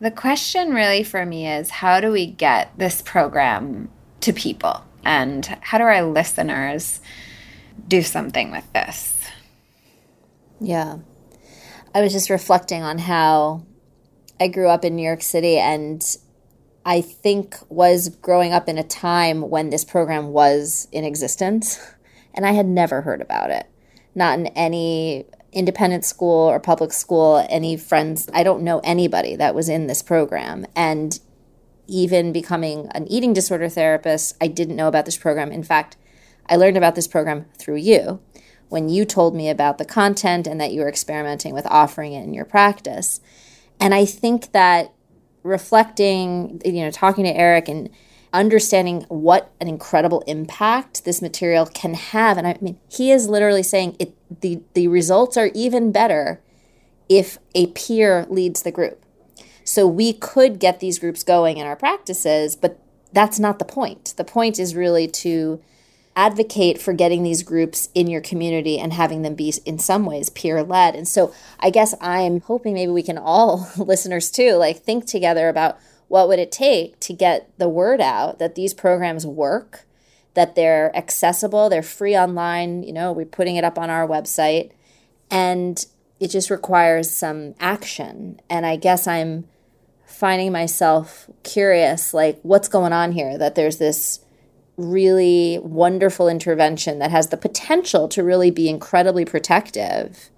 the 0.00 0.10
question 0.10 0.74
really 0.74 1.02
for 1.02 1.24
me 1.24 1.48
is 1.48 1.70
how 1.70 2.00
do 2.00 2.12
we 2.12 2.26
get 2.26 2.76
this 2.76 3.02
program 3.02 3.90
to 4.20 4.32
people? 4.32 4.84
And 5.04 5.46
how 5.60 5.78
do 5.78 5.84
our 5.84 6.02
listeners 6.02 7.00
do 7.86 8.02
something 8.02 8.50
with 8.50 8.70
this? 8.72 9.14
Yeah. 10.60 10.98
I 11.94 12.00
was 12.00 12.12
just 12.12 12.28
reflecting 12.28 12.82
on 12.82 12.98
how 12.98 13.64
I 14.40 14.48
grew 14.48 14.68
up 14.68 14.84
in 14.84 14.96
New 14.96 15.02
York 15.02 15.22
City 15.22 15.58
and 15.58 16.04
I 16.84 17.00
think 17.00 17.56
was 17.68 18.08
growing 18.08 18.52
up 18.52 18.68
in 18.68 18.78
a 18.78 18.84
time 18.84 19.48
when 19.48 19.70
this 19.70 19.84
program 19.84 20.28
was 20.28 20.88
in 20.92 21.04
existence 21.04 21.80
and 22.34 22.44
I 22.44 22.52
had 22.52 22.66
never 22.66 23.00
heard 23.00 23.20
about 23.20 23.50
it. 23.50 23.66
Not 24.16 24.40
in 24.40 24.48
any 24.48 25.26
independent 25.52 26.04
school 26.04 26.48
or 26.48 26.58
public 26.58 26.92
school, 26.92 27.46
any 27.48 27.76
friends, 27.76 28.28
I 28.34 28.42
don't 28.42 28.62
know 28.62 28.80
anybody 28.82 29.36
that 29.36 29.54
was 29.54 29.68
in 29.68 29.86
this 29.86 30.02
program. 30.02 30.66
And 30.74 31.20
even 31.86 32.32
becoming 32.32 32.88
an 32.92 33.06
eating 33.06 33.32
disorder 33.32 33.68
therapist, 33.68 34.36
I 34.40 34.48
didn't 34.48 34.74
know 34.74 34.88
about 34.88 35.04
this 35.04 35.16
program. 35.16 35.52
In 35.52 35.62
fact, 35.62 35.96
I 36.48 36.56
learned 36.56 36.76
about 36.76 36.94
this 36.96 37.06
program 37.06 37.46
through 37.56 37.76
you, 37.76 38.20
when 38.68 38.88
you 38.88 39.04
told 39.04 39.34
me 39.34 39.48
about 39.48 39.78
the 39.78 39.84
content 39.84 40.46
and 40.46 40.60
that 40.60 40.72
you 40.72 40.80
were 40.80 40.88
experimenting 40.88 41.54
with 41.54 41.66
offering 41.66 42.12
it 42.12 42.24
in 42.24 42.34
your 42.34 42.44
practice. 42.44 43.20
And 43.78 43.94
I 43.94 44.04
think 44.04 44.52
that 44.52 44.92
reflecting, 45.42 46.60
you 46.64 46.82
know, 46.82 46.90
talking 46.90 47.24
to 47.24 47.30
Eric 47.30 47.68
and 47.68 47.90
understanding 48.36 49.06
what 49.08 49.52
an 49.60 49.68
incredible 49.68 50.22
impact 50.26 51.04
this 51.04 51.22
material 51.22 51.66
can 51.66 51.94
have. 51.94 52.36
And 52.36 52.46
I 52.46 52.56
mean, 52.60 52.78
he 52.88 53.10
is 53.10 53.28
literally 53.28 53.62
saying 53.62 53.96
it 53.98 54.14
the, 54.40 54.60
the 54.74 54.88
results 54.88 55.36
are 55.36 55.50
even 55.54 55.92
better 55.92 56.42
if 57.08 57.38
a 57.54 57.68
peer 57.68 58.26
leads 58.28 58.62
the 58.62 58.72
group. 58.72 59.02
So 59.64 59.86
we 59.86 60.12
could 60.12 60.60
get 60.60 60.80
these 60.80 60.98
groups 60.98 61.22
going 61.22 61.56
in 61.56 61.66
our 61.66 61.76
practices, 61.76 62.56
but 62.56 62.78
that's 63.12 63.38
not 63.38 63.58
the 63.58 63.64
point. 63.64 64.14
The 64.16 64.24
point 64.24 64.58
is 64.58 64.74
really 64.74 65.08
to 65.08 65.60
advocate 66.14 66.80
for 66.80 66.92
getting 66.92 67.22
these 67.22 67.42
groups 67.42 67.88
in 67.94 68.06
your 68.06 68.20
community 68.20 68.78
and 68.78 68.92
having 68.92 69.22
them 69.22 69.34
be 69.34 69.52
in 69.64 69.78
some 69.78 70.06
ways 70.06 70.30
peer 70.30 70.62
led. 70.62 70.94
And 70.94 71.06
so 71.06 71.32
I 71.60 71.70
guess 71.70 71.94
I'm 72.00 72.40
hoping 72.40 72.74
maybe 72.74 72.92
we 72.92 73.02
can 73.02 73.18
all 73.18 73.70
listeners 73.76 74.30
too 74.30 74.52
like 74.52 74.78
think 74.78 75.06
together 75.06 75.48
about 75.48 75.78
what 76.08 76.28
would 76.28 76.38
it 76.38 76.52
take 76.52 76.98
to 77.00 77.12
get 77.12 77.50
the 77.58 77.68
word 77.68 78.00
out 78.00 78.38
that 78.38 78.54
these 78.54 78.72
programs 78.74 79.26
work, 79.26 79.84
that 80.34 80.54
they're 80.54 80.94
accessible, 80.96 81.68
they're 81.68 81.82
free 81.82 82.16
online, 82.16 82.82
you 82.82 82.92
know, 82.92 83.12
we're 83.12 83.24
putting 83.24 83.56
it 83.56 83.64
up 83.64 83.78
on 83.78 83.90
our 83.90 84.06
website 84.06 84.70
and 85.30 85.86
it 86.20 86.28
just 86.28 86.50
requires 86.50 87.10
some 87.10 87.54
action. 87.58 88.40
And 88.48 88.64
I 88.64 88.76
guess 88.76 89.06
I'm 89.06 89.46
finding 90.04 90.52
myself 90.52 91.28
curious 91.42 92.14
like 92.14 92.38
what's 92.42 92.68
going 92.68 92.92
on 92.92 93.12
here 93.12 93.36
that 93.36 93.54
there's 93.54 93.78
this 93.78 94.20
really 94.76 95.58
wonderful 95.62 96.28
intervention 96.28 96.98
that 96.98 97.10
has 97.10 97.28
the 97.28 97.36
potential 97.36 98.08
to 98.08 98.22
really 98.22 98.50
be 98.50 98.68
incredibly 98.68 99.24
protective. 99.24 100.30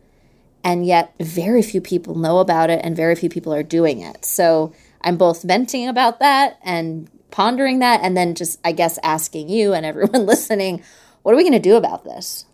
And 0.65 0.85
yet, 0.85 1.15
very 1.21 1.63
few 1.63 1.81
people 1.81 2.17
know 2.17 2.39
about 2.39 2.71
it 2.71 2.81
and 2.83 2.97
very 2.97 3.15
few 3.15 3.29
people 3.29 3.55
are 3.55 3.63
doing 3.63 4.01
it. 4.01 4.25
So, 4.25 4.73
I'm 5.03 5.17
both 5.17 5.43
venting 5.43 5.89
about 5.89 6.21
that 6.21 6.59
and 6.63 7.11
pondering 7.31 7.79
that, 7.81 8.01
and 8.03 8.17
then 8.17 8.35
just, 8.35 8.59
I 8.65 8.73
guess, 8.73 8.99
asking 9.03 9.49
you 9.49 9.75
and 9.75 9.85
everyone 9.85 10.27
listening, 10.27 10.83
what 11.23 11.35
are 11.35 11.37
we 11.37 11.43
going 11.43 11.53
to 11.53 11.59
do 11.59 11.77
about 11.77 12.05
this? 12.05 12.47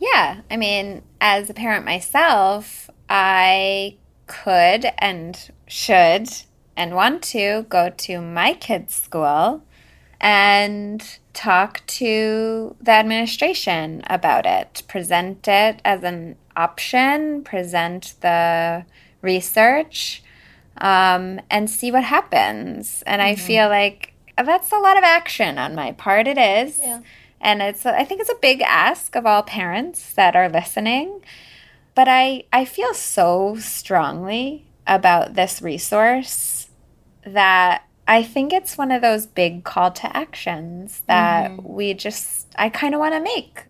Yeah. 0.00 0.40
I 0.50 0.56
mean, 0.56 1.02
as 1.20 1.48
a 1.48 1.54
parent 1.54 1.84
myself, 1.84 2.90
I 3.08 3.96
could 4.26 4.86
and 4.98 5.50
should 5.66 6.28
and 6.76 6.94
want 6.94 7.22
to 7.22 7.66
go 7.68 7.90
to 7.90 8.20
my 8.20 8.54
kids' 8.54 8.94
school 8.94 9.62
and 10.20 11.18
talk 11.34 11.82
to 11.86 12.74
the 12.80 12.92
administration 12.92 14.02
about 14.08 14.46
it, 14.46 14.82
present 14.88 15.46
it 15.46 15.80
as 15.84 16.02
an 16.02 16.36
option, 16.56 17.42
present 17.42 18.14
the 18.20 18.84
research, 19.20 20.22
um, 20.78 21.40
and 21.50 21.70
see 21.70 21.90
what 21.90 22.04
happens. 22.04 23.02
And 23.06 23.20
mm-hmm. 23.20 23.32
I 23.32 23.36
feel 23.36 23.68
like 23.68 24.14
that's 24.36 24.72
a 24.72 24.78
lot 24.78 24.96
of 24.96 25.04
action 25.04 25.58
on 25.58 25.74
my 25.74 25.92
part. 25.92 26.26
It 26.26 26.38
is. 26.38 26.78
Yeah. 26.78 27.00
And 27.40 27.60
it's 27.60 27.84
I 27.84 28.04
think 28.04 28.20
it's 28.20 28.30
a 28.30 28.38
big 28.40 28.62
ask 28.62 29.14
of 29.16 29.26
all 29.26 29.42
parents 29.42 30.12
that 30.14 30.34
are 30.34 30.48
listening. 30.48 31.22
But 31.94 32.08
I, 32.08 32.44
I 32.52 32.64
feel 32.64 32.92
so 32.94 33.56
strongly 33.58 34.66
about 34.86 35.34
this 35.34 35.62
resource 35.62 36.68
that 37.24 37.84
I 38.06 38.22
think 38.22 38.52
it's 38.52 38.76
one 38.76 38.90
of 38.90 39.00
those 39.00 39.26
big 39.26 39.64
call 39.64 39.90
to 39.92 40.16
actions 40.16 41.02
that 41.06 41.50
mm-hmm. 41.50 41.72
we 41.72 41.94
just, 41.94 42.48
I 42.58 42.68
kind 42.68 42.94
of 42.94 43.00
want 43.00 43.14
to 43.14 43.20
make. 43.20 43.64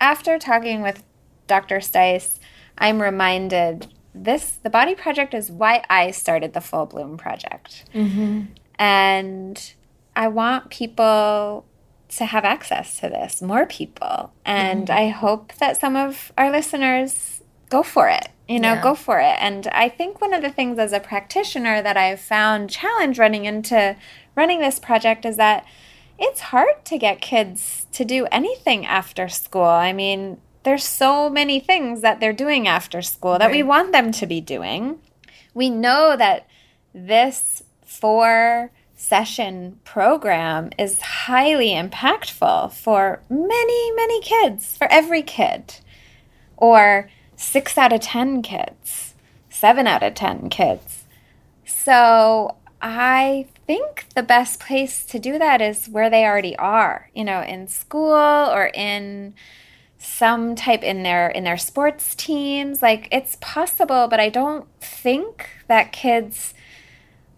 After 0.00 0.38
talking 0.38 0.82
with 0.82 1.02
Dr. 1.46 1.78
Stice, 1.78 2.38
I'm 2.78 3.02
reminded 3.02 3.88
this, 4.14 4.52
the 4.62 4.70
Body 4.70 4.94
Project 4.94 5.34
is 5.34 5.50
why 5.50 5.84
I 5.90 6.10
started 6.10 6.52
the 6.52 6.60
Full 6.60 6.86
Bloom 6.86 7.16
Project. 7.16 7.84
Mm-hmm. 7.94 8.42
And 8.78 9.74
I 10.14 10.28
want 10.28 10.70
people 10.70 11.64
to 12.10 12.24
have 12.24 12.44
access 12.44 13.00
to 13.00 13.08
this, 13.08 13.42
more 13.42 13.66
people. 13.66 14.32
And 14.44 14.86
mm-hmm. 14.86 14.98
I 14.98 15.08
hope 15.08 15.54
that 15.54 15.76
some 15.76 15.96
of 15.96 16.32
our 16.38 16.50
listeners 16.50 17.42
go 17.70 17.82
for 17.82 18.08
it 18.08 18.28
you 18.48 18.60
know 18.60 18.74
yeah. 18.74 18.82
go 18.82 18.94
for 18.94 19.20
it 19.20 19.36
and 19.40 19.66
i 19.68 19.88
think 19.88 20.20
one 20.20 20.34
of 20.34 20.42
the 20.42 20.50
things 20.50 20.78
as 20.78 20.92
a 20.92 21.00
practitioner 21.00 21.82
that 21.82 21.96
i've 21.96 22.20
found 22.20 22.70
challenge 22.70 23.18
running 23.18 23.44
into 23.44 23.96
running 24.36 24.60
this 24.60 24.78
project 24.78 25.24
is 25.24 25.36
that 25.36 25.64
it's 26.18 26.40
hard 26.40 26.84
to 26.84 26.98
get 26.98 27.20
kids 27.20 27.86
to 27.92 28.04
do 28.04 28.26
anything 28.30 28.84
after 28.84 29.28
school 29.28 29.62
i 29.62 29.92
mean 29.92 30.40
there's 30.64 30.84
so 30.84 31.30
many 31.30 31.60
things 31.60 32.00
that 32.00 32.20
they're 32.20 32.32
doing 32.32 32.66
after 32.66 33.00
school 33.02 33.38
that 33.38 33.46
right. 33.46 33.54
we 33.54 33.62
want 33.62 33.92
them 33.92 34.10
to 34.12 34.26
be 34.26 34.40
doing 34.40 34.98
we 35.54 35.70
know 35.70 36.16
that 36.16 36.46
this 36.92 37.62
four 37.84 38.70
session 38.96 39.78
program 39.84 40.70
is 40.78 41.00
highly 41.00 41.68
impactful 41.68 42.72
for 42.72 43.22
many 43.28 43.92
many 43.92 44.20
kids 44.20 44.76
for 44.76 44.86
every 44.90 45.22
kid 45.22 45.74
or 46.56 47.08
six 47.36 47.76
out 47.76 47.92
of 47.92 48.00
10 48.00 48.42
kids, 48.42 49.14
seven 49.50 49.86
out 49.86 50.02
of 50.02 50.14
10 50.14 50.48
kids. 50.48 51.04
So 51.64 52.56
I 52.80 53.46
think 53.66 54.06
the 54.14 54.22
best 54.22 54.60
place 54.60 55.04
to 55.06 55.18
do 55.18 55.38
that 55.38 55.60
is 55.60 55.88
where 55.88 56.10
they 56.10 56.24
already 56.24 56.56
are, 56.56 57.10
you 57.14 57.24
know, 57.24 57.42
in 57.42 57.68
school 57.68 58.12
or 58.12 58.70
in 58.74 59.34
some 60.04 60.54
type 60.54 60.82
in 60.82 61.02
their 61.02 61.28
in 61.28 61.44
their 61.44 61.56
sports 61.56 62.14
teams 62.14 62.82
like 62.82 63.08
it's 63.10 63.36
possible 63.40 64.06
but 64.08 64.20
i 64.20 64.28
don't 64.28 64.66
think 64.80 65.48
that 65.66 65.92
kids 65.92 66.54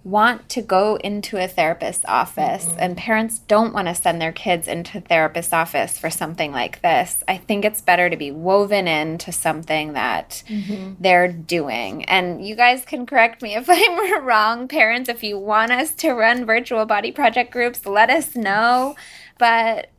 want 0.02 0.48
to 0.48 0.62
go 0.62 0.94
into 1.02 1.36
a 1.36 1.48
therapist's 1.48 2.04
office 2.06 2.66
mm-hmm. 2.66 2.78
and 2.78 2.96
parents 2.96 3.40
don't 3.40 3.74
want 3.74 3.88
to 3.88 3.94
send 3.94 4.20
their 4.20 4.30
kids 4.30 4.68
into 4.68 5.00
therapist's 5.00 5.52
office 5.52 5.98
for 5.98 6.10
something 6.10 6.52
like 6.52 6.80
this 6.80 7.24
i 7.26 7.36
think 7.36 7.64
it's 7.64 7.80
better 7.80 8.08
to 8.08 8.16
be 8.16 8.30
woven 8.30 8.86
into 8.86 9.32
something 9.32 9.94
that 9.94 10.44
mm-hmm. 10.48 10.94
they're 11.00 11.32
doing 11.32 12.04
and 12.04 12.46
you 12.46 12.54
guys 12.54 12.84
can 12.84 13.04
correct 13.04 13.42
me 13.42 13.54
if 13.56 13.68
i'm 13.68 14.24
wrong 14.24 14.68
parents 14.68 15.08
if 15.08 15.24
you 15.24 15.38
want 15.38 15.72
us 15.72 15.92
to 15.92 16.12
run 16.12 16.44
virtual 16.44 16.86
body 16.86 17.10
project 17.10 17.50
groups 17.50 17.84
let 17.84 18.08
us 18.08 18.36
know 18.36 18.94
but 19.38 19.90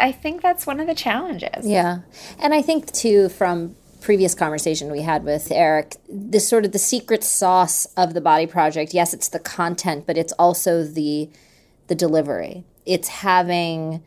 I 0.00 0.12
think 0.12 0.42
that's 0.42 0.66
one 0.66 0.80
of 0.80 0.86
the 0.86 0.94
challenges. 0.94 1.66
Yeah. 1.66 2.00
And 2.38 2.54
I 2.54 2.62
think, 2.62 2.92
too, 2.92 3.28
from 3.28 3.76
previous 4.00 4.34
conversation 4.34 4.90
we 4.90 5.02
had 5.02 5.24
with 5.24 5.52
Eric, 5.52 5.96
this 6.08 6.48
sort 6.48 6.64
of 6.64 6.72
the 6.72 6.78
secret 6.78 7.22
sauce 7.22 7.86
of 7.96 8.14
the 8.14 8.20
body 8.20 8.46
project. 8.46 8.94
Yes, 8.94 9.14
it's 9.14 9.28
the 9.28 9.38
content, 9.38 10.06
but 10.06 10.16
it's 10.16 10.32
also 10.34 10.82
the 10.82 11.30
the 11.88 11.94
delivery. 11.94 12.64
It's 12.86 13.08
having 13.08 14.02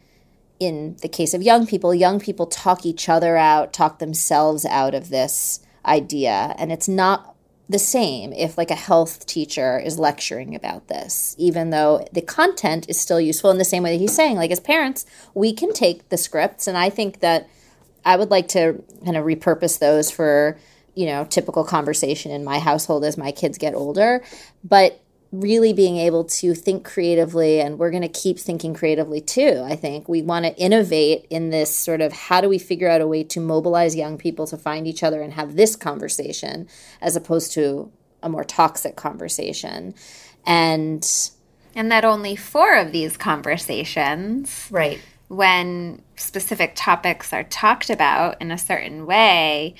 in 0.59 0.95
the 1.01 1.09
case 1.09 1.33
of 1.33 1.41
young 1.41 1.67
people, 1.67 1.93
young 1.93 2.19
people 2.19 2.45
talk 2.45 2.85
each 2.85 3.09
other 3.09 3.35
out, 3.35 3.73
talk 3.73 3.99
themselves 3.99 4.65
out 4.65 4.95
of 4.95 5.09
this 5.09 5.59
idea, 5.85 6.55
and 6.57 6.71
it's 6.71 6.87
not 6.87 7.32
the 7.69 7.79
same 7.79 8.33
if 8.33 8.57
like 8.57 8.69
a 8.69 8.75
health 8.75 9.25
teacher 9.25 9.79
is 9.79 9.97
lecturing 9.97 10.53
about 10.53 10.87
this 10.89 11.33
even 11.37 11.69
though 11.69 12.05
the 12.11 12.21
content 12.21 12.87
is 12.89 12.99
still 12.99 13.21
useful 13.21 13.49
in 13.49 13.57
the 13.57 13.65
same 13.65 13.83
way 13.83 13.93
that 13.93 14.01
he's 14.01 14.13
saying 14.13 14.35
like 14.35 14.51
as 14.51 14.59
parents 14.59 15.05
we 15.33 15.53
can 15.53 15.71
take 15.71 16.09
the 16.09 16.17
scripts 16.17 16.67
and 16.67 16.77
i 16.77 16.89
think 16.89 17.21
that 17.21 17.47
I 18.05 18.15
would 18.15 18.31
like 18.31 18.49
to 18.49 18.83
kind 19.03 19.17
of 19.17 19.25
repurpose 19.25 19.79
those 19.79 20.11
for, 20.11 20.57
you 20.95 21.05
know, 21.05 21.25
typical 21.25 21.63
conversation 21.63 22.31
in 22.31 22.43
my 22.43 22.59
household 22.59 23.05
as 23.05 23.17
my 23.17 23.31
kids 23.31 23.57
get 23.57 23.73
older. 23.73 24.23
But 24.63 25.01
really 25.33 25.73
being 25.73 25.97
able 25.97 26.23
to 26.23 26.53
think 26.53 26.85
creatively, 26.85 27.59
and 27.59 27.79
we're 27.79 27.89
going 27.89 28.03
to 28.03 28.07
keep 28.07 28.37
thinking 28.37 28.75
creatively 28.75 29.19
too. 29.19 29.63
I 29.65 29.75
think 29.75 30.07
we 30.07 30.21
want 30.21 30.45
to 30.45 30.55
innovate 30.57 31.25
in 31.31 31.49
this 31.49 31.75
sort 31.75 32.01
of 32.01 32.13
how 32.13 32.39
do 32.39 32.47
we 32.47 32.59
figure 32.59 32.87
out 32.87 33.01
a 33.01 33.07
way 33.07 33.23
to 33.23 33.39
mobilize 33.39 33.95
young 33.95 34.19
people 34.19 34.45
to 34.45 34.57
find 34.57 34.87
each 34.87 35.01
other 35.01 35.23
and 35.23 35.33
have 35.33 35.55
this 35.55 35.75
conversation 35.75 36.67
as 37.01 37.15
opposed 37.15 37.51
to 37.53 37.91
a 38.21 38.29
more 38.29 38.43
toxic 38.43 38.95
conversation. 38.95 39.95
And 40.45 41.03
and 41.75 41.91
that 41.91 42.05
only 42.05 42.35
four 42.35 42.77
of 42.77 42.91
these 42.91 43.17
conversations 43.17 44.67
right 44.69 45.01
when 45.29 45.99
specific 46.15 46.73
topics 46.75 47.33
are 47.33 47.43
talked 47.45 47.89
about 47.89 48.39
in 48.39 48.51
a 48.51 48.57
certain 48.57 49.07
way 49.07 49.73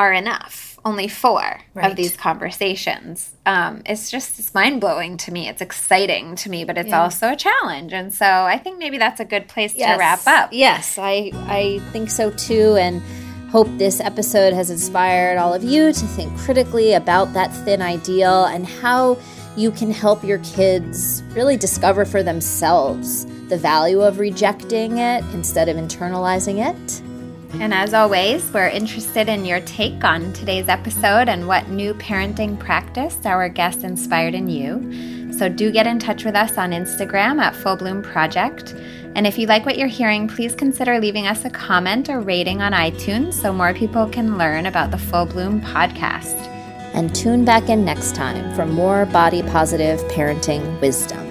are 0.00 0.14
enough. 0.14 0.78
Only 0.82 1.08
four 1.08 1.60
right. 1.74 1.90
of 1.90 1.94
these 1.94 2.16
conversations. 2.16 3.32
Um, 3.44 3.82
it's 3.84 4.10
just 4.10 4.38
it's 4.38 4.54
mind 4.54 4.80
blowing 4.80 5.18
to 5.18 5.30
me. 5.30 5.46
It's 5.46 5.60
exciting 5.60 6.36
to 6.36 6.48
me, 6.48 6.64
but 6.64 6.78
it's 6.78 6.88
yeah. 6.88 7.02
also 7.02 7.32
a 7.32 7.36
challenge. 7.36 7.92
And 7.92 8.14
so 8.14 8.24
I 8.24 8.56
think 8.56 8.78
maybe 8.78 8.96
that's 8.96 9.20
a 9.20 9.26
good 9.26 9.46
place 9.46 9.74
yes. 9.74 9.94
to 9.94 9.98
wrap 9.98 10.26
up. 10.26 10.48
Yes, 10.52 10.96
I 10.96 11.32
I 11.34 11.80
think 11.92 12.08
so 12.08 12.30
too. 12.30 12.76
And 12.80 13.02
hope 13.50 13.68
this 13.76 14.00
episode 14.00 14.54
has 14.54 14.70
inspired 14.70 15.36
all 15.36 15.52
of 15.52 15.62
you 15.62 15.92
to 15.92 16.06
think 16.16 16.34
critically 16.38 16.94
about 16.94 17.34
that 17.34 17.52
thin 17.64 17.82
ideal 17.82 18.44
and 18.46 18.66
how 18.66 19.18
you 19.58 19.70
can 19.70 19.90
help 19.90 20.24
your 20.24 20.38
kids 20.38 21.22
really 21.34 21.58
discover 21.58 22.06
for 22.06 22.22
themselves 22.22 23.26
the 23.48 23.58
value 23.58 24.00
of 24.00 24.18
rejecting 24.18 24.96
it 24.96 25.22
instead 25.34 25.68
of 25.68 25.76
internalizing 25.76 26.58
it. 26.64 27.09
And 27.54 27.74
as 27.74 27.94
always, 27.94 28.50
we're 28.52 28.68
interested 28.68 29.28
in 29.28 29.44
your 29.44 29.60
take 29.62 30.04
on 30.04 30.32
today's 30.32 30.68
episode 30.68 31.28
and 31.28 31.48
what 31.48 31.68
new 31.68 31.94
parenting 31.94 32.58
practice 32.58 33.18
our 33.26 33.48
guest 33.48 33.82
inspired 33.82 34.34
in 34.34 34.48
you. 34.48 35.32
So 35.36 35.48
do 35.48 35.70
get 35.70 35.86
in 35.86 35.98
touch 35.98 36.24
with 36.24 36.34
us 36.34 36.58
on 36.58 36.70
Instagram 36.70 37.40
at 37.40 37.56
Full 37.56 37.76
Bloom 37.76 38.02
Project. 38.02 38.74
And 39.14 39.26
if 39.26 39.38
you 39.38 39.46
like 39.46 39.66
what 39.66 39.76
you're 39.76 39.88
hearing, 39.88 40.28
please 40.28 40.54
consider 40.54 41.00
leaving 41.00 41.26
us 41.26 41.44
a 41.44 41.50
comment 41.50 42.08
or 42.08 42.20
rating 42.20 42.62
on 42.62 42.72
iTunes 42.72 43.34
so 43.34 43.52
more 43.52 43.74
people 43.74 44.06
can 44.06 44.38
learn 44.38 44.66
about 44.66 44.90
the 44.90 44.98
Full 44.98 45.26
Bloom 45.26 45.60
podcast. 45.60 46.46
And 46.94 47.14
tune 47.14 47.44
back 47.44 47.68
in 47.68 47.84
next 47.84 48.14
time 48.14 48.54
for 48.54 48.66
more 48.66 49.06
body 49.06 49.42
positive 49.42 50.00
parenting 50.10 50.80
wisdom. 50.80 51.29